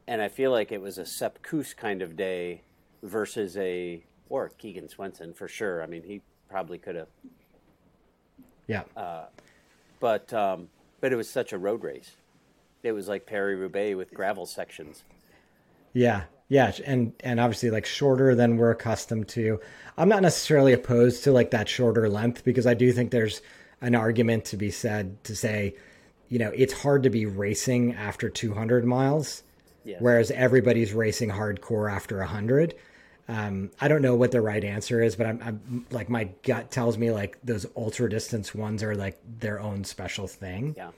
And 0.07 0.21
I 0.21 0.29
feel 0.29 0.49
like 0.49 0.71
it 0.71 0.81
was 0.81 0.97
a 0.97 1.05
Sepp 1.05 1.43
Kuss 1.43 1.73
kind 1.73 2.01
of 2.01 2.15
day 2.15 2.63
versus 3.03 3.55
a 3.57 4.03
or 4.29 4.49
Keegan 4.57 4.89
Swenson 4.89 5.33
for 5.33 5.47
sure. 5.47 5.83
I 5.83 5.85
mean, 5.85 6.01
he 6.01 6.21
probably 6.49 6.79
could 6.79 6.95
have. 6.95 7.07
Yeah. 8.65 8.83
Uh, 8.95 9.25
but 9.99 10.33
um, 10.33 10.69
but 11.01 11.11
it 11.11 11.15
was 11.15 11.29
such 11.29 11.53
a 11.53 11.57
road 11.57 11.83
race. 11.83 12.15
It 12.81 12.93
was 12.93 13.07
like 13.07 13.25
Paris 13.25 13.59
Roubaix 13.59 13.95
with 13.95 14.13
gravel 14.13 14.45
sections. 14.45 15.03
Yeah, 15.93 16.23
yeah, 16.47 16.71
and 16.85 17.13
and 17.19 17.39
obviously 17.39 17.69
like 17.69 17.85
shorter 17.85 18.33
than 18.35 18.57
we're 18.57 18.71
accustomed 18.71 19.27
to. 19.29 19.59
I'm 19.97 20.07
not 20.07 20.21
necessarily 20.21 20.73
opposed 20.73 21.23
to 21.25 21.31
like 21.31 21.51
that 21.51 21.67
shorter 21.67 22.07
length 22.09 22.43
because 22.43 22.65
I 22.65 22.73
do 22.73 22.91
think 22.93 23.11
there's 23.11 23.41
an 23.81 23.95
argument 23.95 24.45
to 24.45 24.57
be 24.57 24.71
said 24.71 25.21
to 25.25 25.35
say, 25.35 25.75
you 26.29 26.39
know, 26.39 26.51
it's 26.55 26.73
hard 26.73 27.03
to 27.03 27.09
be 27.09 27.25
racing 27.25 27.93
after 27.95 28.29
200 28.29 28.85
miles, 28.85 29.43
whereas 29.99 30.31
everybody's 30.31 30.93
racing 30.93 31.29
hardcore 31.29 31.91
after 31.91 32.19
100. 32.19 32.75
Um, 33.27 33.69
I 33.79 33.87
don't 33.87 34.01
know 34.01 34.15
what 34.15 34.31
the 34.31 34.41
right 34.41 34.63
answer 34.63 35.03
is, 35.03 35.15
but 35.15 35.27
I'm, 35.27 35.39
I'm, 35.43 35.85
like 35.91 36.09
my 36.09 36.29
gut 36.43 36.71
tells 36.71 36.97
me 36.97 37.11
like 37.11 37.37
those 37.43 37.65
ultra 37.75 38.09
distance 38.09 38.55
ones 38.55 38.81
are 38.81 38.95
like 38.95 39.19
their 39.39 39.59
own 39.59 39.83
special 39.83 40.27
thing. 40.27 40.75
Yeah. 40.77 40.89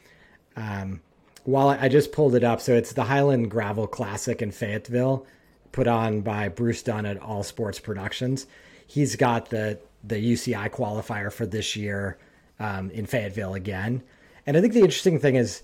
Um, 0.55 1.01
while 1.43 1.69
I 1.69 1.89
just 1.89 2.11
pulled 2.11 2.35
it 2.35 2.43
up, 2.43 2.61
so 2.61 2.73
it's 2.73 2.93
the 2.93 3.03
Highland 3.03 3.49
Gravel 3.49 3.87
Classic 3.87 4.41
in 4.41 4.51
Fayetteville, 4.51 5.25
put 5.71 5.87
on 5.87 6.21
by 6.21 6.49
Bruce 6.49 6.83
Dunn 6.83 7.05
at 7.05 7.21
All 7.21 7.43
Sports 7.43 7.79
Productions. 7.79 8.45
He's 8.85 9.15
got 9.15 9.49
the 9.49 9.79
the 10.03 10.15
UCI 10.15 10.69
qualifier 10.69 11.31
for 11.31 11.45
this 11.45 11.75
year 11.75 12.17
um, 12.59 12.89
in 12.91 13.05
Fayetteville 13.05 13.53
again, 13.53 14.03
and 14.51 14.57
I 14.57 14.61
think 14.61 14.73
the 14.73 14.81
interesting 14.81 15.19
thing 15.19 15.35
is, 15.35 15.63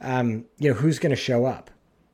um, 0.00 0.44
you 0.58 0.68
know, 0.68 0.74
who's 0.74 0.98
going 0.98 1.10
to 1.10 1.16
show 1.16 1.46
up? 1.46 1.70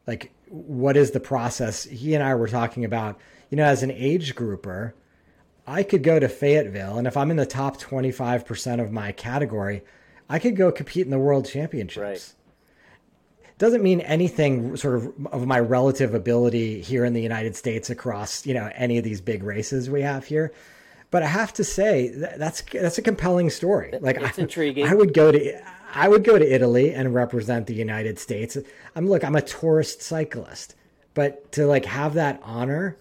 Like, 0.06 0.32
what 0.48 0.96
is 0.96 1.12
the 1.12 1.20
process? 1.20 1.84
He 1.84 2.14
and 2.14 2.22
I 2.22 2.34
were 2.34 2.48
talking 2.48 2.84
about 2.84 3.18
you 3.52 3.56
know, 3.56 3.64
as 3.64 3.82
an 3.82 3.90
age 3.90 4.34
grouper, 4.34 4.94
I 5.66 5.82
could 5.82 6.02
go 6.02 6.18
to 6.18 6.26
Fayetteville, 6.26 6.96
and 6.96 7.06
if 7.06 7.18
I'm 7.18 7.30
in 7.30 7.36
the 7.36 7.44
top 7.44 7.78
25% 7.78 8.82
of 8.82 8.90
my 8.90 9.12
category, 9.12 9.82
I 10.26 10.38
could 10.38 10.56
go 10.56 10.72
compete 10.72 11.04
in 11.04 11.10
the 11.10 11.18
world 11.18 11.46
championships. 11.46 12.00
Right. 12.00 12.34
Doesn't 13.58 13.82
mean 13.82 14.00
anything 14.00 14.74
sort 14.78 14.94
of 14.94 15.26
of 15.26 15.46
my 15.46 15.60
relative 15.60 16.14
ability 16.14 16.80
here 16.80 17.04
in 17.04 17.12
the 17.12 17.20
United 17.20 17.54
States 17.54 17.90
across, 17.90 18.46
you 18.46 18.54
know, 18.54 18.70
any 18.74 18.96
of 18.96 19.04
these 19.04 19.20
big 19.20 19.42
races 19.42 19.90
we 19.90 20.00
have 20.00 20.24
here. 20.24 20.50
But 21.10 21.22
I 21.22 21.26
have 21.26 21.52
to 21.52 21.62
say 21.62 22.08
that's 22.08 22.62
that's 22.62 22.96
a 22.96 23.02
compelling 23.02 23.50
story. 23.50 23.92
Like 24.00 24.16
it's 24.16 24.38
I, 24.38 24.42
intriguing. 24.42 24.88
I 24.88 24.94
would 24.94 25.12
go 25.12 25.30
to 25.30 25.62
I 25.94 26.08
would 26.08 26.24
go 26.24 26.38
to 26.38 26.54
Italy 26.54 26.94
and 26.94 27.14
represent 27.14 27.66
the 27.66 27.74
United 27.74 28.18
States. 28.18 28.56
I'm 28.96 29.06
look, 29.06 29.24
I'm 29.24 29.36
a 29.36 29.42
tourist 29.42 30.02
cyclist, 30.02 30.74
but 31.14 31.52
to 31.52 31.66
like 31.66 31.84
have 31.84 32.14
that 32.14 32.40
honor 32.42 32.96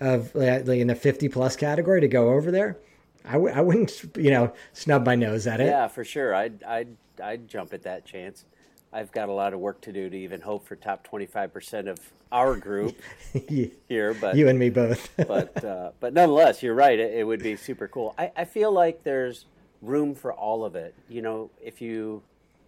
of 0.00 0.34
like 0.34 0.66
in 0.68 0.86
the 0.86 0.94
50 0.94 1.28
plus 1.28 1.56
category 1.56 2.00
to 2.00 2.08
go 2.08 2.30
over 2.34 2.50
there, 2.50 2.78
I 3.24 3.32
w- 3.32 3.52
I 3.54 3.60
wouldn't, 3.60 4.16
you 4.16 4.30
know, 4.30 4.52
snub 4.72 5.06
my 5.06 5.14
nose 5.14 5.46
at 5.46 5.60
it. 5.60 5.66
Yeah, 5.66 5.88
for 5.88 6.04
sure. 6.04 6.34
I'd, 6.34 6.62
I'd, 6.62 6.96
I'd 7.22 7.48
jump 7.48 7.72
at 7.72 7.82
that 7.82 8.04
chance. 8.04 8.44
I've 8.92 9.12
got 9.12 9.28
a 9.28 9.32
lot 9.32 9.52
of 9.52 9.60
work 9.60 9.80
to 9.82 9.92
do 9.92 10.08
to 10.08 10.16
even 10.16 10.40
hope 10.40 10.66
for 10.66 10.76
top 10.76 11.06
25% 11.06 11.88
of 11.88 11.98
our 12.30 12.56
group 12.56 12.96
here, 13.88 14.14
but 14.14 14.36
you 14.36 14.48
and 14.48 14.58
me 14.58 14.70
both. 14.70 15.10
but, 15.16 15.62
uh, 15.64 15.90
but 16.00 16.14
nonetheless, 16.14 16.62
you're 16.62 16.74
right. 16.74 16.98
It, 16.98 17.14
it 17.14 17.24
would 17.24 17.42
be 17.42 17.56
super 17.56 17.88
cool. 17.88 18.14
I, 18.18 18.32
I 18.36 18.44
feel 18.44 18.72
like 18.72 19.02
there's 19.02 19.46
room 19.82 20.14
for 20.14 20.32
all 20.32 20.64
of 20.64 20.76
it. 20.76 20.94
You 21.08 21.22
know, 21.22 21.50
if 21.62 21.80
you, 21.80 22.22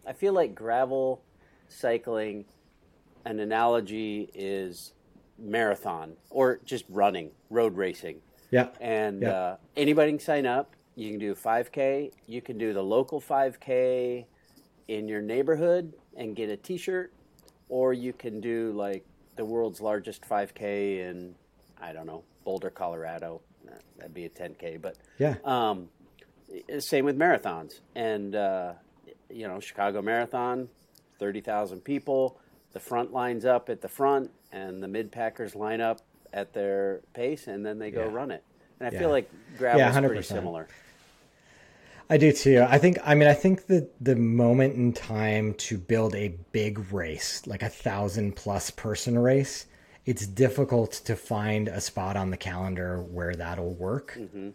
I 0.06 0.12
feel 0.12 0.32
like 0.32 0.54
gravel 0.54 1.22
cycling, 1.68 2.44
an 3.24 3.40
analogy 3.40 4.30
is 4.34 4.92
marathon 5.38 6.12
or 6.30 6.60
just 6.64 6.84
running, 6.88 7.30
road 7.48 7.76
racing. 7.76 8.20
Yeah. 8.50 8.68
And 8.80 9.22
yeah. 9.22 9.30
Uh, 9.30 9.56
anybody 9.76 10.12
can 10.12 10.20
sign 10.20 10.46
up. 10.46 10.74
You 10.96 11.10
can 11.10 11.18
do 11.18 11.34
5K. 11.34 12.12
You 12.26 12.42
can 12.42 12.58
do 12.58 12.72
the 12.72 12.82
local 12.82 13.20
5K 13.20 14.24
in 14.88 15.08
your 15.08 15.22
neighborhood 15.22 15.94
and 16.16 16.34
get 16.34 16.50
a 16.50 16.56
T-shirt, 16.56 17.12
or 17.68 17.92
you 17.92 18.12
can 18.12 18.40
do 18.40 18.72
like 18.72 19.04
the 19.36 19.44
world's 19.44 19.80
largest 19.80 20.28
5K 20.28 21.08
in 21.08 21.34
I 21.80 21.92
don't 21.92 22.06
know 22.06 22.24
Boulder, 22.44 22.70
Colorado. 22.70 23.40
That'd 23.96 24.14
be 24.14 24.24
a 24.24 24.28
10K, 24.28 24.80
but 24.80 24.96
yeah. 25.18 25.36
Um, 25.44 25.88
same 26.78 27.04
with 27.04 27.18
marathons, 27.18 27.80
and 27.94 28.34
uh, 28.34 28.72
you 29.28 29.46
know 29.46 29.60
Chicago 29.60 30.02
Marathon, 30.02 30.68
thirty 31.18 31.40
thousand 31.40 31.80
people. 31.80 32.38
The 32.72 32.80
front 32.80 33.12
lines 33.12 33.44
up 33.44 33.68
at 33.68 33.80
the 33.80 33.88
front 33.88 34.30
and 34.52 34.80
the 34.80 34.88
mid 34.88 35.10
packers 35.10 35.56
line 35.56 35.80
up 35.80 36.00
at 36.32 36.52
their 36.52 37.00
pace 37.14 37.48
and 37.48 37.66
then 37.66 37.78
they 37.78 37.90
go 37.90 38.04
yeah. 38.04 38.12
run 38.12 38.30
it. 38.30 38.44
And 38.78 38.88
I 38.88 38.92
yeah. 38.92 38.98
feel 39.00 39.10
like 39.10 39.30
gravel 39.58 39.80
yeah, 39.80 39.90
is 39.90 40.06
pretty 40.06 40.22
similar. 40.22 40.68
I 42.08 42.16
do 42.16 42.32
too. 42.32 42.66
I 42.68 42.78
think. 42.78 42.98
I 43.04 43.14
mean, 43.14 43.28
I 43.28 43.34
think 43.34 43.66
that 43.66 43.92
the 44.00 44.16
moment 44.16 44.74
in 44.74 44.92
time 44.92 45.54
to 45.54 45.78
build 45.78 46.16
a 46.16 46.34
big 46.50 46.92
race, 46.92 47.46
like 47.46 47.62
a 47.62 47.68
thousand 47.68 48.34
plus 48.34 48.70
person 48.70 49.16
race, 49.16 49.66
it's 50.06 50.26
difficult 50.26 50.92
to 51.04 51.14
find 51.14 51.68
a 51.68 51.80
spot 51.80 52.16
on 52.16 52.30
the 52.30 52.36
calendar 52.36 53.00
where 53.00 53.36
that'll 53.36 53.74
work. 53.74 54.16
Mm-hmm. 54.18 54.50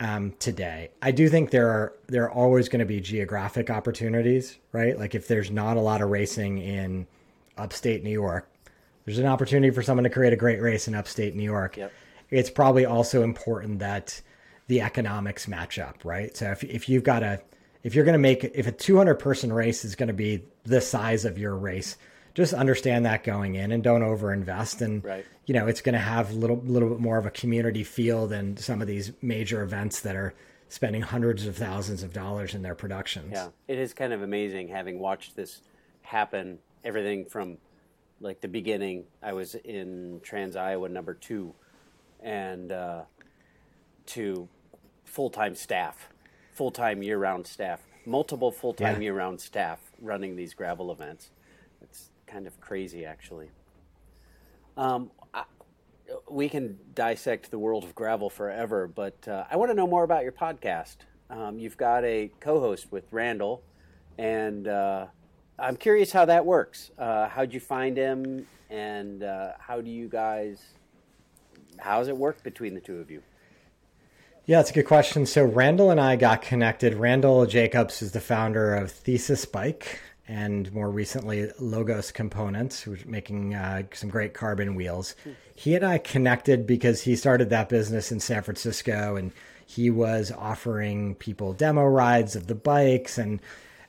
Um, 0.00 0.34
today, 0.38 0.90
I 1.00 1.12
do 1.12 1.28
think 1.28 1.50
there 1.50 1.68
are 1.68 1.92
there 2.08 2.24
are 2.24 2.30
always 2.30 2.68
going 2.68 2.80
to 2.80 2.86
be 2.86 3.00
geographic 3.00 3.70
opportunities, 3.70 4.58
right? 4.72 4.98
Like 4.98 5.14
if 5.14 5.28
there's 5.28 5.50
not 5.50 5.76
a 5.76 5.80
lot 5.80 6.00
of 6.00 6.10
racing 6.10 6.58
in 6.58 7.06
upstate 7.56 8.02
New 8.02 8.10
York, 8.10 8.48
there's 9.04 9.18
an 9.18 9.26
opportunity 9.26 9.72
for 9.72 9.82
someone 9.82 10.04
to 10.04 10.10
create 10.10 10.32
a 10.32 10.36
great 10.36 10.60
race 10.60 10.88
in 10.88 10.94
upstate 10.94 11.34
New 11.34 11.44
York. 11.44 11.76
Yep. 11.76 11.92
It's 12.30 12.50
probably 12.50 12.84
also 12.84 13.22
important 13.22 13.78
that 13.80 14.20
the 14.68 14.80
economics 14.80 15.46
match 15.46 15.78
up, 15.78 16.04
right? 16.04 16.36
So 16.36 16.50
if 16.50 16.64
if 16.64 16.88
you've 16.88 17.04
got 17.04 17.22
a 17.22 17.40
if 17.82 17.94
you're 17.94 18.04
going 18.04 18.14
to 18.14 18.18
make 18.18 18.44
if 18.44 18.66
a 18.66 18.72
200 18.72 19.16
person 19.16 19.52
race 19.52 19.84
is 19.84 19.94
going 19.94 20.08
to 20.08 20.14
be 20.14 20.42
the 20.64 20.80
size 20.80 21.24
of 21.24 21.38
your 21.38 21.56
race, 21.56 21.96
just 22.34 22.54
understand 22.54 23.04
that 23.06 23.24
going 23.24 23.54
in 23.54 23.72
and 23.72 23.82
don't 23.82 24.02
overinvest 24.02 24.80
and 24.80 25.04
right. 25.04 25.26
you 25.46 25.54
know, 25.54 25.66
it's 25.66 25.80
going 25.80 25.94
to 25.94 25.98
have 25.98 26.30
a 26.30 26.34
little 26.34 26.56
little 26.64 26.88
bit 26.88 27.00
more 27.00 27.18
of 27.18 27.26
a 27.26 27.30
community 27.30 27.84
feel 27.84 28.26
than 28.26 28.56
some 28.56 28.80
of 28.80 28.86
these 28.86 29.12
major 29.20 29.62
events 29.62 30.00
that 30.00 30.16
are 30.16 30.34
spending 30.68 31.02
hundreds 31.02 31.46
of 31.46 31.56
thousands 31.56 32.02
of 32.02 32.14
dollars 32.14 32.54
in 32.54 32.62
their 32.62 32.74
productions. 32.74 33.32
Yeah. 33.32 33.48
It 33.68 33.78
is 33.78 33.92
kind 33.92 34.12
of 34.12 34.22
amazing 34.22 34.68
having 34.68 34.98
watched 34.98 35.36
this 35.36 35.60
happen 36.00 36.58
everything 36.84 37.26
from 37.26 37.58
like 38.20 38.40
the 38.40 38.48
beginning. 38.48 39.04
I 39.22 39.32
was 39.32 39.54
in 39.54 40.20
Trans 40.22 40.56
Iowa 40.56 40.88
number 40.88 41.14
two, 41.14 41.54
and 42.22 42.72
uh, 42.72 43.02
to 44.06 44.48
full 45.04 45.30
time 45.30 45.54
staff, 45.54 46.08
full 46.52 46.70
time 46.70 47.02
year 47.02 47.18
round 47.18 47.46
staff, 47.46 47.80
multiple 48.06 48.50
full 48.50 48.72
time 48.72 48.96
yeah. 48.96 49.02
year 49.02 49.14
round 49.14 49.40
staff 49.40 49.78
running 50.00 50.36
these 50.36 50.54
gravel 50.54 50.90
events. 50.90 51.30
Kind 52.32 52.46
of 52.46 52.58
crazy, 52.62 53.04
actually. 53.04 53.50
Um, 54.78 55.10
I, 55.34 55.44
we 56.30 56.48
can 56.48 56.78
dissect 56.94 57.50
the 57.50 57.58
world 57.58 57.84
of 57.84 57.94
gravel 57.94 58.30
forever, 58.30 58.88
but 58.88 59.28
uh, 59.28 59.44
I 59.50 59.56
want 59.56 59.70
to 59.70 59.74
know 59.74 59.86
more 59.86 60.02
about 60.02 60.22
your 60.22 60.32
podcast. 60.32 60.96
Um, 61.28 61.58
you've 61.58 61.76
got 61.76 62.04
a 62.04 62.30
co 62.40 62.58
host 62.58 62.90
with 62.90 63.04
Randall, 63.10 63.62
and 64.16 64.66
uh, 64.66 65.08
I'm 65.58 65.76
curious 65.76 66.10
how 66.10 66.24
that 66.24 66.46
works. 66.46 66.90
Uh, 66.98 67.28
how'd 67.28 67.52
you 67.52 67.60
find 67.60 67.98
him, 67.98 68.46
and 68.70 69.22
uh, 69.22 69.52
how 69.58 69.82
do 69.82 69.90
you 69.90 70.08
guys? 70.08 70.62
How's 71.76 72.08
it 72.08 72.16
work 72.16 72.42
between 72.42 72.72
the 72.72 72.80
two 72.80 72.98
of 72.98 73.10
you? 73.10 73.22
Yeah, 74.46 74.60
it's 74.60 74.70
a 74.70 74.74
good 74.74 74.86
question. 74.86 75.26
So 75.26 75.44
Randall 75.44 75.90
and 75.90 76.00
I 76.00 76.16
got 76.16 76.40
connected. 76.40 76.94
Randall 76.94 77.44
Jacobs 77.44 78.00
is 78.00 78.12
the 78.12 78.20
founder 78.20 78.74
of 78.74 78.90
Thesis 78.90 79.44
Bike 79.44 80.00
and 80.32 80.72
more 80.72 80.90
recently 80.90 81.50
Logos 81.58 82.10
Components, 82.10 82.88
making 83.04 83.54
uh, 83.54 83.82
some 83.92 84.08
great 84.08 84.32
carbon 84.32 84.74
wheels. 84.74 85.14
He 85.54 85.74
and 85.74 85.84
I 85.84 85.98
connected 85.98 86.66
because 86.66 87.02
he 87.02 87.16
started 87.16 87.50
that 87.50 87.68
business 87.68 88.10
in 88.10 88.18
San 88.18 88.42
Francisco 88.42 89.16
and 89.16 89.32
he 89.66 89.90
was 89.90 90.32
offering 90.32 91.16
people 91.16 91.52
demo 91.52 91.84
rides 91.84 92.34
of 92.34 92.46
the 92.46 92.54
bikes 92.54 93.18
and 93.18 93.40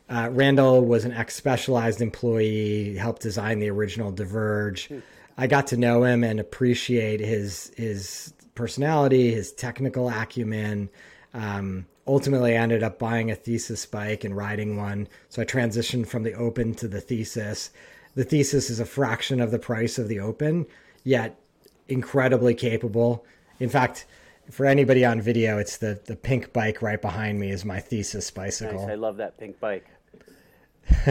uh, 0.10 0.30
Randall 0.32 0.82
was 0.84 1.06
an 1.06 1.14
ex 1.14 1.34
Specialized 1.34 2.02
employee, 2.02 2.98
helped 2.98 3.22
design 3.22 3.60
the 3.60 3.70
original 3.70 4.12
Diverge. 4.12 4.92
I 5.38 5.48
got 5.48 5.68
to 5.68 5.78
know 5.78 6.04
him 6.04 6.26
and 6.26 6.42
appreciate 6.42 7.22
his 7.22 7.72
his 7.78 8.34
personality, 8.54 9.32
his 9.32 9.54
technical 9.54 10.10
acumen. 10.10 10.90
Um, 11.34 11.86
ultimately, 12.08 12.58
I 12.58 12.62
ended 12.62 12.84
up 12.84 13.00
buying 13.00 13.32
a 13.32 13.36
thesis 13.36 13.86
bike 13.86 14.24
and 14.24 14.36
riding 14.36 14.78
one. 14.78 15.08
So 15.30 15.42
I 15.42 15.46
transitioned 15.46 16.08
from 16.08 16.24
the 16.24 16.34
open 16.34 16.74
to 16.76 16.88
the 16.88 17.02
thesis. 17.02 17.72
The 18.16 18.24
thesis 18.24 18.70
is 18.70 18.80
a 18.80 18.86
fraction 18.86 19.42
of 19.42 19.52
the 19.52 19.60
price 19.60 19.98
of 19.98 20.08
the 20.08 20.20
open, 20.20 20.66
yet 21.04 21.40
incredibly 21.88 22.54
capable. 22.54 23.26
In 23.60 23.70
fact, 23.70 24.06
for 24.52 24.66
anybody 24.66 25.06
on 25.06 25.22
video, 25.22 25.58
it's 25.58 25.78
the 25.78 26.00
the 26.06 26.16
pink 26.16 26.54
bike 26.54 26.82
right 26.82 27.02
behind 27.02 27.40
me 27.40 27.50
is 27.50 27.64
my 27.64 27.80
thesis 27.80 28.30
bicycle. 28.30 28.82
Nice. 28.82 28.92
I 28.92 28.96
love 28.96 29.18
that 29.18 29.38
pink 29.38 29.60
bike. 29.60 29.88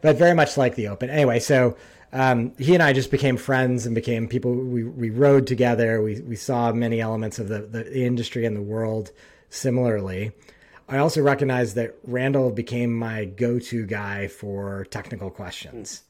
but 0.00 0.16
very 0.16 0.34
much 0.34 0.56
like 0.56 0.74
the 0.74 0.88
Open. 0.88 1.10
Anyway, 1.10 1.38
so 1.38 1.76
um, 2.12 2.52
he 2.58 2.74
and 2.74 2.82
I 2.82 2.92
just 2.92 3.10
became 3.10 3.36
friends 3.36 3.86
and 3.86 3.94
became 3.94 4.28
people. 4.28 4.54
We, 4.54 4.84
we 4.84 5.10
rode 5.10 5.46
together. 5.46 6.02
We, 6.02 6.20
we 6.20 6.36
saw 6.36 6.72
many 6.72 7.00
elements 7.00 7.38
of 7.38 7.48
the, 7.48 7.60
the 7.60 8.00
industry 8.00 8.44
and 8.46 8.56
the 8.56 8.62
world 8.62 9.12
similarly. 9.52 10.32
I 10.88 10.98
also 10.98 11.22
recognized 11.22 11.76
that 11.76 11.96
Randall 12.04 12.50
became 12.50 12.96
my 12.96 13.26
go 13.26 13.58
to 13.58 13.86
guy 13.86 14.28
for 14.28 14.86
technical 14.90 15.30
questions. 15.30 16.02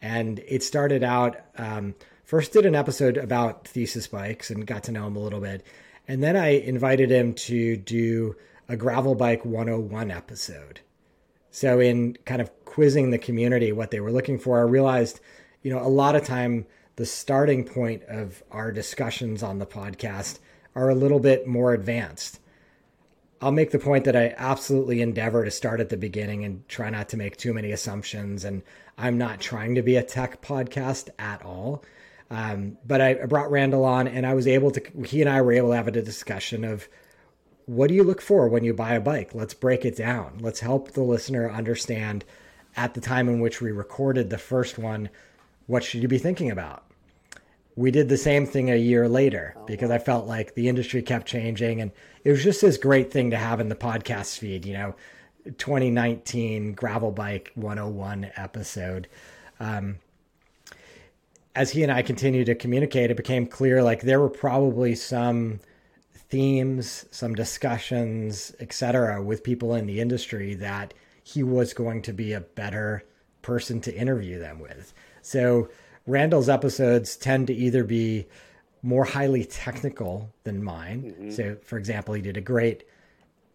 And 0.00 0.38
it 0.46 0.62
started 0.62 1.02
out, 1.02 1.38
um, 1.56 1.94
first 2.24 2.52
did 2.52 2.66
an 2.66 2.74
episode 2.74 3.16
about 3.16 3.66
thesis 3.66 4.06
bikes 4.06 4.50
and 4.50 4.66
got 4.66 4.84
to 4.84 4.92
know 4.92 5.06
him 5.06 5.16
a 5.16 5.20
little 5.20 5.40
bit. 5.40 5.66
And 6.06 6.22
then 6.22 6.36
I 6.36 6.48
invited 6.48 7.10
him 7.10 7.34
to 7.34 7.76
do 7.76 8.36
a 8.68 8.76
gravel 8.76 9.14
bike 9.14 9.44
101 9.44 10.10
episode. 10.10 10.80
So 11.50 11.80
in 11.80 12.16
kind 12.26 12.42
of 12.42 12.50
quizzing 12.66 13.10
the 13.10 13.18
community 13.18 13.72
what 13.72 13.90
they 13.90 14.00
were 14.00 14.12
looking 14.12 14.38
for, 14.38 14.58
I 14.58 14.62
realized, 14.62 15.20
you 15.62 15.72
know, 15.72 15.80
a 15.80 15.88
lot 15.88 16.14
of 16.14 16.24
time 16.24 16.66
the 16.96 17.06
starting 17.06 17.64
point 17.64 18.02
of 18.04 18.42
our 18.50 18.70
discussions 18.70 19.42
on 19.42 19.58
the 19.58 19.66
podcast 19.66 20.38
are 20.74 20.90
a 20.90 20.94
little 20.94 21.20
bit 21.20 21.46
more 21.46 21.72
advanced. 21.72 22.38
I'll 23.40 23.52
make 23.52 23.70
the 23.70 23.78
point 23.78 24.04
that 24.04 24.16
I 24.16 24.34
absolutely 24.38 25.02
endeavor 25.02 25.44
to 25.44 25.50
start 25.50 25.80
at 25.80 25.90
the 25.90 25.96
beginning 25.96 26.44
and 26.44 26.66
try 26.68 26.90
not 26.90 27.10
to 27.10 27.16
make 27.16 27.36
too 27.36 27.52
many 27.52 27.70
assumptions. 27.72 28.44
And 28.44 28.62
I'm 28.96 29.18
not 29.18 29.40
trying 29.40 29.74
to 29.74 29.82
be 29.82 29.96
a 29.96 30.02
tech 30.02 30.40
podcast 30.40 31.10
at 31.18 31.42
all. 31.42 31.84
Um, 32.30 32.78
but 32.84 33.00
I 33.00 33.14
brought 33.14 33.50
Randall 33.50 33.84
on 33.84 34.08
and 34.08 34.26
I 34.26 34.34
was 34.34 34.46
able 34.46 34.70
to, 34.72 34.82
he 35.04 35.20
and 35.20 35.30
I 35.30 35.42
were 35.42 35.52
able 35.52 35.70
to 35.70 35.76
have 35.76 35.88
a 35.88 35.92
discussion 35.92 36.64
of 36.64 36.88
what 37.66 37.88
do 37.88 37.94
you 37.94 38.04
look 38.04 38.22
for 38.22 38.48
when 38.48 38.64
you 38.64 38.72
buy 38.72 38.94
a 38.94 39.00
bike? 39.00 39.34
Let's 39.34 39.54
break 39.54 39.84
it 39.84 39.96
down. 39.96 40.38
Let's 40.40 40.60
help 40.60 40.92
the 40.92 41.02
listener 41.02 41.50
understand 41.50 42.24
at 42.76 42.94
the 42.94 43.00
time 43.00 43.28
in 43.28 43.40
which 43.40 43.60
we 43.60 43.72
recorded 43.72 44.30
the 44.30 44.38
first 44.38 44.78
one, 44.78 45.08
what 45.66 45.82
should 45.82 46.02
you 46.02 46.08
be 46.08 46.18
thinking 46.18 46.50
about? 46.50 46.84
We 47.74 47.90
did 47.90 48.08
the 48.08 48.16
same 48.16 48.46
thing 48.46 48.70
a 48.70 48.76
year 48.76 49.08
later 49.08 49.54
because 49.66 49.90
I 49.90 49.98
felt 49.98 50.26
like 50.26 50.54
the 50.54 50.68
industry 50.68 51.02
kept 51.02 51.26
changing 51.26 51.80
and 51.80 51.90
it 52.26 52.32
was 52.32 52.42
just 52.42 52.60
this 52.60 52.76
great 52.76 53.12
thing 53.12 53.30
to 53.30 53.36
have 53.36 53.60
in 53.60 53.68
the 53.68 53.76
podcast 53.76 54.36
feed, 54.38 54.66
you 54.66 54.72
know, 54.72 54.96
2019 55.58 56.72
gravel 56.72 57.12
bike 57.12 57.52
101 57.54 58.32
episode. 58.34 59.06
Um, 59.60 59.98
as 61.54 61.70
he 61.70 61.84
and 61.84 61.92
I 61.92 62.02
continued 62.02 62.46
to 62.46 62.56
communicate, 62.56 63.12
it 63.12 63.16
became 63.16 63.46
clear 63.46 63.80
like 63.80 64.00
there 64.00 64.18
were 64.18 64.28
probably 64.28 64.96
some 64.96 65.60
themes, 66.12 67.06
some 67.12 67.36
discussions, 67.36 68.52
etc., 68.58 69.22
with 69.22 69.44
people 69.44 69.76
in 69.76 69.86
the 69.86 70.00
industry 70.00 70.54
that 70.54 70.94
he 71.22 71.44
was 71.44 71.74
going 71.74 72.02
to 72.02 72.12
be 72.12 72.32
a 72.32 72.40
better 72.40 73.04
person 73.42 73.80
to 73.82 73.94
interview 73.94 74.40
them 74.40 74.58
with. 74.58 74.92
So 75.22 75.68
Randall's 76.08 76.48
episodes 76.48 77.16
tend 77.16 77.46
to 77.46 77.54
either 77.54 77.84
be 77.84 78.26
more 78.86 79.04
highly 79.04 79.44
technical 79.44 80.32
than 80.44 80.62
mine. 80.62 81.02
Mm-hmm. 81.02 81.30
So, 81.32 81.56
for 81.64 81.76
example, 81.76 82.14
he 82.14 82.22
did 82.22 82.36
a 82.36 82.40
great 82.40 82.84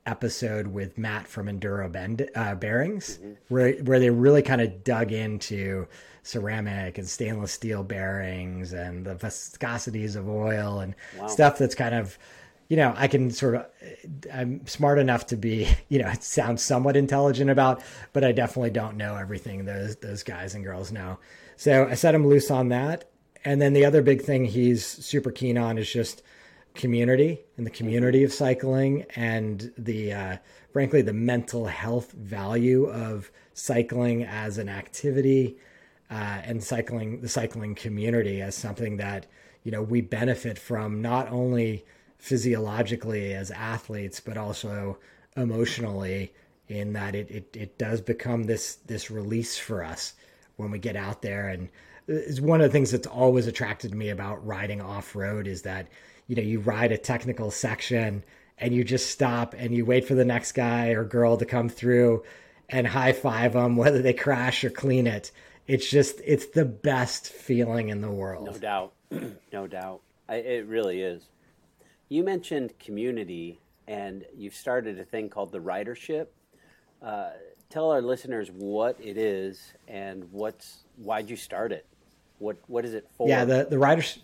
episode 0.05 0.67
with 0.67 0.97
Matt 0.97 1.25
from 1.25 1.47
Enduro 1.47 1.89
Bend, 1.89 2.29
uh, 2.35 2.55
Bearings, 2.55 3.17
mm-hmm. 3.17 3.33
where 3.47 3.73
where 3.75 3.99
they 3.99 4.09
really 4.09 4.41
kind 4.41 4.59
of 4.59 4.83
dug 4.83 5.13
into 5.13 5.87
ceramic 6.23 6.97
and 6.97 7.07
stainless 7.07 7.53
steel 7.53 7.81
bearings 7.81 8.73
and 8.73 9.05
the 9.05 9.15
viscosities 9.15 10.15
of 10.15 10.27
oil 10.29 10.79
and 10.79 10.95
wow. 11.17 11.27
stuff 11.27 11.57
that's 11.57 11.73
kind 11.73 11.95
of 11.95 12.19
you 12.67 12.77
know 12.77 12.93
i 12.95 13.07
can 13.07 13.31
sort 13.31 13.55
of 13.55 13.65
i'm 14.31 14.63
smart 14.67 14.99
enough 14.99 15.25
to 15.25 15.35
be 15.35 15.67
you 15.89 15.97
know 15.97 16.07
it 16.07 16.23
sounds 16.23 16.61
somewhat 16.61 16.95
intelligent 16.95 17.49
about 17.49 17.81
but 18.13 18.23
i 18.23 18.31
definitely 18.31 18.69
don't 18.69 18.97
know 18.97 19.15
everything 19.15 19.65
those 19.65 19.95
those 19.95 20.21
guys 20.21 20.53
and 20.53 20.63
girls 20.63 20.91
know 20.91 21.17
so 21.55 21.87
i 21.87 21.95
set 21.95 22.13
him 22.13 22.27
loose 22.27 22.51
on 22.51 22.69
that 22.69 23.10
and 23.43 23.61
then 23.61 23.73
the 23.73 23.85
other 23.85 24.01
big 24.01 24.21
thing 24.21 24.45
he's 24.45 24.85
super 24.85 25.31
keen 25.31 25.57
on 25.57 25.77
is 25.77 25.91
just 25.91 26.21
community 26.73 27.39
and 27.57 27.65
the 27.65 27.71
community 27.71 28.23
of 28.23 28.31
cycling 28.31 29.05
and 29.15 29.73
the 29.77 30.13
uh, 30.13 30.37
frankly 30.71 31.01
the 31.01 31.13
mental 31.13 31.65
health 31.65 32.11
value 32.13 32.85
of 32.85 33.29
cycling 33.53 34.23
as 34.23 34.57
an 34.57 34.69
activity 34.69 35.57
uh, 36.09 36.41
and 36.43 36.63
cycling 36.63 37.21
the 37.21 37.29
cycling 37.29 37.75
community 37.75 38.41
as 38.41 38.55
something 38.55 38.97
that 38.97 39.25
you 39.63 39.71
know 39.71 39.81
we 39.81 40.01
benefit 40.01 40.57
from 40.57 41.01
not 41.01 41.29
only 41.29 41.85
physiologically 42.17 43.33
as 43.33 43.51
athletes 43.51 44.19
but 44.19 44.37
also 44.37 44.97
emotionally 45.35 46.33
in 46.69 46.93
that 46.93 47.15
it, 47.15 47.29
it, 47.29 47.57
it 47.57 47.77
does 47.77 47.99
become 47.99 48.43
this 48.43 48.75
this 48.85 49.11
release 49.11 49.57
for 49.57 49.83
us 49.83 50.13
when 50.55 50.71
we 50.71 50.79
get 50.79 50.95
out 50.95 51.21
there 51.21 51.49
and 51.49 51.67
it's 52.07 52.39
one 52.39 52.61
of 52.61 52.67
the 52.67 52.73
things 52.73 52.91
that's 52.91 53.07
always 53.07 53.47
attracted 53.47 53.93
me 53.93 54.09
about 54.09 54.45
riding 54.45 54.81
off 54.81 55.15
road 55.15 55.47
is 55.47 55.61
that 55.63 55.87
you 56.31 56.37
know, 56.37 56.43
you 56.43 56.61
ride 56.61 56.93
a 56.93 56.97
technical 56.97 57.51
section 57.51 58.23
and 58.57 58.73
you 58.73 58.85
just 58.85 59.11
stop 59.11 59.53
and 59.57 59.75
you 59.75 59.83
wait 59.83 60.05
for 60.05 60.15
the 60.15 60.23
next 60.23 60.53
guy 60.53 60.91
or 60.91 61.03
girl 61.03 61.35
to 61.35 61.45
come 61.45 61.67
through 61.67 62.23
and 62.69 62.87
high 62.87 63.11
five 63.11 63.51
them, 63.51 63.75
whether 63.75 64.01
they 64.01 64.13
crash 64.13 64.63
or 64.63 64.69
clean 64.69 65.07
it. 65.07 65.33
It's 65.67 65.89
just, 65.89 66.21
it's 66.23 66.45
the 66.45 66.63
best 66.63 67.27
feeling 67.27 67.89
in 67.89 67.99
the 67.99 68.09
world. 68.09 68.45
No 68.45 68.57
doubt. 68.57 68.93
no 69.51 69.67
doubt. 69.67 69.99
I, 70.29 70.35
it 70.35 70.67
really 70.67 71.01
is. 71.01 71.23
You 72.07 72.23
mentioned 72.23 72.79
community 72.79 73.59
and 73.85 74.23
you've 74.33 74.55
started 74.55 74.99
a 74.99 75.03
thing 75.03 75.27
called 75.27 75.51
the 75.51 75.59
ridership. 75.59 76.27
Uh, 77.01 77.31
tell 77.69 77.91
our 77.91 78.01
listeners 78.01 78.49
what 78.53 78.97
it 79.01 79.17
is 79.17 79.73
and 79.89 80.31
what's 80.31 80.85
why'd 80.95 81.29
you 81.29 81.35
start 81.35 81.73
it? 81.73 81.85
What 82.41 82.57
what 82.67 82.85
is 82.85 82.93
it 82.93 83.07
for? 83.15 83.29
Yeah, 83.29 83.45
the 83.45 83.67
the 83.69 83.77
riders 83.77 84.19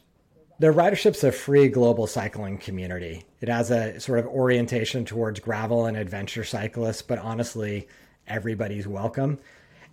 the 0.59 0.67
ridership's 0.67 1.23
a 1.23 1.31
free 1.31 1.69
global 1.69 2.07
cycling 2.07 2.57
community. 2.57 3.23
It 3.41 3.47
has 3.47 3.69
a 3.69 3.99
sort 3.99 4.17
of 4.17 4.25
orientation 4.25 5.05
towards 5.05 5.39
gravel 5.39 5.85
and 5.85 5.95
adventure 5.95 6.43
cyclists, 6.43 7.03
but 7.03 7.19
honestly, 7.19 7.87
everybody's 8.25 8.87
welcome. 8.87 9.37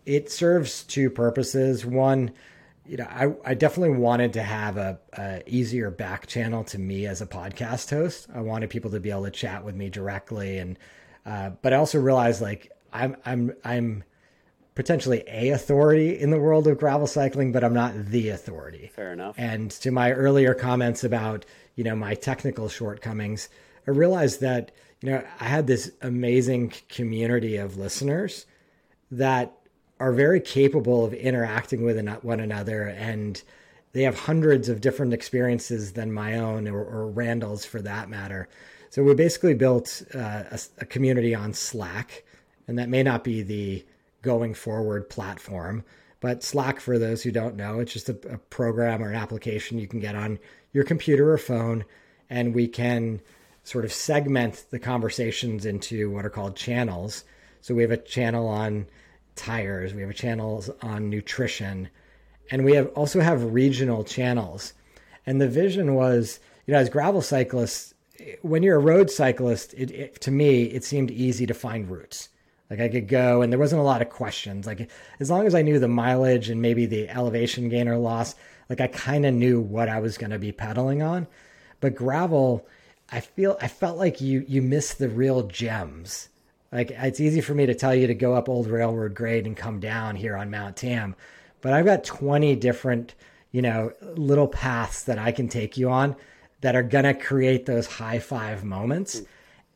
It 0.06 0.32
serves 0.32 0.84
two 0.84 1.10
purposes. 1.10 1.84
One, 1.84 2.32
you 2.86 2.96
know, 2.96 3.04
I, 3.04 3.34
I 3.44 3.54
definitely 3.54 3.98
wanted 3.98 4.32
to 4.34 4.42
have 4.42 4.78
a, 4.78 4.98
a 5.12 5.42
easier 5.46 5.90
back 5.90 6.26
channel 6.26 6.64
to 6.64 6.78
me 6.78 7.06
as 7.06 7.20
a 7.20 7.26
podcast 7.26 7.90
host. 7.90 8.28
I 8.34 8.40
wanted 8.40 8.70
people 8.70 8.90
to 8.92 9.00
be 9.00 9.10
able 9.10 9.24
to 9.24 9.30
chat 9.30 9.64
with 9.64 9.74
me 9.74 9.90
directly, 9.90 10.58
and 10.58 10.78
uh, 11.26 11.50
but 11.60 11.74
I 11.74 11.76
also 11.76 12.00
realized 12.00 12.40
like 12.40 12.72
I'm 12.90 13.16
I'm 13.26 13.52
I'm 13.64 14.04
potentially 14.74 15.22
a 15.26 15.50
authority 15.50 16.18
in 16.18 16.30
the 16.30 16.40
world 16.40 16.66
of 16.66 16.78
gravel 16.78 17.06
cycling, 17.06 17.52
but 17.52 17.62
I'm 17.62 17.74
not 17.74 18.06
the 18.06 18.30
authority. 18.30 18.90
Fair 18.94 19.12
enough. 19.12 19.36
And 19.38 19.70
to 19.70 19.90
my 19.90 20.12
earlier 20.12 20.54
comments 20.54 21.04
about, 21.04 21.44
you 21.76 21.84
know, 21.84 21.94
my 21.94 22.14
technical 22.14 22.68
shortcomings, 22.68 23.48
I 23.86 23.92
realized 23.92 24.40
that, 24.40 24.72
you 25.00 25.10
know, 25.10 25.24
I 25.38 25.44
had 25.44 25.66
this 25.66 25.92
amazing 26.02 26.72
community 26.88 27.56
of 27.56 27.76
listeners 27.76 28.46
that 29.10 29.52
are 30.00 30.12
very 30.12 30.40
capable 30.40 31.04
of 31.04 31.14
interacting 31.14 31.84
with 31.84 32.04
one 32.22 32.40
another 32.40 32.88
and 32.88 33.42
they 33.92 34.02
have 34.02 34.18
hundreds 34.18 34.68
of 34.68 34.80
different 34.80 35.14
experiences 35.14 35.92
than 35.92 36.12
my 36.12 36.36
own 36.36 36.66
or, 36.66 36.84
or 36.84 37.06
Randall's 37.06 37.64
for 37.64 37.80
that 37.82 38.10
matter. 38.10 38.48
So 38.90 39.04
we 39.04 39.14
basically 39.14 39.54
built 39.54 40.02
uh, 40.14 40.42
a, 40.50 40.60
a 40.78 40.84
community 40.84 41.34
on 41.34 41.52
Slack, 41.52 42.24
and 42.66 42.78
that 42.78 42.88
may 42.88 43.04
not 43.04 43.22
be 43.22 43.42
the 43.42 43.84
going 44.24 44.54
forward 44.54 45.08
platform. 45.08 45.84
But 46.20 46.42
Slack, 46.42 46.80
for 46.80 46.98
those 46.98 47.22
who 47.22 47.30
don't 47.30 47.54
know, 47.54 47.80
it's 47.80 47.92
just 47.92 48.08
a, 48.08 48.18
a, 48.30 48.38
program 48.38 49.02
or 49.02 49.10
an 49.10 49.14
application 49.14 49.78
you 49.78 49.86
can 49.86 50.00
get 50.00 50.16
on 50.16 50.38
your 50.72 50.82
computer 50.82 51.30
or 51.30 51.38
phone, 51.38 51.84
and 52.30 52.54
we 52.54 52.66
can 52.66 53.20
sort 53.62 53.84
of 53.84 53.92
segment 53.92 54.64
the 54.70 54.78
conversations 54.78 55.66
into 55.66 56.10
what 56.10 56.24
are 56.24 56.30
called 56.30 56.56
channels. 56.56 57.24
So 57.60 57.74
we 57.74 57.82
have 57.82 57.90
a 57.90 57.98
channel 57.98 58.48
on 58.48 58.86
tires, 59.36 59.92
we 59.92 60.00
have 60.00 60.10
a 60.10 60.14
channel 60.14 60.64
on 60.80 61.10
nutrition, 61.10 61.90
and 62.50 62.64
we 62.64 62.72
have 62.72 62.88
also 62.94 63.20
have 63.20 63.52
regional 63.52 64.02
channels. 64.02 64.72
And 65.26 65.40
the 65.40 65.48
vision 65.48 65.94
was, 65.94 66.40
you 66.66 66.72
know, 66.72 66.80
as 66.80 66.88
gravel 66.88 67.22
cyclists, 67.22 67.92
when 68.40 68.62
you're 68.62 68.76
a 68.76 68.80
road 68.80 69.10
cyclist, 69.10 69.74
it, 69.74 69.90
it, 69.90 70.20
to 70.22 70.30
me, 70.30 70.64
it 70.64 70.84
seemed 70.84 71.10
easy 71.10 71.46
to 71.46 71.54
find 71.54 71.90
routes 71.90 72.30
like 72.74 72.90
I 72.90 72.92
could 72.92 73.06
go 73.06 73.40
and 73.40 73.52
there 73.52 73.58
wasn't 73.58 73.80
a 73.80 73.84
lot 73.84 74.02
of 74.02 74.10
questions. 74.10 74.66
Like 74.66 74.90
as 75.20 75.30
long 75.30 75.46
as 75.46 75.54
I 75.54 75.62
knew 75.62 75.78
the 75.78 75.86
mileage 75.86 76.50
and 76.50 76.60
maybe 76.60 76.86
the 76.86 77.08
elevation 77.08 77.68
gain 77.68 77.86
or 77.86 77.96
loss, 77.98 78.34
like 78.68 78.80
I 78.80 78.88
kind 78.88 79.24
of 79.24 79.32
knew 79.32 79.60
what 79.60 79.88
I 79.88 80.00
was 80.00 80.18
going 80.18 80.32
to 80.32 80.40
be 80.40 80.50
pedaling 80.50 81.00
on. 81.00 81.28
But 81.78 81.94
gravel, 81.94 82.66
I 83.12 83.20
feel 83.20 83.56
I 83.60 83.68
felt 83.68 83.96
like 83.96 84.20
you 84.20 84.44
you 84.48 84.60
miss 84.60 84.94
the 84.94 85.08
real 85.08 85.44
gems. 85.46 86.30
Like 86.72 86.90
it's 86.90 87.20
easy 87.20 87.40
for 87.40 87.54
me 87.54 87.66
to 87.66 87.76
tell 87.76 87.94
you 87.94 88.08
to 88.08 88.14
go 88.14 88.34
up 88.34 88.48
old 88.48 88.66
railroad 88.66 89.14
grade 89.14 89.46
and 89.46 89.56
come 89.56 89.78
down 89.78 90.16
here 90.16 90.36
on 90.36 90.50
Mount 90.50 90.76
Tam, 90.76 91.14
but 91.60 91.72
I've 91.72 91.84
got 91.84 92.02
20 92.02 92.56
different, 92.56 93.14
you 93.52 93.62
know, 93.62 93.92
little 94.02 94.48
paths 94.48 95.04
that 95.04 95.20
I 95.20 95.30
can 95.30 95.46
take 95.46 95.76
you 95.76 95.90
on 95.90 96.16
that 96.62 96.74
are 96.74 96.82
going 96.82 97.04
to 97.04 97.14
create 97.14 97.66
those 97.66 97.86
high 97.86 98.18
five 98.18 98.64
moments. 98.64 99.20
Hmm. 99.20 99.24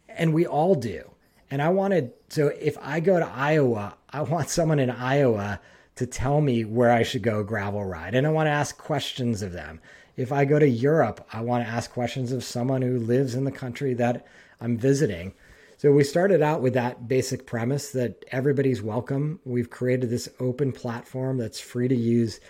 And 0.08 0.34
we 0.34 0.46
all 0.46 0.74
do 0.74 1.12
And 1.50 1.62
I 1.62 1.68
wanted, 1.70 2.12
so 2.28 2.48
if 2.48 2.76
I 2.80 3.00
go 3.00 3.18
to 3.18 3.26
Iowa, 3.26 3.96
I 4.10 4.22
want 4.22 4.50
someone 4.50 4.78
in 4.78 4.90
Iowa 4.90 5.60
to 5.96 6.06
tell 6.06 6.40
me 6.40 6.64
where 6.64 6.92
I 6.92 7.02
should 7.02 7.22
go 7.22 7.42
gravel 7.42 7.84
ride. 7.84 8.14
And 8.14 8.26
I 8.26 8.30
want 8.30 8.46
to 8.46 8.52
ask 8.52 8.76
questions 8.76 9.42
of 9.42 9.52
them. 9.52 9.80
If 10.16 10.32
I 10.32 10.44
go 10.44 10.58
to 10.58 10.68
Europe, 10.68 11.26
I 11.32 11.40
want 11.40 11.64
to 11.64 11.70
ask 11.70 11.90
questions 11.90 12.32
of 12.32 12.44
someone 12.44 12.82
who 12.82 12.98
lives 12.98 13.34
in 13.34 13.44
the 13.44 13.52
country 13.52 13.94
that 13.94 14.26
I'm 14.60 14.76
visiting. 14.76 15.32
So 15.76 15.92
we 15.92 16.02
started 16.02 16.42
out 16.42 16.60
with 16.60 16.74
that 16.74 17.06
basic 17.06 17.46
premise 17.46 17.92
that 17.92 18.24
everybody's 18.32 18.82
welcome. 18.82 19.38
We've 19.44 19.70
created 19.70 20.10
this 20.10 20.28
open 20.40 20.72
platform 20.72 21.38
that's 21.38 21.60
free 21.60 21.86
to 21.88 21.96
use. 21.96 22.40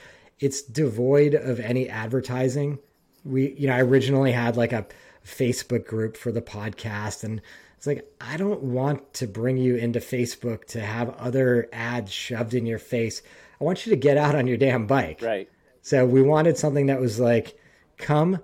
It's 0.40 0.62
devoid 0.62 1.34
of 1.34 1.60
any 1.60 1.88
advertising. 1.88 2.78
We, 3.24 3.52
you 3.52 3.66
know, 3.66 3.74
I 3.74 3.82
originally 3.82 4.32
had 4.32 4.56
like 4.56 4.72
a 4.72 4.86
Facebook 5.26 5.86
group 5.86 6.16
for 6.16 6.32
the 6.32 6.40
podcast 6.40 7.22
and 7.22 7.42
it's 7.78 7.86
like 7.86 8.06
I 8.20 8.36
don't 8.36 8.62
want 8.62 9.14
to 9.14 9.26
bring 9.26 9.56
you 9.56 9.76
into 9.76 10.00
Facebook 10.00 10.66
to 10.66 10.80
have 10.80 11.16
other 11.16 11.68
ads 11.72 12.12
shoved 12.12 12.52
in 12.52 12.66
your 12.66 12.78
face. 12.78 13.22
I 13.58 13.64
want 13.64 13.86
you 13.86 13.90
to 13.90 13.96
get 13.96 14.18
out 14.18 14.34
on 14.34 14.46
your 14.46 14.58
damn 14.58 14.86
bike. 14.86 15.22
Right. 15.22 15.48
So 15.80 16.04
we 16.04 16.20
wanted 16.20 16.58
something 16.58 16.86
that 16.86 17.00
was 17.00 17.18
like 17.18 17.58
come 17.96 18.40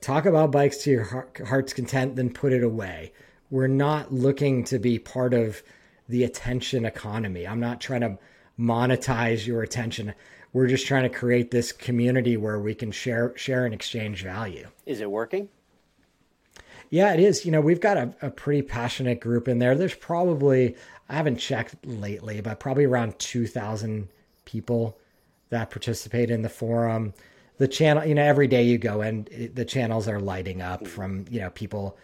talk 0.00 0.26
about 0.26 0.50
bikes 0.50 0.78
to 0.78 0.90
your 0.90 1.28
heart's 1.46 1.72
content 1.72 2.16
then 2.16 2.28
put 2.28 2.52
it 2.52 2.64
away 2.64 3.12
we're 3.52 3.68
not 3.68 4.10
looking 4.10 4.64
to 4.64 4.78
be 4.78 4.98
part 4.98 5.34
of 5.34 5.62
the 6.08 6.24
attention 6.24 6.86
economy. 6.86 7.46
I'm 7.46 7.60
not 7.60 7.82
trying 7.82 8.00
to 8.00 8.18
monetize 8.58 9.46
your 9.46 9.62
attention. 9.62 10.14
We're 10.54 10.68
just 10.68 10.86
trying 10.86 11.02
to 11.02 11.10
create 11.10 11.50
this 11.50 11.70
community 11.70 12.38
where 12.38 12.58
we 12.58 12.74
can 12.74 12.90
share 12.90 13.36
share 13.36 13.66
and 13.66 13.74
exchange 13.74 14.24
value. 14.24 14.68
Is 14.86 15.02
it 15.02 15.10
working? 15.10 15.50
Yeah, 16.92 17.14
it 17.14 17.20
is. 17.20 17.46
You 17.46 17.52
know, 17.52 17.62
we've 17.62 17.80
got 17.80 17.96
a, 17.96 18.14
a 18.20 18.30
pretty 18.30 18.60
passionate 18.60 19.18
group 19.18 19.48
in 19.48 19.58
there. 19.58 19.74
There's 19.74 19.94
probably 19.94 20.76
I 21.08 21.14
haven't 21.14 21.38
checked 21.38 21.74
lately, 21.86 22.42
but 22.42 22.60
probably 22.60 22.84
around 22.84 23.18
two 23.18 23.46
thousand 23.46 24.08
people 24.44 24.98
that 25.48 25.70
participate 25.70 26.30
in 26.30 26.42
the 26.42 26.50
forum. 26.50 27.14
The 27.56 27.66
channel, 27.66 28.04
you 28.04 28.14
know, 28.14 28.22
every 28.22 28.46
day 28.46 28.64
you 28.64 28.76
go 28.76 29.00
and 29.00 29.26
the 29.54 29.64
channels 29.64 30.06
are 30.06 30.20
lighting 30.20 30.60
up 30.60 30.82
mm. 30.82 30.86
from 30.86 31.24
you 31.30 31.40
know 31.40 31.48
people 31.48 31.96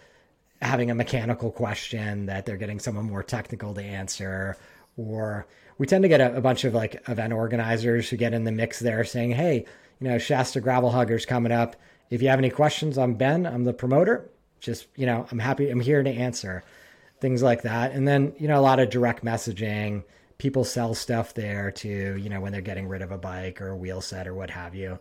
having 0.63 0.91
a 0.91 0.95
mechanical 0.95 1.51
question 1.51 2.25
that 2.25 2.47
they're 2.47 2.57
getting 2.57 2.81
someone 2.81 3.05
more 3.05 3.23
technical 3.23 3.75
to 3.75 3.83
answer 3.83 4.57
or 4.97 5.47
we 5.77 5.87
tend 5.87 6.03
to 6.03 6.09
get 6.09 6.23
a, 6.23 6.35
a, 6.35 6.41
bunch 6.41 6.65
of 6.65 6.75
like 6.75 7.07
event 7.09 7.33
organizers 7.33 8.09
who 8.09 8.17
get 8.17 8.35
in 8.35 8.43
the 8.43 8.51
mix 8.51 8.81
there 8.81 9.05
saying 9.05 9.31
hey 9.31 9.65
you 10.01 10.09
know 10.09 10.19
shasta 10.19 10.61
gravel 10.61 10.91
huggers 10.91 11.25
coming 11.25 11.53
up 11.53 11.77
if 12.11 12.21
you 12.21 12.29
have 12.29 12.41
any 12.41 12.51
questions 12.51 12.99
i'm 12.99 13.15
ben 13.15 13.47
i'm 13.47 13.63
the 13.63 13.73
promoter 13.73 14.29
just 14.61 14.87
you 14.97 15.07
know 15.07 15.27
i'm 15.31 15.39
happy 15.39 15.71
i'm 15.71 15.81
here 15.81 16.03
to 16.03 16.11
answer 16.11 16.63
things 17.21 17.43
like 17.43 17.63
that 17.63 17.93
and 17.93 18.07
then 18.07 18.33
you 18.39 18.49
know 18.49 18.59
a 18.59 18.63
lot 18.63 18.81
of 18.81 18.91
direct 18.91 19.25
messaging 19.25 20.03
people 20.39 20.65
sell 20.65 20.95
stuff 20.95 21.35
there 21.35 21.71
too 21.71 22.17
you 22.17 22.29
know 22.29 22.41
when 22.41 22.53
they're 22.53 22.61
getting 22.61 22.89
rid 22.89 23.03
of 23.03 23.11
a 23.11 23.19
bike 23.19 23.61
or 23.61 23.71
a 23.71 23.77
wheel 23.77 24.01
set 24.01 24.27
or 24.27 24.35
what 24.35 24.51
have 24.51 24.75
you 24.75 24.99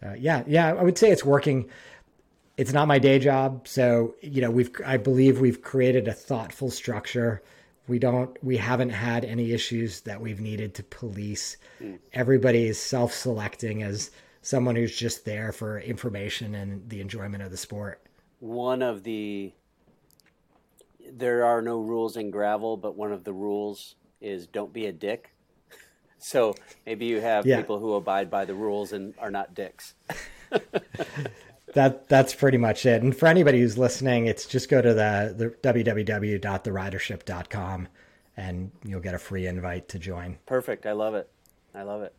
so 0.00 0.14
yeah 0.18 0.42
yeah 0.46 0.68
i 0.68 0.82
would 0.82 0.96
say 0.96 1.10
it's 1.10 1.24
working 1.24 1.68
it's 2.60 2.74
not 2.74 2.88
my 2.88 2.98
day 2.98 3.18
job, 3.18 3.66
so 3.66 4.14
you 4.20 4.42
know 4.42 4.50
we've 4.50 4.70
I 4.84 4.98
believe 4.98 5.40
we've 5.40 5.62
created 5.62 6.06
a 6.06 6.12
thoughtful 6.12 6.70
structure. 6.70 7.42
We 7.88 7.98
don't 7.98 8.36
we 8.44 8.58
haven't 8.58 8.90
had 8.90 9.24
any 9.24 9.52
issues 9.52 10.02
that 10.02 10.20
we've 10.20 10.42
needed 10.42 10.74
to 10.74 10.82
police. 10.82 11.56
Everybody 12.12 12.66
is 12.66 12.78
self-selecting 12.78 13.82
as 13.82 14.10
someone 14.42 14.76
who's 14.76 14.94
just 14.94 15.24
there 15.24 15.52
for 15.52 15.80
information 15.80 16.54
and 16.54 16.86
the 16.90 17.00
enjoyment 17.00 17.42
of 17.42 17.50
the 17.50 17.56
sport. 17.56 18.02
One 18.40 18.82
of 18.82 19.04
the 19.04 19.52
there 21.12 21.44
are 21.44 21.60
no 21.62 21.80
rules 21.80 22.16
in 22.16 22.30
gravel, 22.30 22.76
but 22.76 22.96
one 22.96 23.12
of 23.12 23.24
the 23.24 23.32
rules 23.32 23.96
is 24.20 24.46
don't 24.46 24.72
be 24.72 24.86
a 24.86 24.92
dick. 24.92 25.32
So 26.22 26.54
maybe 26.84 27.06
you 27.06 27.18
have 27.22 27.46
yeah. 27.46 27.56
people 27.56 27.78
who 27.78 27.94
abide 27.94 28.30
by 28.30 28.44
the 28.44 28.52
rules 28.52 28.92
and 28.92 29.14
are 29.18 29.30
not 29.30 29.54
dicks. 29.54 29.94
that 31.72 32.06
that's 32.08 32.34
pretty 32.34 32.58
much 32.58 32.84
it. 32.84 33.02
And 33.02 33.16
for 33.16 33.26
anybody 33.26 33.60
who's 33.60 33.78
listening, 33.78 34.26
it's 34.26 34.44
just 34.44 34.68
go 34.68 34.82
to 34.82 34.92
the, 34.92 35.34
the 35.34 35.46
www.theridership.com 35.66 37.88
and 38.36 38.70
you'll 38.84 39.00
get 39.00 39.14
a 39.14 39.18
free 39.18 39.46
invite 39.46 39.88
to 39.88 39.98
join. 39.98 40.36
Perfect. 40.44 40.84
I 40.84 40.92
love 40.92 41.14
it. 41.14 41.30
I 41.74 41.84
love 41.84 42.02
it. 42.02 42.14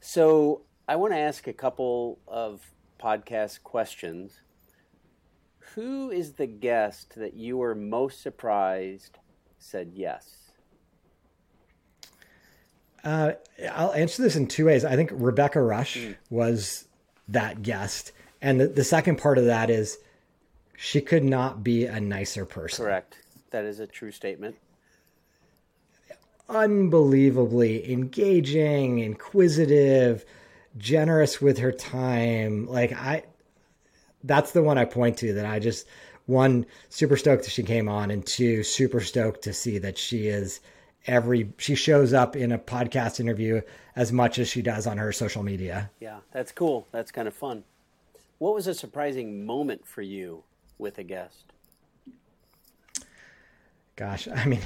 So 0.00 0.62
I 0.86 0.96
want 0.96 1.12
to 1.12 1.18
ask 1.18 1.46
a 1.46 1.52
couple 1.52 2.18
of 2.26 2.60
podcast 3.00 3.62
questions. 3.62 4.40
Who 5.78 6.10
is 6.10 6.32
the 6.32 6.46
guest 6.46 7.14
that 7.14 7.34
you 7.34 7.58
were 7.58 7.74
most 7.74 8.20
surprised 8.20 9.18
said 9.58 9.92
yes? 9.94 10.50
Uh, 13.04 13.32
I'll 13.72 13.92
answer 13.92 14.22
this 14.22 14.34
in 14.34 14.48
two 14.48 14.66
ways. 14.66 14.84
I 14.84 14.96
think 14.96 15.10
Rebecca 15.12 15.60
Rusch 15.60 15.98
mm. 15.98 16.16
was 16.30 16.88
that 17.28 17.62
guest 17.62 18.10
and 18.40 18.60
the, 18.60 18.68
the 18.68 18.84
second 18.84 19.18
part 19.18 19.38
of 19.38 19.46
that 19.46 19.70
is 19.70 19.98
she 20.76 21.00
could 21.00 21.24
not 21.24 21.64
be 21.64 21.86
a 21.86 22.00
nicer 22.00 22.44
person. 22.44 22.84
Correct. 22.84 23.18
That 23.50 23.64
is 23.64 23.80
a 23.80 23.86
true 23.86 24.12
statement. 24.12 24.56
Unbelievably 26.48 27.90
engaging, 27.92 29.00
inquisitive, 29.00 30.24
generous 30.76 31.40
with 31.40 31.58
her 31.58 31.72
time. 31.72 32.66
Like 32.66 32.92
I 32.92 33.24
that's 34.24 34.52
the 34.52 34.62
one 34.62 34.78
I 34.78 34.84
point 34.84 35.18
to 35.18 35.32
that 35.34 35.46
I 35.46 35.58
just 35.58 35.86
one 36.26 36.66
super 36.90 37.16
stoked 37.16 37.44
that 37.44 37.50
she 37.50 37.62
came 37.62 37.88
on 37.88 38.10
and 38.10 38.24
two 38.24 38.62
super 38.62 39.00
stoked 39.00 39.42
to 39.42 39.52
see 39.52 39.78
that 39.78 39.96
she 39.96 40.26
is 40.26 40.60
every 41.06 41.52
she 41.56 41.74
shows 41.74 42.12
up 42.12 42.36
in 42.36 42.52
a 42.52 42.58
podcast 42.58 43.18
interview 43.18 43.60
as 43.96 44.12
much 44.12 44.38
as 44.38 44.48
she 44.48 44.62
does 44.62 44.86
on 44.86 44.98
her 44.98 45.10
social 45.12 45.42
media. 45.42 45.90
Yeah, 46.00 46.18
that's 46.32 46.52
cool. 46.52 46.86
That's 46.92 47.10
kind 47.10 47.26
of 47.26 47.34
fun. 47.34 47.64
What 48.38 48.54
was 48.54 48.66
a 48.66 48.74
surprising 48.74 49.44
moment 49.44 49.86
for 49.86 50.02
you 50.02 50.44
with 50.76 50.98
a 50.98 51.02
guest? 51.02 51.52
Gosh, 53.96 54.28
I 54.28 54.44
mean, 54.44 54.60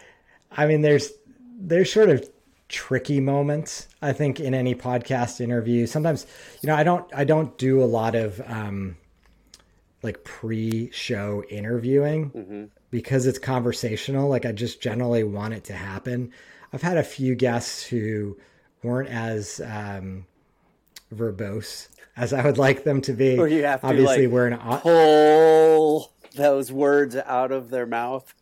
I 0.52 0.66
mean, 0.66 0.82
there's 0.82 1.10
there's 1.58 1.92
sort 1.92 2.10
of 2.10 2.28
tricky 2.68 3.20
moments. 3.20 3.88
I 4.02 4.12
think 4.12 4.40
in 4.40 4.54
any 4.54 4.74
podcast 4.74 5.40
interview, 5.40 5.86
sometimes 5.86 6.26
you 6.60 6.68
know, 6.68 6.76
I 6.76 6.82
don't 6.82 7.12
I 7.14 7.24
don't 7.24 7.56
do 7.58 7.82
a 7.82 7.86
lot 7.86 8.14
of 8.14 8.40
um, 8.46 8.96
like 10.02 10.24
pre-show 10.24 11.42
interviewing 11.48 12.30
mm-hmm. 12.30 12.64
because 12.90 13.26
it's 13.26 13.38
conversational. 13.38 14.28
Like 14.28 14.46
I 14.46 14.52
just 14.52 14.80
generally 14.80 15.24
want 15.24 15.54
it 15.54 15.64
to 15.64 15.74
happen. 15.74 16.32
I've 16.72 16.82
had 16.82 16.98
a 16.98 17.02
few 17.02 17.34
guests 17.34 17.82
who 17.82 18.36
weren't 18.82 19.08
as 19.08 19.60
um, 19.64 20.26
verbose 21.14 21.88
as 22.16 22.32
I 22.32 22.44
would 22.44 22.58
like 22.58 22.84
them 22.84 23.00
to 23.02 23.12
be. 23.12 23.38
Or 23.38 23.48
you 23.48 23.64
have 23.64 23.80
to 23.80 23.86
obviously 23.86 24.26
like, 24.26 24.32
we're 24.32 24.48
an 24.48 24.58
pull 24.58 26.12
those 26.34 26.70
words 26.70 27.16
out 27.16 27.52
of 27.52 27.70
their 27.70 27.86
mouth. 27.86 28.34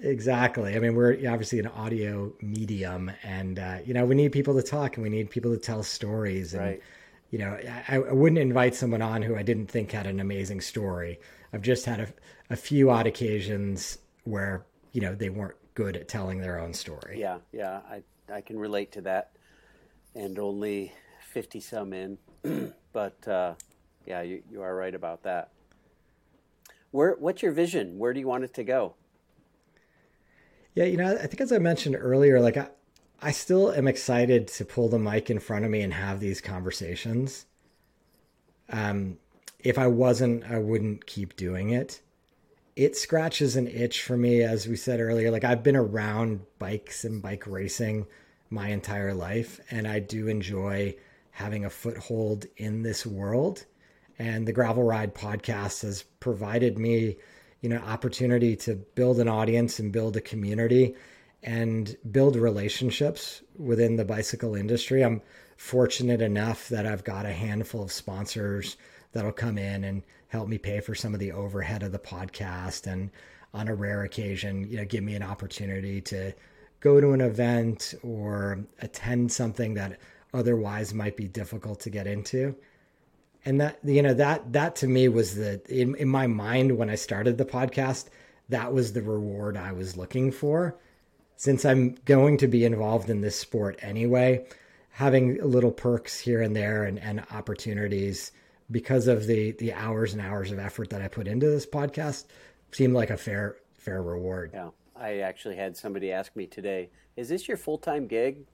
Exactly. 0.00 0.74
I 0.74 0.80
mean, 0.80 0.94
we're 0.94 1.12
obviously 1.30 1.60
an 1.60 1.68
audio 1.68 2.32
medium, 2.40 3.12
and 3.22 3.58
uh, 3.58 3.78
you 3.84 3.94
know 3.94 4.04
we 4.04 4.14
need 4.14 4.32
people 4.32 4.54
to 4.54 4.62
talk, 4.62 4.96
and 4.96 5.04
we 5.04 5.10
need 5.10 5.30
people 5.30 5.52
to 5.52 5.58
tell 5.58 5.82
stories. 5.82 6.54
And, 6.54 6.62
right. 6.62 6.82
You 7.30 7.38
know, 7.38 7.58
I, 7.88 7.96
I, 7.96 8.12
wouldn't 8.12 8.38
invite 8.38 8.76
someone 8.76 9.02
on 9.02 9.20
who 9.20 9.34
I 9.34 9.42
didn't 9.42 9.66
think 9.66 9.90
had 9.90 10.06
an 10.06 10.20
amazing 10.20 10.60
story. 10.60 11.18
I've 11.52 11.62
just 11.62 11.84
had 11.84 11.98
a, 11.98 12.08
a 12.50 12.54
few 12.54 12.90
odd 12.90 13.08
occasions 13.08 13.98
where 14.22 14.66
you 14.92 15.00
know 15.00 15.14
they 15.14 15.30
weren't 15.30 15.56
good 15.74 15.96
at 15.96 16.08
telling 16.08 16.40
their 16.40 16.60
own 16.60 16.72
story. 16.72 17.18
Yeah, 17.18 17.38
yeah, 17.52 17.80
I 17.88 18.02
I 18.32 18.40
can 18.40 18.58
relate 18.58 18.92
to 18.92 19.00
that, 19.02 19.32
and 20.14 20.38
only 20.38 20.92
fifty 21.20 21.60
some 21.60 21.92
in. 21.92 22.18
but 22.92 23.26
uh, 23.28 23.54
yeah, 24.06 24.22
you, 24.22 24.42
you 24.50 24.62
are 24.62 24.74
right 24.74 24.94
about 24.94 25.22
that. 25.22 25.50
Where 26.90 27.14
what's 27.18 27.42
your 27.42 27.52
vision? 27.52 27.98
Where 27.98 28.12
do 28.12 28.20
you 28.20 28.28
want 28.28 28.44
it 28.44 28.54
to 28.54 28.64
go? 28.64 28.94
Yeah, 30.74 30.84
you 30.84 30.96
know, 30.96 31.14
I 31.14 31.26
think 31.26 31.40
as 31.40 31.52
I 31.52 31.58
mentioned 31.58 31.96
earlier, 31.98 32.40
like 32.40 32.56
I, 32.56 32.68
I 33.22 33.30
still 33.30 33.72
am 33.72 33.86
excited 33.86 34.48
to 34.48 34.64
pull 34.64 34.88
the 34.88 34.98
mic 34.98 35.30
in 35.30 35.38
front 35.38 35.64
of 35.64 35.70
me 35.70 35.82
and 35.82 35.94
have 35.94 36.20
these 36.20 36.40
conversations. 36.40 37.46
Um, 38.70 39.18
if 39.60 39.78
I 39.78 39.86
wasn't, 39.86 40.44
I 40.44 40.58
wouldn't 40.58 41.06
keep 41.06 41.36
doing 41.36 41.70
it. 41.70 42.00
It 42.76 42.96
scratches 42.96 43.54
an 43.54 43.68
itch 43.68 44.02
for 44.02 44.16
me, 44.16 44.42
as 44.42 44.66
we 44.66 44.76
said 44.76 45.00
earlier. 45.00 45.30
Like 45.30 45.44
I've 45.44 45.62
been 45.62 45.76
around 45.76 46.40
bikes 46.58 47.04
and 47.04 47.22
bike 47.22 47.46
racing 47.46 48.06
my 48.50 48.68
entire 48.68 49.14
life, 49.14 49.60
and 49.70 49.86
I 49.86 50.00
do 50.00 50.28
enjoy 50.28 50.96
having 51.30 51.64
a 51.64 51.70
foothold 51.70 52.46
in 52.56 52.82
this 52.82 53.06
world. 53.06 53.64
And 54.18 54.46
the 54.46 54.52
Gravel 54.52 54.82
Ride 54.82 55.14
podcast 55.14 55.82
has 55.82 56.02
provided 56.20 56.78
me, 56.78 57.16
you 57.64 57.70
know, 57.70 57.78
opportunity 57.78 58.54
to 58.54 58.74
build 58.74 59.18
an 59.18 59.26
audience 59.26 59.78
and 59.78 59.90
build 59.90 60.18
a 60.18 60.20
community 60.20 60.94
and 61.42 61.96
build 62.12 62.36
relationships 62.36 63.40
within 63.58 63.96
the 63.96 64.04
bicycle 64.04 64.54
industry. 64.54 65.02
I'm 65.02 65.22
fortunate 65.56 66.20
enough 66.20 66.68
that 66.68 66.84
I've 66.84 67.04
got 67.04 67.24
a 67.24 67.32
handful 67.32 67.82
of 67.82 67.90
sponsors 67.90 68.76
that'll 69.12 69.32
come 69.32 69.56
in 69.56 69.82
and 69.82 70.02
help 70.28 70.46
me 70.46 70.58
pay 70.58 70.80
for 70.80 70.94
some 70.94 71.14
of 71.14 71.20
the 71.20 71.32
overhead 71.32 71.82
of 71.82 71.92
the 71.92 71.98
podcast. 71.98 72.86
And 72.86 73.10
on 73.54 73.68
a 73.68 73.74
rare 73.74 74.02
occasion, 74.02 74.70
you 74.70 74.76
know, 74.76 74.84
give 74.84 75.02
me 75.02 75.14
an 75.14 75.22
opportunity 75.22 76.02
to 76.02 76.34
go 76.80 77.00
to 77.00 77.12
an 77.12 77.22
event 77.22 77.94
or 78.02 78.58
attend 78.82 79.32
something 79.32 79.72
that 79.72 79.98
otherwise 80.34 80.92
might 80.92 81.16
be 81.16 81.28
difficult 81.28 81.80
to 81.80 81.88
get 81.88 82.06
into. 82.06 82.56
And 83.44 83.60
that 83.60 83.78
you 83.84 84.02
know 84.02 84.14
that 84.14 84.52
that 84.52 84.76
to 84.76 84.86
me 84.86 85.08
was 85.08 85.34
the 85.34 85.60
in, 85.68 85.94
in 85.96 86.08
my 86.08 86.26
mind 86.26 86.78
when 86.78 86.88
I 86.88 86.94
started 86.94 87.36
the 87.36 87.44
podcast, 87.44 88.06
that 88.48 88.72
was 88.72 88.92
the 88.92 89.02
reward 89.02 89.56
I 89.56 89.72
was 89.72 89.96
looking 89.96 90.32
for. 90.32 90.76
Since 91.36 91.64
I'm 91.64 91.96
going 92.04 92.38
to 92.38 92.48
be 92.48 92.64
involved 92.64 93.10
in 93.10 93.20
this 93.20 93.38
sport 93.38 93.78
anyway, 93.82 94.46
having 94.90 95.42
little 95.42 95.72
perks 95.72 96.18
here 96.20 96.40
and 96.40 96.54
there 96.54 96.84
and, 96.84 96.98
and 96.98 97.24
opportunities 97.32 98.32
because 98.70 99.08
of 99.08 99.26
the 99.26 99.52
the 99.52 99.72
hours 99.72 100.12
and 100.12 100.22
hours 100.22 100.50
of 100.50 100.58
effort 100.58 100.90
that 100.90 101.02
I 101.02 101.08
put 101.08 101.28
into 101.28 101.46
this 101.46 101.66
podcast 101.66 102.24
seemed 102.72 102.94
like 102.94 103.10
a 103.10 103.16
fair 103.16 103.56
fair 103.76 104.02
reward. 104.02 104.52
Yeah. 104.54 104.70
I 104.96 105.18
actually 105.18 105.56
had 105.56 105.76
somebody 105.76 106.12
ask 106.12 106.34
me 106.36 106.46
today, 106.46 106.90
"Is 107.16 107.28
this 107.28 107.48
your 107.48 107.56
full-time 107.56 108.06
gig?" 108.06 108.46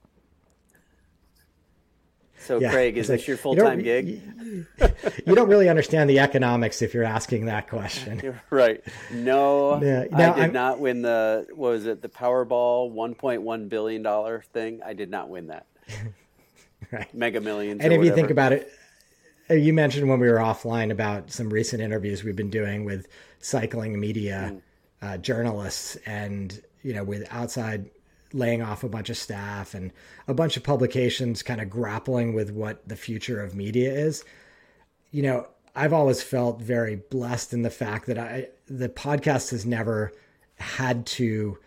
So, 2.39 2.59
yeah, 2.59 2.71
Craig, 2.71 2.97
is 2.97 3.07
like, 3.07 3.19
this 3.19 3.27
your 3.27 3.37
full-time 3.37 3.81
gig? 3.83 4.21
you 5.25 5.35
don't 5.35 5.47
really 5.47 5.69
understand 5.69 6.09
the 6.09 6.19
economics 6.19 6.81
if 6.81 6.93
you're 6.93 7.03
asking 7.03 7.45
that 7.45 7.69
question. 7.69 8.39
right. 8.49 8.83
No, 9.11 9.81
yeah. 9.81 10.05
I 10.11 10.33
did 10.33 10.43
I'm, 10.45 10.53
not 10.53 10.79
win 10.79 11.03
the 11.03 11.45
what 11.53 11.69
was 11.69 11.85
it, 11.85 12.01
the 12.01 12.09
Powerball 12.09 12.91
1.1 12.93 13.69
billion 13.69 14.01
dollar 14.01 14.43
thing. 14.53 14.81
I 14.83 14.93
did 14.93 15.11
not 15.11 15.29
win 15.29 15.47
that. 15.47 15.67
right. 16.91 17.13
Mega 17.13 17.41
Millions. 17.41 17.81
And 17.81 17.93
if 17.93 17.99
whatever. 17.99 18.05
you 18.05 18.15
think 18.15 18.31
about 18.31 18.53
it, 18.53 18.71
uh, 19.49 19.53
you 19.53 19.73
mentioned 19.73 20.09
when 20.09 20.19
we 20.19 20.29
were 20.29 20.37
offline 20.37 20.91
about 20.91 21.31
some 21.31 21.49
recent 21.49 21.81
interviews 21.81 22.23
we've 22.23 22.35
been 22.35 22.49
doing 22.49 22.85
with 22.85 23.07
cycling 23.39 23.99
media 23.99 24.53
mm. 24.53 24.61
uh, 25.01 25.17
journalists 25.17 25.95
and 26.05 26.61
you 26.83 26.93
know 26.93 27.03
with 27.03 27.27
outside 27.31 27.89
laying 28.33 28.61
off 28.61 28.83
a 28.83 28.89
bunch 28.89 29.09
of 29.09 29.17
staff 29.17 29.73
and 29.73 29.91
a 30.27 30.33
bunch 30.33 30.57
of 30.57 30.63
publications 30.63 31.43
kind 31.43 31.61
of 31.61 31.69
grappling 31.69 32.33
with 32.33 32.51
what 32.51 32.87
the 32.87 32.95
future 32.95 33.41
of 33.41 33.55
media 33.55 33.91
is. 33.91 34.23
You 35.11 35.23
know, 35.23 35.47
I've 35.75 35.93
always 35.93 36.21
felt 36.21 36.61
very 36.61 36.95
blessed 36.95 37.53
in 37.53 37.61
the 37.61 37.69
fact 37.69 38.07
that 38.07 38.17
I 38.17 38.49
the 38.67 38.89
podcast 38.89 39.51
has 39.51 39.65
never 39.65 40.11
had 40.55 41.05
to 41.05 41.57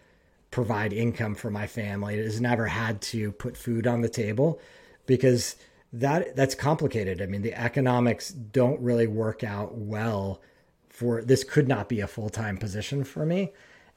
provide 0.50 0.92
income 0.92 1.34
for 1.34 1.50
my 1.50 1.66
family. 1.66 2.14
It 2.14 2.24
has 2.24 2.40
never 2.40 2.66
had 2.66 3.02
to 3.02 3.32
put 3.32 3.56
food 3.56 3.86
on 3.86 4.02
the 4.02 4.08
table 4.08 4.60
because 5.06 5.56
that 5.92 6.36
that's 6.36 6.54
complicated. 6.54 7.22
I 7.22 7.26
mean, 7.26 7.42
the 7.42 7.58
economics 7.58 8.30
don't 8.30 8.80
really 8.80 9.06
work 9.06 9.44
out 9.44 9.76
well 9.76 10.40
for 10.88 11.22
this 11.22 11.42
could 11.42 11.66
not 11.66 11.88
be 11.88 12.00
a 12.00 12.06
full-time 12.06 12.56
position 12.56 13.02
for 13.02 13.26
me. 13.26 13.52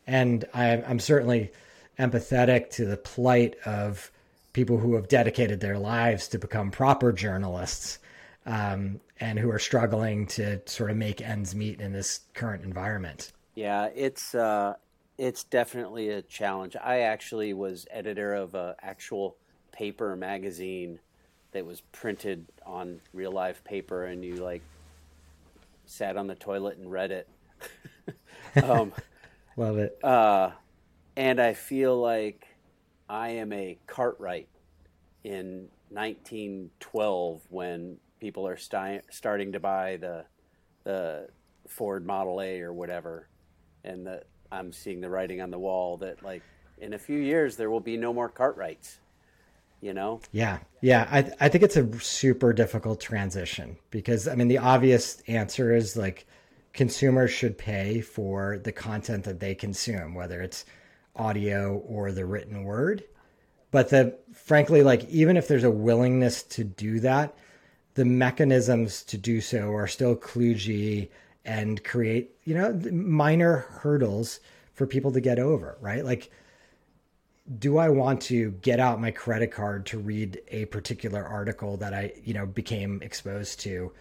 And 0.07 0.45
I, 0.53 0.81
I'm 0.81 0.99
certainly 0.99 1.51
empathetic 1.99 2.69
to 2.71 2.85
the 2.85 2.97
plight 2.97 3.55
of 3.65 4.11
people 4.53 4.77
who 4.77 4.95
have 4.95 5.07
dedicated 5.07 5.59
their 5.59 5.77
lives 5.77 6.27
to 6.29 6.39
become 6.39 6.71
proper 6.71 7.11
journalists 7.11 7.99
um, 8.45 8.99
and 9.19 9.37
who 9.37 9.51
are 9.51 9.59
struggling 9.59 10.25
to 10.25 10.59
sort 10.65 10.89
of 10.89 10.97
make 10.97 11.21
ends 11.21 11.53
meet 11.53 11.81
in 11.81 11.91
this 11.93 12.21
current 12.33 12.63
environment. 12.63 13.33
Yeah, 13.55 13.89
it's 13.93 14.33
uh, 14.33 14.75
it's 15.17 15.43
definitely 15.43 16.09
a 16.09 16.21
challenge. 16.21 16.75
I 16.75 17.01
actually 17.01 17.53
was 17.53 17.87
editor 17.91 18.33
of 18.35 18.55
an 18.55 18.75
actual 18.81 19.35
paper 19.71 20.15
magazine 20.15 20.99
that 21.51 21.65
was 21.65 21.81
printed 21.91 22.45
on 22.65 22.99
real 23.13 23.31
life 23.31 23.63
paper, 23.63 24.05
and 24.05 24.23
you 24.23 24.35
like 24.35 24.61
sat 25.85 26.17
on 26.17 26.27
the 26.27 26.35
toilet 26.35 26.77
and 26.77 26.91
read 26.91 27.11
it. 27.11 27.27
um, 28.63 28.93
Love 29.55 29.77
it. 29.77 29.97
Uh, 30.03 30.51
and 31.17 31.41
I 31.41 31.53
feel 31.53 31.99
like 31.99 32.47
I 33.09 33.29
am 33.29 33.51
a 33.51 33.77
Cartwright 33.87 34.47
in 35.23 35.67
1912 35.89 37.41
when 37.49 37.97
people 38.21 38.47
are 38.47 38.55
sti- 38.55 39.01
starting 39.09 39.51
to 39.51 39.59
buy 39.59 39.97
the 39.97 40.25
the 40.83 41.27
Ford 41.67 42.05
Model 42.05 42.39
A 42.39 42.61
or 42.61 42.71
whatever, 42.71 43.27
and 43.83 44.07
that 44.07 44.27
I'm 44.51 44.71
seeing 44.71 45.01
the 45.01 45.09
writing 45.09 45.41
on 45.41 45.51
the 45.51 45.59
wall 45.59 45.97
that 45.97 46.23
like 46.23 46.43
in 46.77 46.93
a 46.93 46.99
few 46.99 47.17
years 47.17 47.57
there 47.57 47.71
will 47.71 47.81
be 47.81 47.97
no 47.97 48.13
more 48.13 48.29
Cartwrights. 48.29 48.99
You 49.81 49.93
know? 49.93 50.21
Yeah, 50.31 50.59
yeah. 50.81 51.07
I 51.11 51.31
I 51.45 51.49
think 51.49 51.63
it's 51.63 51.77
a 51.77 51.99
super 51.99 52.53
difficult 52.53 52.99
transition 52.99 53.77
because 53.89 54.27
I 54.27 54.35
mean 54.35 54.47
the 54.47 54.59
obvious 54.59 55.21
answer 55.27 55.73
is 55.73 55.97
like 55.97 56.27
consumers 56.73 57.31
should 57.31 57.57
pay 57.57 58.01
for 58.01 58.59
the 58.59 58.71
content 58.71 59.23
that 59.23 59.39
they 59.39 59.55
consume, 59.55 60.13
whether 60.13 60.41
it's 60.41 60.65
audio 61.17 61.77
or 61.87 62.11
the 62.11 62.25
written 62.25 62.63
word. 62.63 63.03
But 63.71 63.89
the 63.89 64.17
frankly, 64.33 64.83
like 64.83 65.07
even 65.09 65.37
if 65.37 65.47
there's 65.47 65.63
a 65.63 65.71
willingness 65.71 66.43
to 66.43 66.63
do 66.63 66.99
that, 67.01 67.35
the 67.95 68.05
mechanisms 68.05 69.03
to 69.03 69.17
do 69.17 69.41
so 69.41 69.71
are 69.73 69.87
still 69.87 70.15
kludgy 70.15 71.09
and 71.43 71.83
create, 71.83 72.35
you 72.43 72.53
know, 72.53 72.73
minor 72.91 73.65
hurdles 73.69 74.39
for 74.73 74.85
people 74.85 75.11
to 75.11 75.21
get 75.21 75.39
over, 75.39 75.77
right? 75.81 76.05
Like, 76.05 76.29
do 77.59 77.77
I 77.77 77.89
want 77.89 78.21
to 78.23 78.51
get 78.61 78.79
out 78.79 79.01
my 79.01 79.11
credit 79.11 79.51
card 79.51 79.85
to 79.87 79.97
read 79.97 80.41
a 80.49 80.65
particular 80.65 81.23
article 81.23 81.77
that 81.77 81.93
I, 81.93 82.13
you 82.23 82.33
know, 82.33 82.45
became 82.45 83.01
exposed 83.01 83.59
to? 83.61 83.91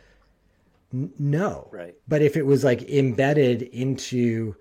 N- 0.93 1.13
no. 1.19 1.69
Right. 1.73 1.95
But 2.09 2.23
if 2.23 2.37
it 2.37 2.45
was 2.45 2.65
like 2.65 2.83
embedded 2.91 3.63
into 3.63 4.57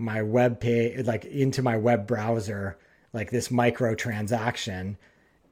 my 0.00 0.22
web 0.22 0.60
page, 0.60 1.06
like 1.06 1.24
into 1.26 1.62
my 1.62 1.76
web 1.76 2.06
browser, 2.06 2.78
like 3.12 3.30
this 3.30 3.50
micro 3.50 3.94
transaction 3.94 4.96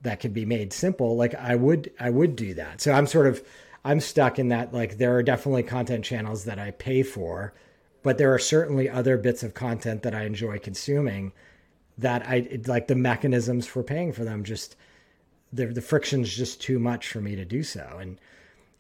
that 0.03 0.21
could 0.21 0.33
be 0.33 0.45
made 0.45 0.73
simple, 0.73 1.17
like 1.17 1.35
I 1.35 1.55
would, 1.55 1.93
I 2.01 2.11
would 2.11 2.37
do 2.37 2.55
that. 2.55 2.81
So 2.81 2.93
I'm 2.93 3.07
sort 3.07 3.27
of, 3.27 3.43
I'm 3.85 4.01
stuck 4.01 4.39
in 4.39 4.49
that, 4.49 4.73
like, 4.73 4.99
there 4.99 5.17
are 5.17 5.23
definitely 5.23 5.63
content 5.63 6.05
channels 6.05 6.45
that 6.45 6.59
I 6.59 6.73
pay 6.73 7.03
for, 7.03 7.53
but 8.03 8.19
there 8.19 8.33
are 8.33 8.39
certainly 8.39 8.89
other 8.89 9.17
bits 9.17 9.43
of 9.43 9.55
content 9.55 10.03
that 10.03 10.15
I 10.15 10.25
enjoy 10.25 10.59
consuming 10.59 11.33
that 11.99 12.23
I 12.27 12.61
like 12.67 12.87
the 12.87 12.95
mechanisms 12.95 13.67
for 13.67 13.83
paying 13.83 14.13
for 14.13 14.25
them 14.25 14.45
just 14.45 14.77
the 15.53 15.67
the 15.67 15.83
friction's 15.83 16.35
just 16.35 16.61
too 16.61 16.79
much 16.79 17.09
for 17.09 17.21
me 17.21 17.35
to 17.35 17.45
do 17.45 17.63
so. 17.63 17.99
And 18.01 18.21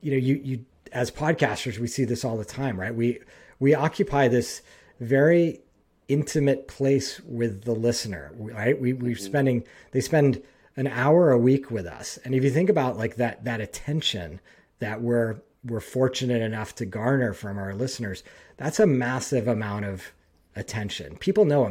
you 0.01 0.13
know, 0.13 0.17
you 0.17 0.41
you 0.45 0.65
as 0.93 1.11
podcasters, 1.11 1.79
we 1.79 1.89
see 1.89 2.05
this 2.05 2.25
all 2.25 2.37
the 2.37 2.45
time, 2.45 2.79
right? 2.79 2.95
We 2.95 3.21
we 3.59 3.75
occupy 3.75 4.29
this 4.29 4.63
very 5.01 5.61
intimate 6.09 6.69
place 6.69 7.21
with 7.21 7.65
the 7.65 7.75
listener, 7.75 8.33
right? 8.37 8.81
We 8.81 8.93
we're 8.93 9.13
mm-hmm. 9.13 9.25
spending 9.25 9.65
they 9.93 10.01
spend 10.01 10.43
an 10.77 10.87
hour 10.87 11.31
a 11.31 11.39
week 11.39 11.71
with 11.71 11.87
us, 11.87 12.19
and 12.25 12.35
if 12.35 12.45
you 12.45 12.51
think 12.51 12.71
about 12.71 12.97
like 12.97 13.17
that 13.17 13.45
that 13.45 13.61
attention 13.61 14.41
that 14.79 15.03
we're 15.03 15.41
we're 15.65 15.81
fortunate 15.81 16.41
enough 16.41 16.75
to 16.77 16.87
garner 16.87 17.33
from 17.33 17.59
our 17.59 17.75
listeners, 17.75 18.23
that's 18.57 18.81
a 18.81 18.87
massive 18.87 19.49
amount 19.49 19.85
of 19.85 20.13
attention. 20.57 21.17
People 21.17 21.45
know 21.45 21.67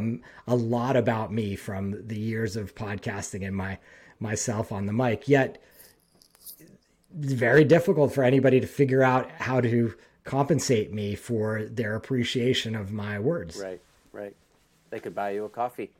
a, 0.47 0.53
a 0.53 0.55
lot 0.55 0.95
about 0.95 1.31
me 1.33 1.55
from 1.55 2.07
the 2.07 2.19
years 2.19 2.55
of 2.55 2.75
podcasting 2.75 3.45
and 3.45 3.55
my 3.55 3.77
myself 4.19 4.71
on 4.71 4.85
the 4.85 4.93
mic. 4.93 5.27
Yet, 5.27 5.61
it's 6.59 7.33
very 7.33 7.63
difficult 7.63 8.13
for 8.13 8.23
anybody 8.23 8.59
to 8.59 8.67
figure 8.67 9.03
out 9.03 9.29
how 9.31 9.61
to 9.61 9.93
compensate 10.27 10.93
me 10.93 11.15
for 11.15 11.63
their 11.63 11.95
appreciation 11.95 12.75
of 12.75 12.91
my 12.91 13.17
words. 13.17 13.57
Right, 13.57 13.81
right. 14.11 14.35
They 14.89 14.99
could 14.99 15.15
buy 15.15 15.31
you 15.31 15.45
a 15.45 15.49
coffee. 15.49 15.91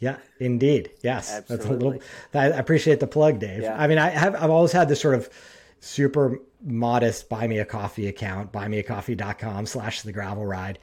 Yeah, 0.00 0.16
indeed. 0.40 0.90
Yes, 1.02 1.30
Absolutely. 1.30 1.56
that's 1.56 1.70
a 1.70 1.72
little. 1.72 2.02
I 2.34 2.58
appreciate 2.58 2.98
the 2.98 3.06
plug, 3.06 3.38
Dave. 3.38 3.62
Yeah. 3.62 3.80
I 3.80 3.86
mean, 3.86 3.98
I 3.98 4.10
have. 4.10 4.34
I've 4.34 4.50
always 4.50 4.72
had 4.72 4.88
this 4.88 5.00
sort 5.00 5.14
of 5.14 5.30
super 5.78 6.40
modest 6.64 7.28
buy 7.28 7.46
me 7.46 7.58
a 7.58 7.64
coffee 7.64 8.08
account, 8.08 8.52
buymeacoffee.com 8.52 9.66
slash 9.66 10.02
the 10.02 10.12
gravel 10.12 10.44
ride. 10.44 10.78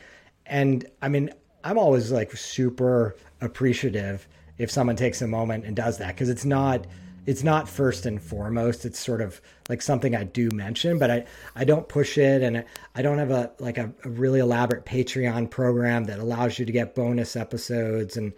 And 0.46 0.86
I 1.02 1.10
mean, 1.10 1.32
I'm 1.64 1.78
always 1.78 2.12
like 2.12 2.32
super 2.36 3.16
appreciative 3.42 4.28
if 4.58 4.72
someone 4.72 4.96
takes 4.96 5.22
a 5.22 5.28
moment 5.28 5.66
and 5.66 5.76
does 5.76 5.98
that 5.98 6.16
because 6.16 6.30
it's 6.30 6.46
not 6.46 6.86
it's 7.26 7.44
not 7.44 7.70
first 7.70 8.06
and 8.06 8.22
foremost. 8.22 8.86
It's 8.86 9.00
sort 9.00 9.22
of 9.22 9.42
like 9.68 9.82
something 9.82 10.16
I 10.16 10.24
do 10.24 10.50
mention, 10.52 11.00
but 11.00 11.12
I, 11.12 11.26
I 11.56 11.64
don't 11.64 11.88
push 11.88 12.18
it 12.18 12.42
and 12.42 12.66
I 12.96 13.02
don't 13.02 13.18
have 13.18 13.32
a 13.32 13.52
like 13.60 13.78
a, 13.78 13.92
a 14.04 14.10
really 14.10 14.40
elaborate 14.40 14.86
Patreon 14.86 15.50
program 15.50 16.06
that 16.06 16.20
allows 16.20 16.60
you 16.60 16.66
to 16.66 16.72
get 16.72 16.96
bonus 16.96 17.36
episodes. 17.36 18.18
And 18.18 18.34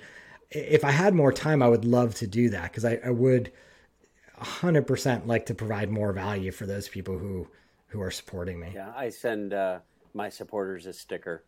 if 0.49 0.83
I 0.83 0.91
had 0.91 1.13
more 1.13 1.31
time, 1.31 1.61
I 1.61 1.69
would 1.69 1.85
love 1.85 2.15
to 2.15 2.27
do 2.27 2.49
that 2.49 2.71
because 2.71 2.85
I, 2.85 2.99
I 3.05 3.09
would 3.09 3.51
100% 4.41 5.27
like 5.27 5.45
to 5.47 5.55
provide 5.55 5.89
more 5.89 6.11
value 6.13 6.51
for 6.51 6.65
those 6.65 6.87
people 6.87 7.17
who 7.17 7.47
who 7.87 8.01
are 8.01 8.11
supporting 8.11 8.59
me. 8.59 8.71
Yeah, 8.73 8.93
I 8.95 9.09
send 9.09 9.53
uh, 9.53 9.79
my 10.13 10.29
supporters 10.29 10.85
a 10.85 10.93
sticker 10.93 11.43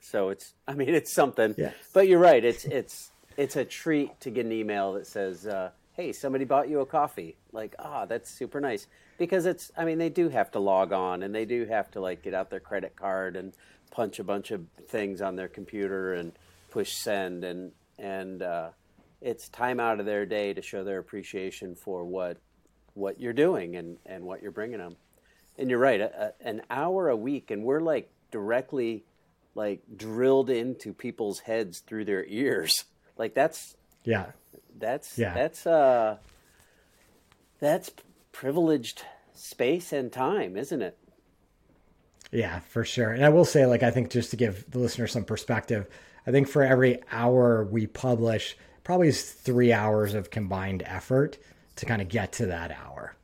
so 0.00 0.30
it's, 0.30 0.54
I 0.66 0.74
mean, 0.74 0.88
it's 0.88 1.12
something. 1.12 1.54
Yeah. 1.56 1.72
But 1.92 2.08
you're 2.08 2.18
right. 2.18 2.44
It's 2.44 2.64
it's 2.64 3.10
it's 3.36 3.56
a 3.56 3.64
treat 3.64 4.20
to 4.20 4.30
get 4.30 4.46
an 4.46 4.52
email 4.52 4.94
that 4.94 5.06
says, 5.06 5.46
uh, 5.46 5.70
"Hey, 5.98 6.12
somebody 6.12 6.44
bought 6.44 6.68
you 6.70 6.80
a 6.80 6.86
coffee." 6.86 7.36
Like, 7.52 7.74
ah, 7.78 8.02
oh, 8.02 8.06
that's 8.06 8.30
super 8.30 8.60
nice 8.60 8.86
because 9.18 9.44
it's. 9.44 9.70
I 9.76 9.84
mean, 9.84 9.98
they 9.98 10.08
do 10.08 10.28
have 10.28 10.50
to 10.52 10.60
log 10.60 10.92
on 10.92 11.22
and 11.22 11.34
they 11.34 11.44
do 11.44 11.66
have 11.66 11.90
to 11.90 12.00
like 12.00 12.22
get 12.22 12.32
out 12.32 12.48
their 12.48 12.60
credit 12.60 12.96
card 12.96 13.36
and 13.36 13.52
punch 13.90 14.18
a 14.18 14.24
bunch 14.24 14.52
of 14.52 14.64
things 14.88 15.20
on 15.20 15.36
their 15.36 15.48
computer 15.48 16.14
and 16.14 16.32
push 16.70 16.92
send 16.92 17.44
and 17.44 17.72
and 17.98 18.42
uh, 18.42 18.70
it's 19.20 19.48
time 19.48 19.80
out 19.80 19.98
of 20.00 20.06
their 20.06 20.24
day 20.24 20.54
to 20.54 20.62
show 20.62 20.84
their 20.84 20.98
appreciation 20.98 21.74
for 21.74 22.04
what 22.04 22.38
what 22.94 23.20
you're 23.20 23.32
doing 23.32 23.76
and 23.76 23.98
and 24.06 24.24
what 24.24 24.40
you're 24.40 24.52
bringing 24.52 24.78
them. 24.78 24.96
And 25.58 25.68
you're 25.68 25.80
right, 25.80 26.00
a, 26.00 26.26
a, 26.26 26.48
an 26.48 26.62
hour 26.70 27.08
a 27.08 27.16
week, 27.16 27.50
and 27.50 27.64
we're 27.64 27.80
like 27.80 28.10
directly 28.30 29.04
like 29.56 29.80
drilled 29.96 30.50
into 30.50 30.94
people's 30.94 31.40
heads 31.40 31.80
through 31.80 32.04
their 32.04 32.24
ears. 32.26 32.84
Like 33.16 33.34
that's 33.34 33.76
yeah, 34.04 34.26
that's 34.78 35.18
yeah. 35.18 35.34
that's 35.34 35.66
uh 35.66 36.16
that's 37.60 37.90
privileged 38.32 39.02
space 39.34 39.92
and 39.92 40.12
time, 40.12 40.56
isn't 40.56 40.82
it? 40.82 40.98
Yeah, 42.30 42.60
for 42.60 42.84
sure. 42.84 43.12
And 43.12 43.24
I 43.24 43.30
will 43.30 43.44
say, 43.44 43.66
like, 43.66 43.82
I 43.82 43.90
think 43.90 44.10
just 44.10 44.30
to 44.30 44.36
give 44.36 44.70
the 44.70 44.78
listener 44.78 45.06
some 45.06 45.24
perspective, 45.24 45.88
I 46.26 46.30
think 46.30 46.46
for 46.48 46.62
every 46.62 47.00
hour 47.10 47.64
we 47.64 47.86
publish, 47.86 48.56
probably 48.84 49.08
is 49.08 49.32
three 49.32 49.72
hours 49.72 50.14
of 50.14 50.30
combined 50.30 50.82
effort 50.84 51.38
to 51.76 51.86
kind 51.86 52.02
of 52.02 52.08
get 52.08 52.32
to 52.32 52.46
that 52.46 52.70
hour. 52.70 53.14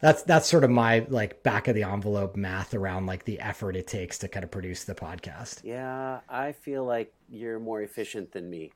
That's 0.00 0.24
that's 0.24 0.48
sort 0.48 0.64
of 0.64 0.70
my 0.70 1.06
like 1.10 1.44
back 1.44 1.68
of 1.68 1.76
the 1.76 1.84
envelope 1.84 2.34
math 2.34 2.74
around 2.74 3.06
like 3.06 3.24
the 3.24 3.38
effort 3.38 3.76
it 3.76 3.86
takes 3.86 4.18
to 4.18 4.28
kind 4.28 4.42
of 4.42 4.50
produce 4.50 4.82
the 4.82 4.96
podcast. 4.96 5.60
Yeah, 5.62 6.20
I 6.28 6.52
feel 6.52 6.84
like 6.84 7.14
you're 7.28 7.60
more 7.60 7.82
efficient 7.82 8.32
than 8.32 8.50
me. 8.50 8.72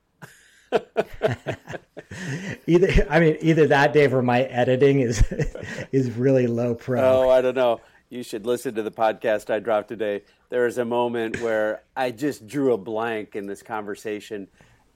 either 2.66 3.06
I 3.10 3.20
mean 3.20 3.36
either 3.40 3.66
that 3.68 3.92
Dave 3.92 4.14
or 4.14 4.22
my 4.22 4.42
editing 4.42 5.00
is 5.00 5.22
is 5.92 6.10
really 6.12 6.46
low 6.46 6.74
pro. 6.74 7.00
Oh, 7.00 7.30
I 7.30 7.40
don't 7.40 7.54
know 7.54 7.80
you 8.08 8.22
should 8.22 8.46
listen 8.46 8.74
to 8.74 8.82
the 8.82 8.90
podcast 8.90 9.52
I 9.52 9.58
dropped 9.58 9.88
today. 9.88 10.22
There 10.48 10.64
was 10.64 10.78
a 10.78 10.84
moment 10.84 11.40
where 11.40 11.82
I 11.96 12.10
just 12.12 12.46
drew 12.46 12.72
a 12.72 12.78
blank 12.78 13.34
in 13.34 13.46
this 13.46 13.62
conversation. 13.62 14.48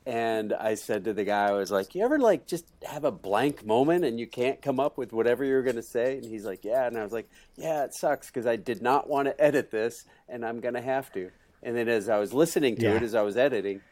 And 0.06 0.52
I 0.52 0.76
said 0.76 1.04
to 1.04 1.12
the 1.12 1.24
guy, 1.24 1.48
I 1.48 1.52
was 1.52 1.70
like, 1.70 1.94
You 1.94 2.04
ever 2.04 2.18
like 2.18 2.46
just 2.46 2.64
have 2.88 3.04
a 3.04 3.10
blank 3.10 3.66
moment 3.66 4.04
and 4.04 4.18
you 4.18 4.26
can't 4.26 4.62
come 4.62 4.80
up 4.80 4.96
with 4.96 5.12
whatever 5.12 5.44
you're 5.44 5.62
going 5.62 5.76
to 5.76 5.82
say? 5.82 6.16
And 6.16 6.24
he's 6.24 6.44
like, 6.44 6.64
Yeah. 6.64 6.86
And 6.86 6.96
I 6.96 7.02
was 7.02 7.12
like, 7.12 7.28
Yeah, 7.56 7.84
it 7.84 7.94
sucks 7.94 8.28
because 8.28 8.46
I 8.46 8.56
did 8.56 8.80
not 8.80 9.08
want 9.08 9.28
to 9.28 9.40
edit 9.40 9.70
this 9.70 10.06
and 10.28 10.44
I'm 10.44 10.60
going 10.60 10.74
to 10.74 10.80
have 10.80 11.12
to. 11.12 11.30
And 11.62 11.76
then 11.76 11.88
as 11.88 12.08
I 12.08 12.18
was 12.18 12.32
listening 12.32 12.76
to 12.76 12.84
yeah. 12.84 12.94
it, 12.94 13.02
as 13.02 13.14
I 13.14 13.22
was 13.22 13.36
editing, 13.36 13.82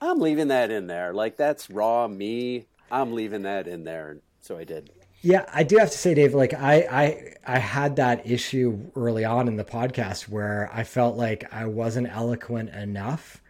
I'm 0.00 0.18
leaving 0.20 0.48
that 0.48 0.70
in 0.70 0.86
there. 0.86 1.12
Like 1.12 1.36
that's 1.36 1.70
raw 1.70 2.08
me. 2.08 2.66
I'm 2.90 3.12
leaving 3.12 3.42
that 3.42 3.68
in 3.68 3.84
there. 3.84 4.18
So 4.40 4.56
I 4.56 4.64
did. 4.64 4.90
Yeah, 5.22 5.44
I 5.52 5.64
do 5.64 5.76
have 5.76 5.90
to 5.90 5.98
say, 5.98 6.14
Dave, 6.14 6.34
like 6.34 6.54
I, 6.54 6.86
I 6.90 7.34
I 7.46 7.58
had 7.58 7.96
that 7.96 8.26
issue 8.26 8.90
early 8.96 9.24
on 9.24 9.48
in 9.48 9.56
the 9.56 9.64
podcast 9.64 10.28
where 10.28 10.70
I 10.72 10.82
felt 10.84 11.16
like 11.16 11.52
I 11.52 11.66
wasn't 11.66 12.08
eloquent 12.08 12.70
enough 12.70 13.42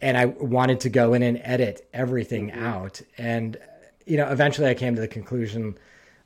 and 0.00 0.16
I 0.16 0.26
wanted 0.26 0.80
to 0.80 0.88
go 0.88 1.14
in 1.14 1.22
and 1.22 1.40
edit 1.44 1.88
everything 1.92 2.50
mm-hmm. 2.50 2.64
out. 2.64 3.00
And 3.16 3.56
you 4.06 4.16
know, 4.16 4.28
eventually 4.28 4.68
I 4.68 4.74
came 4.74 4.96
to 4.96 5.00
the 5.00 5.08
conclusion 5.08 5.78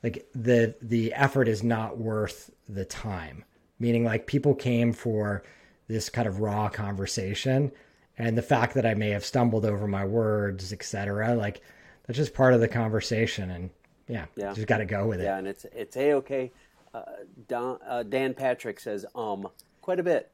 like 0.02 0.26
the 0.34 0.74
the 0.80 1.12
effort 1.12 1.46
is 1.46 1.62
not 1.62 1.98
worth 1.98 2.50
the 2.68 2.86
time. 2.86 3.44
Meaning 3.78 4.04
like 4.04 4.26
people 4.26 4.54
came 4.54 4.92
for 4.94 5.42
this 5.88 6.08
kind 6.08 6.26
of 6.26 6.40
raw 6.40 6.70
conversation 6.70 7.72
and 8.18 8.36
the 8.36 8.42
fact 8.42 8.74
that 8.74 8.86
I 8.86 8.94
may 8.94 9.10
have 9.10 9.24
stumbled 9.24 9.64
over 9.64 9.86
my 9.86 10.04
words, 10.04 10.72
etc. 10.72 11.34
like 11.34 11.62
that's 12.06 12.16
just 12.16 12.34
part 12.34 12.54
of 12.54 12.60
the 12.60 12.68
conversation 12.68 13.50
and 13.50 13.70
yeah, 14.08 14.26
yeah. 14.36 14.52
just 14.52 14.66
got 14.66 14.78
to 14.78 14.84
go 14.84 15.06
with 15.06 15.20
it. 15.20 15.24
Yeah, 15.24 15.38
and 15.38 15.46
it's 15.46 15.64
it's 15.72 15.96
a 15.96 16.14
okay. 16.14 16.52
Uh, 16.92 17.02
Don, 17.48 17.78
uh, 17.86 18.02
Dan 18.02 18.34
Patrick 18.34 18.80
says 18.80 19.06
um 19.14 19.48
quite 19.80 20.00
a 20.00 20.02
bit. 20.02 20.30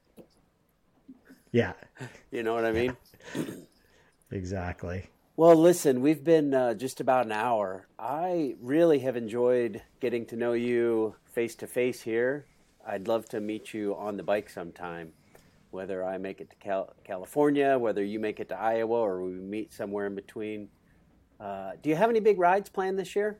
Yeah, 1.51 1.73
you 2.31 2.43
know 2.43 2.53
what 2.53 2.65
I 2.65 2.71
mean. 2.71 2.97
exactly. 4.31 5.09
Well, 5.37 5.55
listen, 5.55 6.01
we've 6.01 6.23
been 6.23 6.53
uh, 6.53 6.73
just 6.73 6.99
about 6.99 7.25
an 7.25 7.31
hour. 7.31 7.87
I 7.97 8.55
really 8.59 8.99
have 8.99 9.15
enjoyed 9.15 9.81
getting 10.01 10.25
to 10.27 10.35
know 10.35 10.51
you 10.51 11.15
face 11.31 11.55
to 11.55 11.67
face 11.67 12.01
here. 12.01 12.45
I'd 12.85 13.07
love 13.07 13.29
to 13.29 13.39
meet 13.39 13.73
you 13.73 13.95
on 13.95 14.17
the 14.17 14.23
bike 14.23 14.49
sometime, 14.49 15.13
whether 15.71 16.03
I 16.03 16.17
make 16.17 16.41
it 16.41 16.49
to 16.49 16.55
Cal- 16.57 16.93
California, 17.03 17.77
whether 17.77 18.03
you 18.03 18.19
make 18.19 18.39
it 18.39 18.49
to 18.49 18.59
Iowa, 18.59 18.99
or 18.99 19.23
we 19.23 19.31
meet 19.31 19.73
somewhere 19.73 20.07
in 20.07 20.15
between. 20.15 20.69
Uh, 21.39 21.71
do 21.81 21.89
you 21.89 21.95
have 21.95 22.09
any 22.09 22.19
big 22.19 22.39
rides 22.39 22.69
planned 22.69 22.99
this 22.99 23.15
year? 23.15 23.39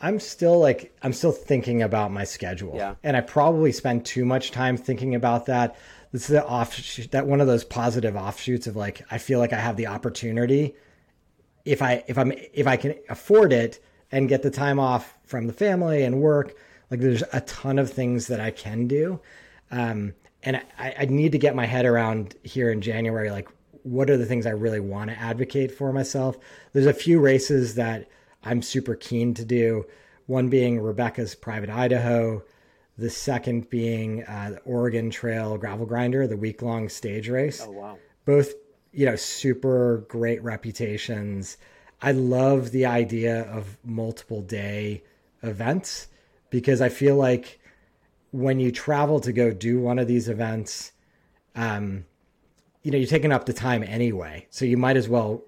I'm 0.00 0.20
still 0.20 0.58
like 0.58 0.94
I'm 1.02 1.12
still 1.12 1.32
thinking 1.32 1.82
about 1.82 2.12
my 2.12 2.24
schedule. 2.24 2.74
Yeah. 2.76 2.96
And 3.02 3.16
I 3.16 3.22
probably 3.22 3.72
spend 3.72 4.04
too 4.04 4.24
much 4.24 4.50
time 4.50 4.76
thinking 4.76 5.14
about 5.14 5.46
that. 5.46 5.76
This 6.12 6.22
is 6.22 6.28
the 6.28 6.44
offshoot 6.46 7.10
that 7.12 7.26
one 7.26 7.40
of 7.40 7.46
those 7.46 7.64
positive 7.64 8.14
offshoots 8.14 8.66
of 8.66 8.76
like 8.76 9.06
I 9.10 9.18
feel 9.18 9.38
like 9.38 9.52
I 9.52 9.60
have 9.60 9.76
the 9.76 9.86
opportunity 9.86 10.74
if 11.66 11.82
I 11.82 12.04
if 12.06 12.16
I'm 12.16 12.32
if 12.32 12.66
I 12.66 12.76
can 12.76 12.94
afford 13.10 13.52
it 13.52 13.80
and 14.12 14.28
get 14.28 14.42
the 14.42 14.50
time 14.50 14.78
off 14.78 15.18
from 15.24 15.48
the 15.48 15.52
family 15.52 16.04
and 16.04 16.22
work, 16.22 16.54
like 16.90 17.00
there's 17.00 17.24
a 17.32 17.40
ton 17.42 17.78
of 17.78 17.92
things 17.92 18.28
that 18.28 18.40
I 18.40 18.52
can 18.52 18.86
do. 18.86 19.20
Um, 19.70 20.14
and 20.46 20.62
I, 20.78 20.94
I 21.00 21.04
need 21.06 21.32
to 21.32 21.38
get 21.38 21.56
my 21.56 21.66
head 21.66 21.84
around 21.84 22.36
here 22.44 22.70
in 22.70 22.80
January, 22.80 23.30
like 23.30 23.48
what 23.82 24.08
are 24.08 24.16
the 24.16 24.24
things 24.24 24.46
I 24.46 24.50
really 24.50 24.80
want 24.80 25.10
to 25.10 25.18
advocate 25.18 25.72
for 25.72 25.92
myself. 25.92 26.38
There's 26.72 26.86
a 26.86 26.94
few 26.94 27.20
races 27.20 27.74
that 27.74 28.08
I'm 28.42 28.62
super 28.62 28.94
keen 28.94 29.34
to 29.34 29.44
do. 29.44 29.86
One 30.26 30.48
being 30.48 30.80
Rebecca's 30.80 31.34
Private 31.34 31.70
Idaho, 31.70 32.42
the 32.96 33.10
second 33.10 33.68
being 33.70 34.24
uh, 34.24 34.52
the 34.54 34.60
Oregon 34.60 35.10
Trail 35.10 35.58
Gravel 35.58 35.84
Grinder, 35.86 36.26
the 36.26 36.36
week 36.36 36.62
long 36.62 36.88
stage 36.88 37.28
race. 37.28 37.60
Oh, 37.64 37.72
wow. 37.72 37.98
Both, 38.24 38.54
you 38.92 39.06
know, 39.06 39.16
super 39.16 40.04
great 40.08 40.42
reputations. 40.42 41.58
I 42.00 42.12
love 42.12 42.70
the 42.70 42.86
idea 42.86 43.42
of 43.50 43.76
multiple 43.84 44.42
day 44.42 45.02
events 45.42 46.08
because 46.50 46.80
I 46.80 46.88
feel 46.88 47.16
like 47.16 47.60
when 48.36 48.60
you 48.60 48.70
travel 48.70 49.18
to 49.18 49.32
go 49.32 49.50
do 49.50 49.80
one 49.80 49.98
of 49.98 50.06
these 50.06 50.28
events, 50.28 50.92
um, 51.54 52.04
you 52.82 52.90
know, 52.90 52.98
you're 52.98 53.06
taking 53.06 53.32
up 53.32 53.46
the 53.46 53.52
time 53.54 53.82
anyway. 53.82 54.46
So 54.50 54.66
you 54.66 54.76
might 54.76 54.98
as 54.98 55.08
well 55.08 55.42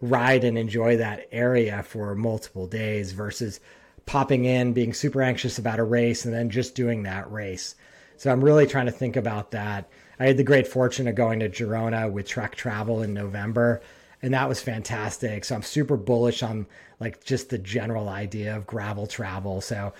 ride 0.00 0.42
and 0.42 0.58
enjoy 0.58 0.96
that 0.96 1.28
area 1.30 1.84
for 1.84 2.16
multiple 2.16 2.66
days 2.66 3.12
versus 3.12 3.60
popping 4.06 4.44
in, 4.44 4.72
being 4.72 4.92
super 4.92 5.22
anxious 5.22 5.58
about 5.58 5.78
a 5.78 5.84
race, 5.84 6.24
and 6.24 6.34
then 6.34 6.50
just 6.50 6.74
doing 6.74 7.04
that 7.04 7.30
race. 7.30 7.76
So 8.16 8.32
I'm 8.32 8.42
really 8.42 8.66
trying 8.66 8.86
to 8.86 8.92
think 8.92 9.14
about 9.14 9.52
that. 9.52 9.88
I 10.18 10.26
had 10.26 10.36
the 10.36 10.42
great 10.42 10.66
fortune 10.66 11.06
of 11.06 11.14
going 11.14 11.38
to 11.40 11.48
Girona 11.48 12.10
with 12.10 12.26
Trek 12.26 12.56
Travel 12.56 13.02
in 13.02 13.14
November, 13.14 13.82
and 14.20 14.34
that 14.34 14.48
was 14.48 14.60
fantastic. 14.60 15.44
So 15.44 15.54
I'm 15.54 15.62
super 15.62 15.96
bullish 15.96 16.42
on 16.42 16.66
like 16.98 17.22
just 17.22 17.50
the 17.50 17.58
general 17.58 18.08
idea 18.08 18.56
of 18.56 18.66
gravel 18.66 19.06
travel. 19.06 19.60
So 19.60 19.92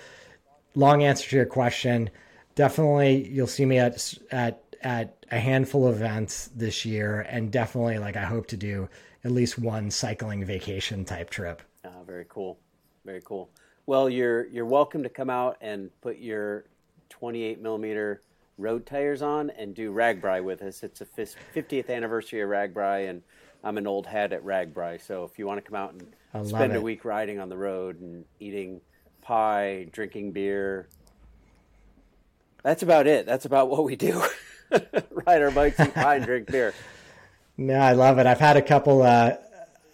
long 0.75 1.03
answer 1.03 1.29
to 1.29 1.35
your 1.37 1.45
question, 1.45 2.09
definitely 2.55 3.27
you'll 3.29 3.47
see 3.47 3.65
me 3.65 3.79
at 3.79 4.13
at 4.31 4.63
at 4.81 5.25
a 5.31 5.39
handful 5.39 5.87
of 5.87 5.95
events 5.95 6.49
this 6.55 6.85
year, 6.85 7.21
and 7.29 7.51
definitely 7.51 7.97
like 7.97 8.15
I 8.15 8.25
hope 8.25 8.47
to 8.47 8.57
do 8.57 8.89
at 9.23 9.31
least 9.31 9.57
one 9.57 9.89
cycling 9.89 10.43
vacation 10.45 11.05
type 11.05 11.29
trip. 11.29 11.61
Uh, 11.83 12.03
very 12.05 12.25
cool, 12.27 12.59
very 13.05 13.21
cool. 13.21 13.49
Well, 13.85 14.09
you're 14.09 14.47
you're 14.47 14.65
welcome 14.65 15.03
to 15.03 15.09
come 15.09 15.29
out 15.29 15.57
and 15.61 15.89
put 16.01 16.17
your 16.17 16.65
28 17.09 17.61
millimeter 17.61 18.21
road 18.57 18.85
tires 18.85 19.21
on 19.21 19.49
and 19.51 19.73
do 19.73 19.91
RAGBRAI 19.91 20.43
with 20.43 20.61
us. 20.61 20.83
It's 20.83 21.01
a 21.01 21.05
50th 21.05 21.89
anniversary 21.89 22.41
of 22.41 22.49
RAGBRAI, 22.49 23.09
and 23.09 23.21
I'm 23.63 23.77
an 23.77 23.87
old 23.87 24.05
hat 24.05 24.31
at 24.33 24.43
RAGBRAI. 24.43 25.01
So 25.01 25.23
if 25.23 25.39
you 25.39 25.47
want 25.47 25.63
to 25.63 25.69
come 25.69 25.75
out 25.75 25.95
and 26.33 26.47
spend 26.47 26.75
a 26.75 26.81
week 26.81 27.05
riding 27.05 27.39
on 27.39 27.49
the 27.49 27.57
road 27.57 27.99
and 27.99 28.25
eating 28.39 28.81
pie, 29.21 29.87
drinking 29.91 30.33
beer, 30.33 30.87
that's 32.63 32.83
about 32.83 33.07
it. 33.07 33.25
That's 33.25 33.45
about 33.45 33.69
what 33.69 33.83
we 33.83 33.95
do. 33.95 34.23
Ride 34.71 35.41
our 35.41 35.51
bikes, 35.51 35.79
eat 35.79 35.93
pie, 35.93 36.15
and 36.15 36.25
drink 36.25 36.47
beer. 36.47 36.73
No, 37.57 37.75
I 37.75 37.91
love 37.91 38.17
it. 38.17 38.25
I've 38.25 38.39
had 38.39 38.57
a 38.57 38.61
couple. 38.61 39.03
Uh, 39.03 39.35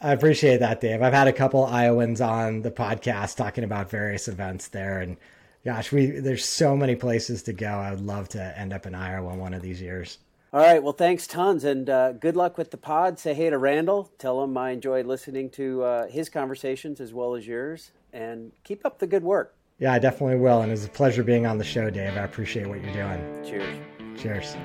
I 0.02 0.14
appreciate 0.14 0.60
that, 0.60 0.80
Dave. 0.80 1.02
I've 1.02 1.14
had 1.14 1.28
a 1.28 1.34
couple 1.34 1.66
Iowans 1.66 2.22
on 2.22 2.62
the 2.62 2.72
podcast 2.72 3.36
talking 3.36 3.66
about 3.66 3.90
various 3.90 4.30
events 4.30 4.70
there, 4.70 5.00
and 5.00 5.18
gosh, 5.66 5.92
we 5.92 6.08
there's 6.08 6.46
so 6.46 6.78
many 6.78 6.96
places 6.96 7.44
to 7.44 7.54
go. 7.54 7.68
I 7.68 7.92
would 7.92 8.02
love 8.02 8.30
to 8.30 8.60
end 8.60 8.72
up 8.72 8.86
in 8.86 8.96
Iowa 8.96 9.36
one 9.36 9.54
of 9.54 9.62
these 9.62 9.82
years. 9.82 10.20
All 10.52 10.62
right. 10.62 10.82
Well, 10.82 10.94
thanks 10.94 11.28
tons, 11.28 11.64
and 11.64 11.90
uh, 11.90 12.14
good 12.14 12.36
luck 12.36 12.58
with 12.58 12.72
the 12.72 12.78
pod. 12.78 13.20
Say 13.20 13.34
hey 13.34 13.50
to 13.50 13.58
Randall. 13.58 14.10
Tell 14.18 14.42
him 14.44 14.58
I 14.58 14.72
enjoyed 14.72 15.06
listening 15.06 15.50
to 15.52 15.84
uh, 15.84 16.08
his 16.08 16.30
conversations 16.30 17.02
as 17.02 17.14
well 17.14 17.36
as 17.36 17.46
yours, 17.46 17.92
and 18.14 18.54
keep 18.64 18.86
up 18.86 19.00
the 19.00 19.08
good 19.08 19.24
work. 19.24 19.56
Yeah, 19.80 19.94
I 19.94 20.00
definitely 20.00 20.36
will, 20.36 20.62
and 20.62 20.70
it 20.70 20.74
was 20.74 20.84
a 20.84 20.90
pleasure 20.90 21.24
being 21.24 21.46
on 21.46 21.58
the 21.58 21.64
show, 21.64 21.90
Dave. 21.90 22.18
I 22.18 22.24
appreciate 22.24 22.68
what 22.68 22.84
you're 22.84 22.92
doing. 22.92 23.46
Cheers. 23.46 23.80
Cheers. 24.22 24.58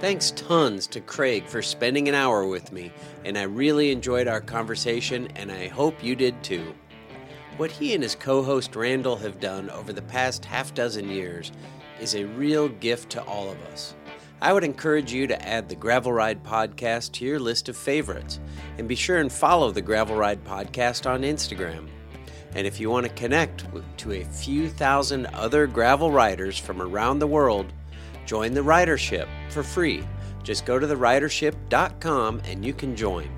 Thanks 0.00 0.30
tons 0.30 0.86
to 0.88 1.00
Craig 1.02 1.46
for 1.46 1.60
spending 1.60 2.08
an 2.08 2.14
hour 2.14 2.46
with 2.46 2.72
me, 2.72 2.92
and 3.24 3.36
I 3.36 3.42
really 3.42 3.92
enjoyed 3.92 4.26
our 4.26 4.40
conversation, 4.40 5.28
and 5.36 5.52
I 5.52 5.68
hope 5.68 6.02
you 6.02 6.16
did 6.16 6.42
too. 6.42 6.74
What 7.58 7.70
he 7.70 7.92
and 7.92 8.02
his 8.02 8.14
co 8.14 8.42
host 8.42 8.74
Randall 8.74 9.16
have 9.16 9.38
done 9.38 9.68
over 9.70 9.92
the 9.92 10.02
past 10.02 10.46
half 10.46 10.72
dozen 10.74 11.10
years 11.10 11.52
is 12.00 12.14
a 12.14 12.24
real 12.24 12.68
gift 12.68 13.10
to 13.10 13.22
all 13.24 13.50
of 13.50 13.60
us. 13.64 13.94
I 14.40 14.52
would 14.52 14.64
encourage 14.64 15.12
you 15.12 15.26
to 15.26 15.48
add 15.48 15.68
the 15.68 15.76
Gravel 15.76 16.12
Ride 16.12 16.42
Podcast 16.42 17.12
to 17.12 17.24
your 17.24 17.38
list 17.38 17.68
of 17.68 17.76
favorites 17.76 18.40
and 18.78 18.88
be 18.88 18.94
sure 18.94 19.18
and 19.18 19.30
follow 19.32 19.70
the 19.70 19.82
Gravel 19.82 20.16
Ride 20.16 20.42
Podcast 20.44 21.08
on 21.08 21.22
Instagram. 21.22 21.88
And 22.54 22.66
if 22.66 22.78
you 22.78 22.88
want 22.88 23.06
to 23.06 23.12
connect 23.12 23.66
to 23.98 24.12
a 24.12 24.24
few 24.24 24.68
thousand 24.68 25.26
other 25.26 25.66
gravel 25.66 26.12
riders 26.12 26.58
from 26.58 26.80
around 26.80 27.18
the 27.18 27.26
world, 27.26 27.72
join 28.26 28.54
the 28.54 28.60
ridership 28.60 29.26
for 29.50 29.62
free. 29.62 30.06
Just 30.42 30.64
go 30.64 30.78
to 30.78 30.86
theridership.com 30.86 32.42
and 32.44 32.64
you 32.64 32.72
can 32.72 32.94
join. 32.94 33.28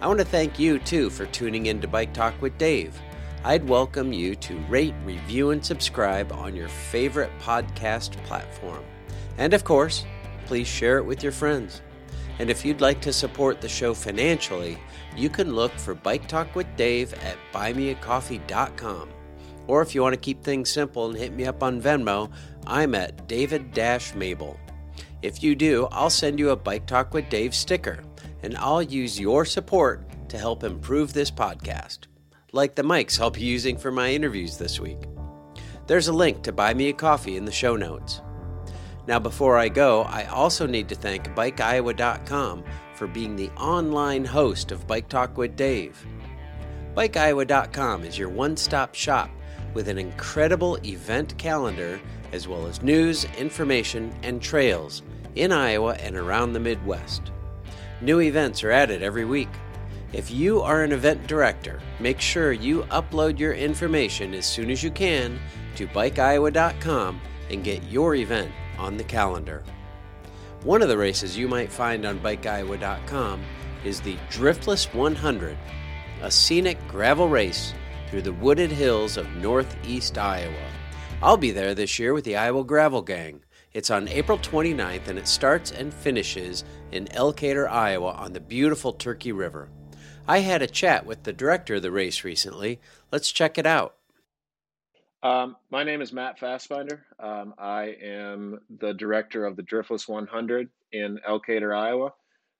I 0.00 0.06
want 0.06 0.20
to 0.20 0.24
thank 0.24 0.58
you 0.58 0.78
too 0.78 1.10
for 1.10 1.26
tuning 1.26 1.66
in 1.66 1.80
to 1.80 1.88
Bike 1.88 2.12
Talk 2.12 2.40
with 2.40 2.56
Dave. 2.58 3.00
I'd 3.42 3.68
welcome 3.68 4.12
you 4.12 4.34
to 4.36 4.58
rate, 4.68 4.94
review, 5.04 5.50
and 5.50 5.64
subscribe 5.64 6.32
on 6.32 6.54
your 6.54 6.68
favorite 6.68 7.30
podcast 7.40 8.12
platform. 8.24 8.82
And 9.38 9.52
of 9.52 9.64
course, 9.64 10.04
please 10.46 10.66
share 10.66 10.98
it 10.98 11.04
with 11.04 11.22
your 11.22 11.32
friends. 11.32 11.82
And 12.38 12.50
if 12.50 12.64
you'd 12.64 12.80
like 12.80 13.00
to 13.02 13.12
support 13.12 13.60
the 13.60 13.68
show 13.68 13.94
financially, 13.94 14.78
you 15.16 15.28
can 15.28 15.54
look 15.54 15.72
for 15.72 15.94
Bike 15.94 16.26
Talk 16.26 16.54
with 16.54 16.66
Dave 16.76 17.14
at 17.14 17.36
buymeacoffee.com. 17.52 19.10
Or 19.66 19.82
if 19.82 19.94
you 19.94 20.02
want 20.02 20.14
to 20.14 20.20
keep 20.20 20.42
things 20.42 20.70
simple 20.70 21.08
and 21.08 21.16
hit 21.16 21.32
me 21.32 21.46
up 21.46 21.62
on 21.62 21.80
Venmo, 21.80 22.30
I'm 22.66 22.94
at 22.94 23.28
David 23.28 23.74
Mable. 24.14 24.58
If 25.22 25.42
you 25.42 25.54
do, 25.54 25.86
I'll 25.90 26.10
send 26.10 26.38
you 26.38 26.50
a 26.50 26.56
Bike 26.56 26.86
Talk 26.86 27.14
with 27.14 27.30
Dave 27.30 27.54
sticker, 27.54 28.02
and 28.42 28.56
I'll 28.56 28.82
use 28.82 29.18
your 29.18 29.44
support 29.44 30.28
to 30.28 30.36
help 30.36 30.64
improve 30.64 31.12
this 31.12 31.30
podcast 31.30 32.00
like 32.54 32.76
the 32.76 32.82
mics 32.82 33.20
I'll 33.20 33.30
be 33.30 33.42
using 33.42 33.76
for 33.76 33.90
my 33.90 34.10
interviews 34.10 34.56
this 34.56 34.78
week. 34.78 35.08
There's 35.88 36.06
a 36.06 36.12
link 36.12 36.42
to 36.44 36.52
buy 36.52 36.72
me 36.72 36.88
a 36.88 36.92
coffee 36.92 37.36
in 37.36 37.44
the 37.44 37.52
show 37.52 37.74
notes. 37.74 38.20
Now, 39.06 39.18
before 39.18 39.58
I 39.58 39.68
go, 39.68 40.02
I 40.02 40.24
also 40.24 40.66
need 40.66 40.88
to 40.88 40.94
thank 40.94 41.28
BikeIowa.com 41.34 42.64
for 42.94 43.06
being 43.06 43.36
the 43.36 43.50
online 43.50 44.24
host 44.24 44.72
of 44.72 44.86
Bike 44.86 45.08
Talk 45.08 45.36
with 45.36 45.56
Dave. 45.56 46.06
BikeIowa.com 46.96 48.04
is 48.04 48.18
your 48.18 48.30
one 48.30 48.56
stop 48.56 48.94
shop 48.94 49.28
with 49.74 49.88
an 49.88 49.98
incredible 49.98 50.78
event 50.86 51.36
calendar 51.36 52.00
as 52.32 52.48
well 52.48 52.66
as 52.66 52.82
news, 52.82 53.26
information, 53.36 54.14
and 54.22 54.40
trails 54.40 55.02
in 55.34 55.52
Iowa 55.52 55.94
and 55.96 56.16
around 56.16 56.52
the 56.52 56.60
Midwest. 56.60 57.30
New 58.00 58.20
events 58.20 58.64
are 58.64 58.70
added 58.70 59.02
every 59.02 59.24
week. 59.24 59.48
If 60.12 60.30
you 60.30 60.60
are 60.62 60.82
an 60.82 60.92
event 60.92 61.26
director, 61.26 61.80
make 61.98 62.20
sure 62.20 62.52
you 62.52 62.82
upload 62.84 63.38
your 63.38 63.52
information 63.52 64.32
as 64.34 64.46
soon 64.46 64.70
as 64.70 64.82
you 64.82 64.90
can 64.90 65.38
to 65.76 65.88
bikeiowa.com 65.88 67.20
and 67.50 67.64
get 67.64 67.82
your 67.84 68.14
event 68.14 68.52
on 68.78 68.96
the 68.96 69.04
calendar. 69.04 69.62
One 70.62 70.82
of 70.82 70.88
the 70.88 70.96
races 70.96 71.36
you 71.36 71.48
might 71.48 71.70
find 71.70 72.06
on 72.06 72.20
bikeiowa.com 72.20 73.42
is 73.84 74.00
the 74.00 74.16
Driftless 74.30 74.92
100, 74.94 75.56
a 76.22 76.30
scenic 76.30 76.78
gravel 76.88 77.28
race 77.28 77.74
through 78.08 78.22
the 78.22 78.32
wooded 78.32 78.70
hills 78.70 79.16
of 79.16 79.28
northeast 79.36 80.16
Iowa. 80.16 80.70
I'll 81.22 81.36
be 81.36 81.50
there 81.50 81.74
this 81.74 81.98
year 81.98 82.14
with 82.14 82.24
the 82.24 82.36
Iowa 82.36 82.64
Gravel 82.64 83.02
Gang. 83.02 83.42
It's 83.72 83.90
on 83.90 84.08
April 84.08 84.38
29th 84.38 85.08
and 85.08 85.18
it 85.18 85.26
starts 85.26 85.70
and 85.70 85.92
finishes 85.92 86.64
in 86.92 87.06
Elkader, 87.06 87.68
Iowa 87.68 88.12
on 88.12 88.32
the 88.32 88.40
beautiful 88.40 88.92
Turkey 88.92 89.32
River. 89.32 89.68
I 90.26 90.38
had 90.38 90.62
a 90.62 90.66
chat 90.66 91.04
with 91.04 91.24
the 91.24 91.32
director 91.32 91.74
of 91.74 91.82
the 91.82 91.90
race 91.90 92.24
recently. 92.24 92.80
Let's 93.10 93.32
check 93.32 93.58
it 93.58 93.66
out. 93.66 93.96
Um, 95.24 95.56
my 95.70 95.84
name 95.84 96.02
is 96.02 96.12
Matt 96.12 96.38
Fastbinder. 96.38 97.00
Um, 97.18 97.54
I 97.56 97.96
am 98.02 98.60
the 98.78 98.92
director 98.92 99.46
of 99.46 99.56
the 99.56 99.62
Driftless 99.62 100.06
100 100.06 100.68
in 100.92 101.18
Elkader, 101.26 101.74
Iowa. 101.74 102.12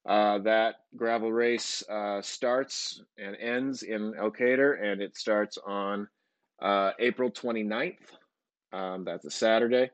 Uh, 0.08 0.38
that 0.38 0.76
gravel 0.96 1.30
race 1.30 1.84
uh, 1.90 2.22
starts 2.22 3.02
and 3.18 3.36
ends 3.36 3.82
in 3.82 4.14
Elkader, 4.14 4.82
and 4.82 5.02
it 5.02 5.14
starts 5.14 5.58
on 5.58 6.08
uh, 6.62 6.92
April 7.00 7.30
29th. 7.30 7.98
Um, 8.72 9.04
that's 9.04 9.26
a 9.26 9.30
Saturday. 9.30 9.90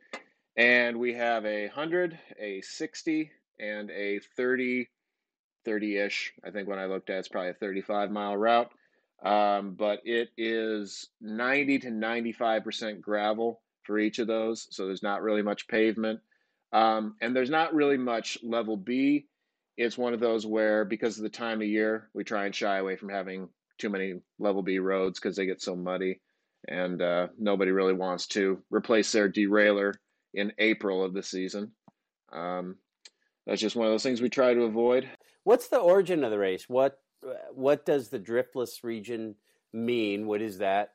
And 0.57 0.97
we 0.97 1.13
have 1.15 1.45
a 1.47 1.67
100, 1.67 2.17
a 2.39 2.61
60, 2.61 3.33
and 3.59 3.91
a 3.91 4.21
30 4.37 4.89
30 5.65 5.99
ish. 5.99 6.33
I 6.45 6.51
think 6.51 6.69
when 6.69 6.79
I 6.79 6.87
looked 6.87 7.11
at 7.11 7.17
it, 7.17 7.19
it's 7.19 7.29
probably 7.29 7.51
a 7.51 7.55
35 7.55 8.13
mile 8.13 8.37
route. 8.37 8.71
Um, 9.25 9.75
but 9.75 10.01
it 10.05 10.31
is 10.37 11.09
90 11.21 11.81
to 11.81 11.91
95% 11.91 13.01
gravel 13.01 13.61
for 13.85 13.99
each 13.99 14.19
of 14.19 14.27
those. 14.27 14.67
So 14.71 14.87
there's 14.87 15.03
not 15.03 15.23
really 15.23 15.43
much 15.43 15.69
pavement. 15.69 16.21
Um, 16.73 17.17
and 17.21 17.35
there's 17.35 17.51
not 17.51 17.75
really 17.75 17.99
much 17.99 18.39
level 18.43 18.77
B. 18.77 19.27
It's 19.77 19.99
one 19.99 20.15
of 20.15 20.21
those 20.21 20.47
where, 20.47 20.85
because 20.85 21.17
of 21.17 21.23
the 21.23 21.29
time 21.29 21.61
of 21.61 21.67
year, 21.67 22.09
we 22.15 22.25
try 22.25 22.47
and 22.47 22.55
shy 22.55 22.79
away 22.79 22.97
from 22.97 23.09
having 23.09 23.49
too 23.79 23.91
many 23.91 24.15
level 24.39 24.63
B 24.63 24.79
roads 24.79 25.19
because 25.19 25.37
they 25.37 25.47
get 25.47 25.63
so 25.63 25.75
muddy. 25.75 26.21
And 26.69 27.01
uh, 27.01 27.29
nobody 27.39 27.71
really 27.71 27.95
wants 27.95 28.27
to 28.29 28.63
replace 28.71 29.13
their 29.13 29.31
derailleur 29.31 29.95
in 30.35 30.53
April 30.59 31.03
of 31.03 31.15
the 31.15 31.23
season. 31.23 31.73
Um, 32.33 32.77
that's 33.47 33.61
just 33.61 33.77
one 33.77 33.87
of 33.87 33.93
those 33.93 34.03
things 34.03 34.21
we 34.21 34.29
try 34.29 34.55
to 34.55 34.63
avoid. 34.63 35.09
What's 35.45 35.69
the 35.69 35.79
origin 35.79 36.23
of 36.23 36.31
the 36.31 36.39
race? 36.39 36.69
What 36.69 36.99
what 37.53 37.85
does 37.85 38.09
the 38.09 38.19
driftless 38.19 38.83
region 38.83 39.35
mean? 39.73 40.27
What 40.27 40.43
is 40.43 40.59
that? 40.59 40.93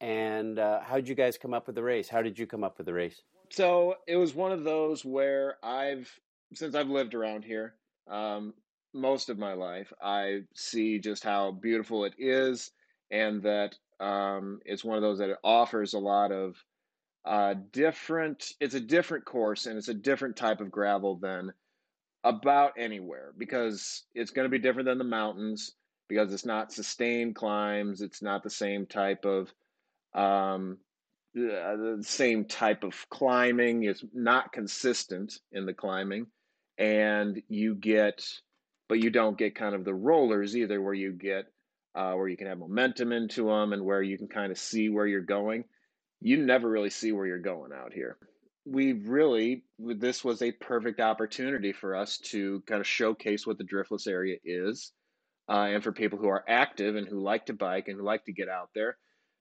And 0.00 0.58
uh, 0.58 0.80
how 0.80 0.96
did 0.96 1.08
you 1.08 1.14
guys 1.14 1.38
come 1.38 1.54
up 1.54 1.66
with 1.66 1.76
the 1.76 1.82
race? 1.82 2.08
How 2.08 2.22
did 2.22 2.38
you 2.38 2.46
come 2.46 2.64
up 2.64 2.78
with 2.78 2.86
the 2.86 2.92
race? 2.92 3.22
So 3.50 3.96
it 4.06 4.16
was 4.16 4.34
one 4.34 4.52
of 4.52 4.64
those 4.64 5.04
where 5.04 5.56
I've 5.62 6.10
since 6.54 6.74
I've 6.74 6.88
lived 6.88 7.14
around 7.14 7.44
here 7.44 7.74
um, 8.08 8.54
most 8.92 9.28
of 9.28 9.38
my 9.38 9.52
life, 9.52 9.92
I 10.00 10.42
see 10.54 10.98
just 10.98 11.24
how 11.24 11.52
beautiful 11.52 12.04
it 12.04 12.14
is, 12.18 12.70
and 13.10 13.42
that 13.42 13.76
um, 14.00 14.60
it's 14.64 14.84
one 14.84 14.96
of 14.96 15.02
those 15.02 15.18
that 15.18 15.30
it 15.30 15.38
offers 15.44 15.94
a 15.94 15.98
lot 15.98 16.32
of 16.32 16.56
uh, 17.24 17.54
different. 17.72 18.52
It's 18.60 18.74
a 18.74 18.80
different 18.80 19.24
course, 19.24 19.66
and 19.66 19.76
it's 19.76 19.88
a 19.88 19.94
different 19.94 20.36
type 20.36 20.60
of 20.60 20.70
gravel 20.70 21.16
than 21.16 21.52
about 22.26 22.72
anywhere 22.76 23.32
because 23.38 24.02
it's 24.14 24.32
going 24.32 24.44
to 24.46 24.50
be 24.50 24.58
different 24.58 24.86
than 24.86 24.98
the 24.98 25.04
mountains 25.04 25.76
because 26.08 26.34
it's 26.34 26.44
not 26.44 26.72
sustained 26.72 27.36
climbs. 27.36 28.00
It's 28.02 28.20
not 28.20 28.42
the 28.42 28.50
same 28.50 28.84
type 28.84 29.24
of 29.24 29.52
um, 30.12 30.78
uh, 31.36 31.76
the 31.76 31.98
same 32.02 32.46
type 32.46 32.82
of 32.82 32.94
climbing. 33.10 33.84
It's 33.84 34.04
not 34.12 34.52
consistent 34.52 35.38
in 35.52 35.66
the 35.66 35.74
climbing, 35.74 36.26
and 36.78 37.40
you 37.48 37.76
get, 37.76 38.26
but 38.88 38.98
you 38.98 39.10
don't 39.10 39.38
get 39.38 39.54
kind 39.54 39.76
of 39.76 39.84
the 39.84 39.94
rollers 39.94 40.56
either, 40.56 40.82
where 40.82 40.94
you 40.94 41.12
get 41.12 41.46
uh, 41.94 42.14
where 42.14 42.28
you 42.28 42.36
can 42.36 42.48
have 42.48 42.58
momentum 42.58 43.12
into 43.12 43.46
them 43.46 43.72
and 43.72 43.84
where 43.84 44.02
you 44.02 44.18
can 44.18 44.28
kind 44.28 44.50
of 44.50 44.58
see 44.58 44.88
where 44.88 45.06
you're 45.06 45.20
going. 45.20 45.64
You 46.20 46.38
never 46.38 46.68
really 46.68 46.90
see 46.90 47.12
where 47.12 47.26
you're 47.26 47.38
going 47.38 47.72
out 47.72 47.92
here 47.92 48.18
we 48.66 48.92
really 48.92 49.64
this 49.78 50.24
was 50.24 50.42
a 50.42 50.52
perfect 50.52 51.00
opportunity 51.00 51.72
for 51.72 51.94
us 51.94 52.18
to 52.18 52.62
kind 52.66 52.80
of 52.80 52.86
showcase 52.86 53.46
what 53.46 53.58
the 53.58 53.64
driftless 53.64 54.06
area 54.06 54.36
is 54.44 54.92
uh, 55.48 55.68
and 55.70 55.82
for 55.84 55.92
people 55.92 56.18
who 56.18 56.28
are 56.28 56.44
active 56.48 56.96
and 56.96 57.06
who 57.06 57.20
like 57.20 57.46
to 57.46 57.52
bike 57.54 57.88
and 57.88 57.96
who 57.96 58.04
like 58.04 58.24
to 58.24 58.32
get 58.32 58.48
out 58.48 58.70
there 58.74 58.96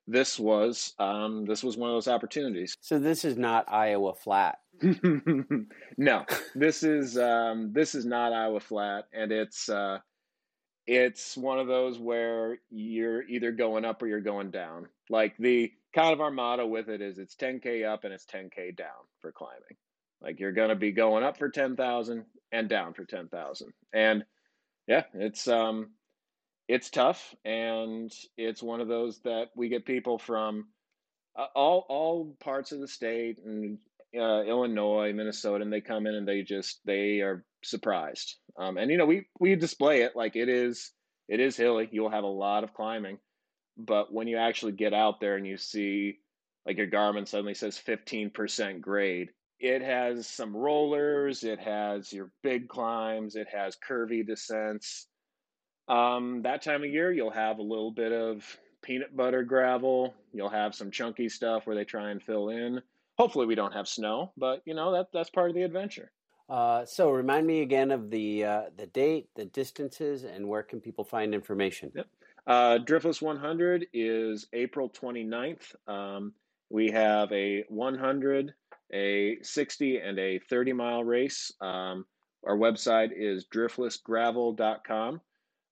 this 0.07 0.37
was 0.37 0.93
um, 0.99 1.45
this 1.45 1.63
was 1.63 1.77
one 1.77 1.89
of 1.89 1.95
those 1.95 2.07
opportunities. 2.07 2.75
So 2.79 2.99
this 2.99 3.25
is 3.25 3.37
not 3.37 3.71
iowa 3.71 4.13
flat. 4.13 4.59
No 5.97 6.25
this 6.53 6.83
is 6.83 7.17
um, 7.17 7.71
this 7.73 7.95
is 7.95 8.05
not 8.05 8.33
iowa 8.33 8.59
flat 8.59 9.05
and 9.13 9.31
it's 9.31 9.69
uh, 9.69 9.99
it's 10.85 11.35
one 11.37 11.57
of 11.57 11.67
those 11.67 11.97
where 11.97 12.57
you're 12.69 13.23
either 13.23 13.51
going 13.51 13.85
up 13.85 14.01
or 14.01 14.07
you're 14.07 14.19
going 14.19 14.51
down. 14.51 14.87
Like 15.09 15.35
the 15.37 15.71
kind 15.95 16.13
of 16.13 16.21
our 16.21 16.31
motto 16.31 16.67
with 16.67 16.89
it 16.89 17.01
is 17.01 17.17
it's 17.17 17.35
10k 17.35 17.91
up 17.91 18.03
and 18.03 18.13
it's 18.13 18.25
10k 18.25 18.75
down 18.75 18.89
for 19.21 19.31
climbing. 19.31 19.77
Like 20.21 20.39
you're 20.39 20.51
going 20.51 20.69
to 20.69 20.75
be 20.75 20.91
going 20.91 21.23
up 21.23 21.37
for 21.37 21.49
10,000 21.49 22.25
and 22.51 22.69
down 22.69 22.93
for 22.93 23.05
10,000. 23.05 23.73
And 23.93 24.25
yeah, 24.87 25.03
it's 25.13 25.47
um 25.47 25.91
it's 26.67 26.89
tough 26.89 27.35
and 27.43 28.11
it's 28.37 28.61
one 28.61 28.81
of 28.81 28.87
those 28.87 29.19
that 29.19 29.49
we 29.55 29.69
get 29.69 29.85
people 29.85 30.17
from 30.17 30.67
uh, 31.37 31.47
all 31.55 31.85
all 31.89 32.35
parts 32.39 32.71
of 32.71 32.79
the 32.79 32.87
state 32.87 33.39
and 33.43 33.77
uh, 34.17 34.43
Illinois, 34.43 35.13
Minnesota, 35.13 35.63
and 35.63 35.73
they 35.73 35.81
come 35.81 36.07
in 36.07 36.15
and 36.15 36.27
they 36.27 36.41
just 36.41 36.79
they 36.85 37.21
are 37.21 37.43
surprised. 37.63 38.35
Um, 38.57 38.77
and 38.77 38.89
you 38.89 38.97
know 38.97 39.05
we 39.05 39.25
we 39.39 39.55
display 39.55 40.01
it 40.01 40.15
like 40.15 40.35
it 40.35 40.49
is 40.49 40.91
it 41.27 41.39
is 41.39 41.57
hilly. 41.57 41.89
You'll 41.91 42.09
have 42.09 42.23
a 42.23 42.27
lot 42.27 42.63
of 42.63 42.73
climbing, 42.73 43.17
but 43.77 44.13
when 44.13 44.27
you 44.27 44.37
actually 44.37 44.71
get 44.71 44.93
out 44.93 45.19
there 45.19 45.35
and 45.35 45.45
you 45.45 45.57
see, 45.57 46.19
like 46.65 46.77
your 46.77 46.87
Garmin 46.87 47.27
suddenly 47.27 47.53
says 47.53 47.81
15% 47.85 48.81
grade, 48.81 49.29
it 49.59 49.81
has 49.81 50.27
some 50.27 50.55
rollers, 50.55 51.43
it 51.43 51.59
has 51.59 52.11
your 52.11 52.31
big 52.43 52.67
climbs, 52.67 53.35
it 53.35 53.47
has 53.51 53.77
curvy 53.87 54.25
descents. 54.25 55.07
Um, 55.87 56.41
that 56.43 56.61
time 56.61 56.83
of 56.83 56.89
year, 56.89 57.11
you'll 57.11 57.31
have 57.31 57.59
a 57.59 57.63
little 57.63 57.91
bit 57.91 58.11
of 58.11 58.43
peanut 58.81 59.15
butter 59.15 59.43
gravel. 59.43 60.13
You'll 60.33 60.49
have 60.49 60.75
some 60.75 60.91
chunky 60.91 61.29
stuff 61.29 61.65
where 61.65 61.75
they 61.75 61.85
try 61.85 62.11
and 62.11 62.21
fill 62.21 62.49
in. 62.49 62.81
Hopefully, 63.17 63.45
we 63.45 63.55
don't 63.55 63.73
have 63.73 63.87
snow, 63.87 64.31
but 64.35 64.61
you 64.65 64.73
know 64.73 64.91
that 64.93 65.07
that's 65.13 65.29
part 65.29 65.49
of 65.49 65.55
the 65.55 65.63
adventure. 65.63 66.11
Uh, 66.49 66.85
so 66.85 67.09
remind 67.09 67.47
me 67.47 67.61
again 67.61 67.91
of 67.91 68.09
the 68.09 68.43
uh, 68.43 68.61
the 68.77 68.87
date, 68.87 69.29
the 69.35 69.45
distances, 69.45 70.23
and 70.23 70.47
where 70.47 70.63
can 70.63 70.81
people 70.81 71.03
find 71.03 71.33
information? 71.33 71.91
Yep. 71.95 72.07
Uh, 72.47 72.77
Driftless 72.77 73.21
100 73.21 73.87
is 73.93 74.47
April 74.53 74.89
29th. 74.89 75.75
Um, 75.87 76.33
we 76.69 76.91
have 76.91 77.31
a 77.31 77.63
100, 77.69 78.53
a 78.93 79.37
60, 79.41 79.97
and 79.97 80.19
a 80.19 80.39
30 80.39 80.73
mile 80.73 81.03
race. 81.03 81.51
Um, 81.59 82.05
our 82.45 82.55
website 82.55 83.09
is 83.15 83.45
driftlessgravel.com. 83.45 85.21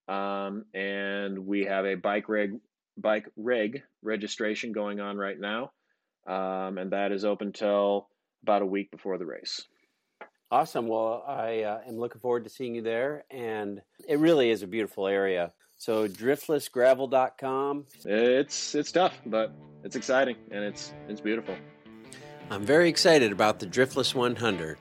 Um, 0.08 0.66
and 0.74 1.46
we 1.46 1.66
have 1.66 1.86
a 1.86 1.96
bike 1.96 2.28
reg, 2.28 2.60
bike 2.98 3.30
reg 3.38 3.84
registration 4.02 4.72
going 4.72 5.00
on 5.00 5.18
right 5.18 5.40
now. 5.40 5.72
Um, 6.26 6.78
and 6.78 6.92
that 6.92 7.12
is 7.12 7.24
open 7.24 7.54
till 7.54 8.10
about 8.42 8.64
a 8.64 8.66
week 8.66 8.90
before 8.90 9.18
the 9.18 9.26
race. 9.26 9.64
Awesome. 10.50 10.88
Well, 10.88 11.24
I 11.28 11.64
uh, 11.64 11.80
am 11.88 11.98
looking 11.98 12.22
forward 12.22 12.44
to 12.46 12.50
seeing 12.50 12.76
you 12.76 12.82
there. 12.82 13.26
And 13.30 13.82
it 14.08 14.20
really 14.20 14.50
is 14.50 14.64
a 14.64 14.68
beautiful 14.68 15.08
area. 15.08 15.52
So 15.84 16.08
driftlessgravel.com. 16.08 17.86
It's 18.06 18.74
it's 18.74 18.90
tough, 18.94 19.20
but 19.26 19.54
it's 19.84 19.98
exciting 19.98 20.38
and 20.50 20.64
it's 20.64 20.94
it's 21.10 21.20
beautiful. 21.20 21.58
I'm 22.50 22.66
very 22.66 22.88
excited 22.88 23.34
about 23.34 23.60
the 23.60 23.66
Driftless 23.66 24.16
100. 24.16 24.78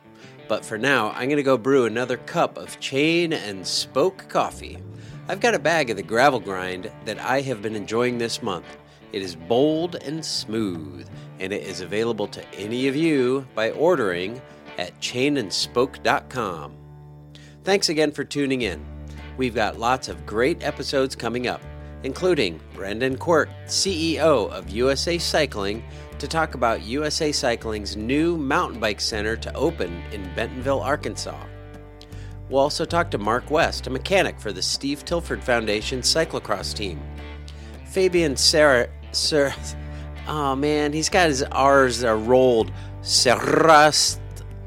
But 0.46 0.64
for 0.64 0.78
now, 0.78 1.10
I'm 1.10 1.24
going 1.24 1.38
to 1.38 1.42
go 1.42 1.58
brew 1.58 1.86
another 1.86 2.18
cup 2.18 2.56
of 2.56 2.78
chain 2.78 3.32
and 3.32 3.66
spoke 3.66 4.28
coffee. 4.28 4.78
I've 5.26 5.40
got 5.40 5.56
a 5.56 5.58
bag 5.58 5.90
of 5.90 5.96
the 5.96 6.04
gravel 6.04 6.38
grind 6.38 6.88
that 7.04 7.18
I 7.18 7.40
have 7.40 7.62
been 7.62 7.74
enjoying 7.74 8.18
this 8.18 8.40
month. 8.40 8.76
It 9.10 9.22
is 9.22 9.34
bold 9.34 9.96
and 9.96 10.24
smooth, 10.24 11.08
and 11.40 11.52
it 11.52 11.64
is 11.64 11.80
available 11.80 12.28
to 12.28 12.54
any 12.54 12.86
of 12.86 12.94
you 12.94 13.44
by 13.56 13.72
ordering 13.72 14.40
at 14.78 15.00
chainandspoke.com. 15.00 16.76
Thanks 17.64 17.88
again 17.88 18.12
for 18.12 18.22
tuning 18.22 18.62
in. 18.62 18.91
We've 19.36 19.54
got 19.54 19.78
lots 19.78 20.08
of 20.08 20.26
great 20.26 20.62
episodes 20.62 21.16
coming 21.16 21.46
up, 21.46 21.62
including 22.02 22.60
Brendan 22.74 23.16
Quirk, 23.16 23.48
CEO 23.66 24.50
of 24.50 24.70
USA 24.70 25.18
Cycling, 25.18 25.82
to 26.18 26.28
talk 26.28 26.54
about 26.54 26.82
USA 26.82 27.32
Cycling's 27.32 27.96
new 27.96 28.36
mountain 28.36 28.78
bike 28.78 29.00
center 29.00 29.36
to 29.36 29.54
open 29.54 30.02
in 30.12 30.32
Bentonville, 30.34 30.80
Arkansas. 30.80 31.46
We'll 32.48 32.60
also 32.60 32.84
talk 32.84 33.10
to 33.12 33.18
Mark 33.18 33.50
West, 33.50 33.86
a 33.86 33.90
mechanic 33.90 34.38
for 34.38 34.52
the 34.52 34.62
Steve 34.62 35.04
Tilford 35.04 35.42
Foundation 35.42 36.00
cyclocross 36.00 36.74
team. 36.74 37.00
Fabian 37.86 38.36
Sarah, 38.36 38.88
Sir, 39.12 39.54
oh 40.28 40.54
man, 40.54 40.92
he's 40.92 41.08
got 41.08 41.28
his 41.28 41.42
R's 41.42 42.04
are 42.04 42.16
rolled. 42.16 42.70
Serrast, 43.00 44.20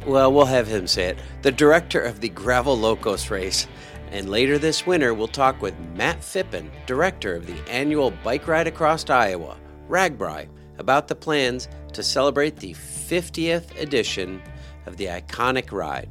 well, 0.05 0.33
we'll 0.33 0.45
have 0.45 0.67
him 0.67 0.87
say 0.87 1.05
it. 1.05 1.19
The 1.41 1.51
director 1.51 1.99
of 2.01 2.21
the 2.21 2.29
Gravel 2.29 2.77
Locos 2.77 3.29
race. 3.29 3.67
And 4.15 4.29
later 4.29 4.57
this 4.57 4.87
winter, 4.87 5.13
we'll 5.13 5.27
talk 5.27 5.61
with 5.61 5.77
Matt 5.93 6.21
Phippen, 6.21 6.71
director 6.85 7.35
of 7.35 7.47
the 7.47 7.69
annual 7.69 8.11
Bike 8.23 8.47
Ride 8.47 8.65
Across 8.65 9.09
Iowa, 9.09 9.57
RAGBRAI, 9.89 10.47
about 10.77 11.09
the 11.09 11.15
plans 11.15 11.67
to 11.91 12.01
celebrate 12.01 12.55
the 12.55 12.73
50th 12.75 13.77
edition 13.77 14.41
of 14.85 14.95
the 14.95 15.07
iconic 15.07 15.73
ride. 15.73 16.09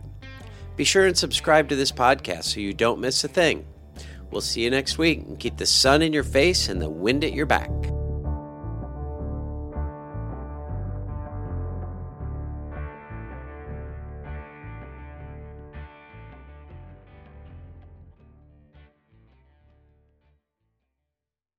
Be 0.76 0.84
sure 0.84 1.06
and 1.06 1.16
subscribe 1.16 1.70
to 1.70 1.76
this 1.76 1.92
podcast 1.92 2.44
so 2.44 2.60
you 2.60 2.74
don't 2.74 3.00
miss 3.00 3.24
a 3.24 3.28
thing. 3.28 3.64
We'll 4.30 4.42
see 4.42 4.64
you 4.64 4.70
next 4.70 4.98
week 4.98 5.20
and 5.20 5.40
keep 5.40 5.56
the 5.56 5.64
sun 5.64 6.02
in 6.02 6.12
your 6.12 6.24
face 6.24 6.68
and 6.68 6.82
the 6.82 6.90
wind 6.90 7.24
at 7.24 7.32
your 7.32 7.46
back. 7.46 7.70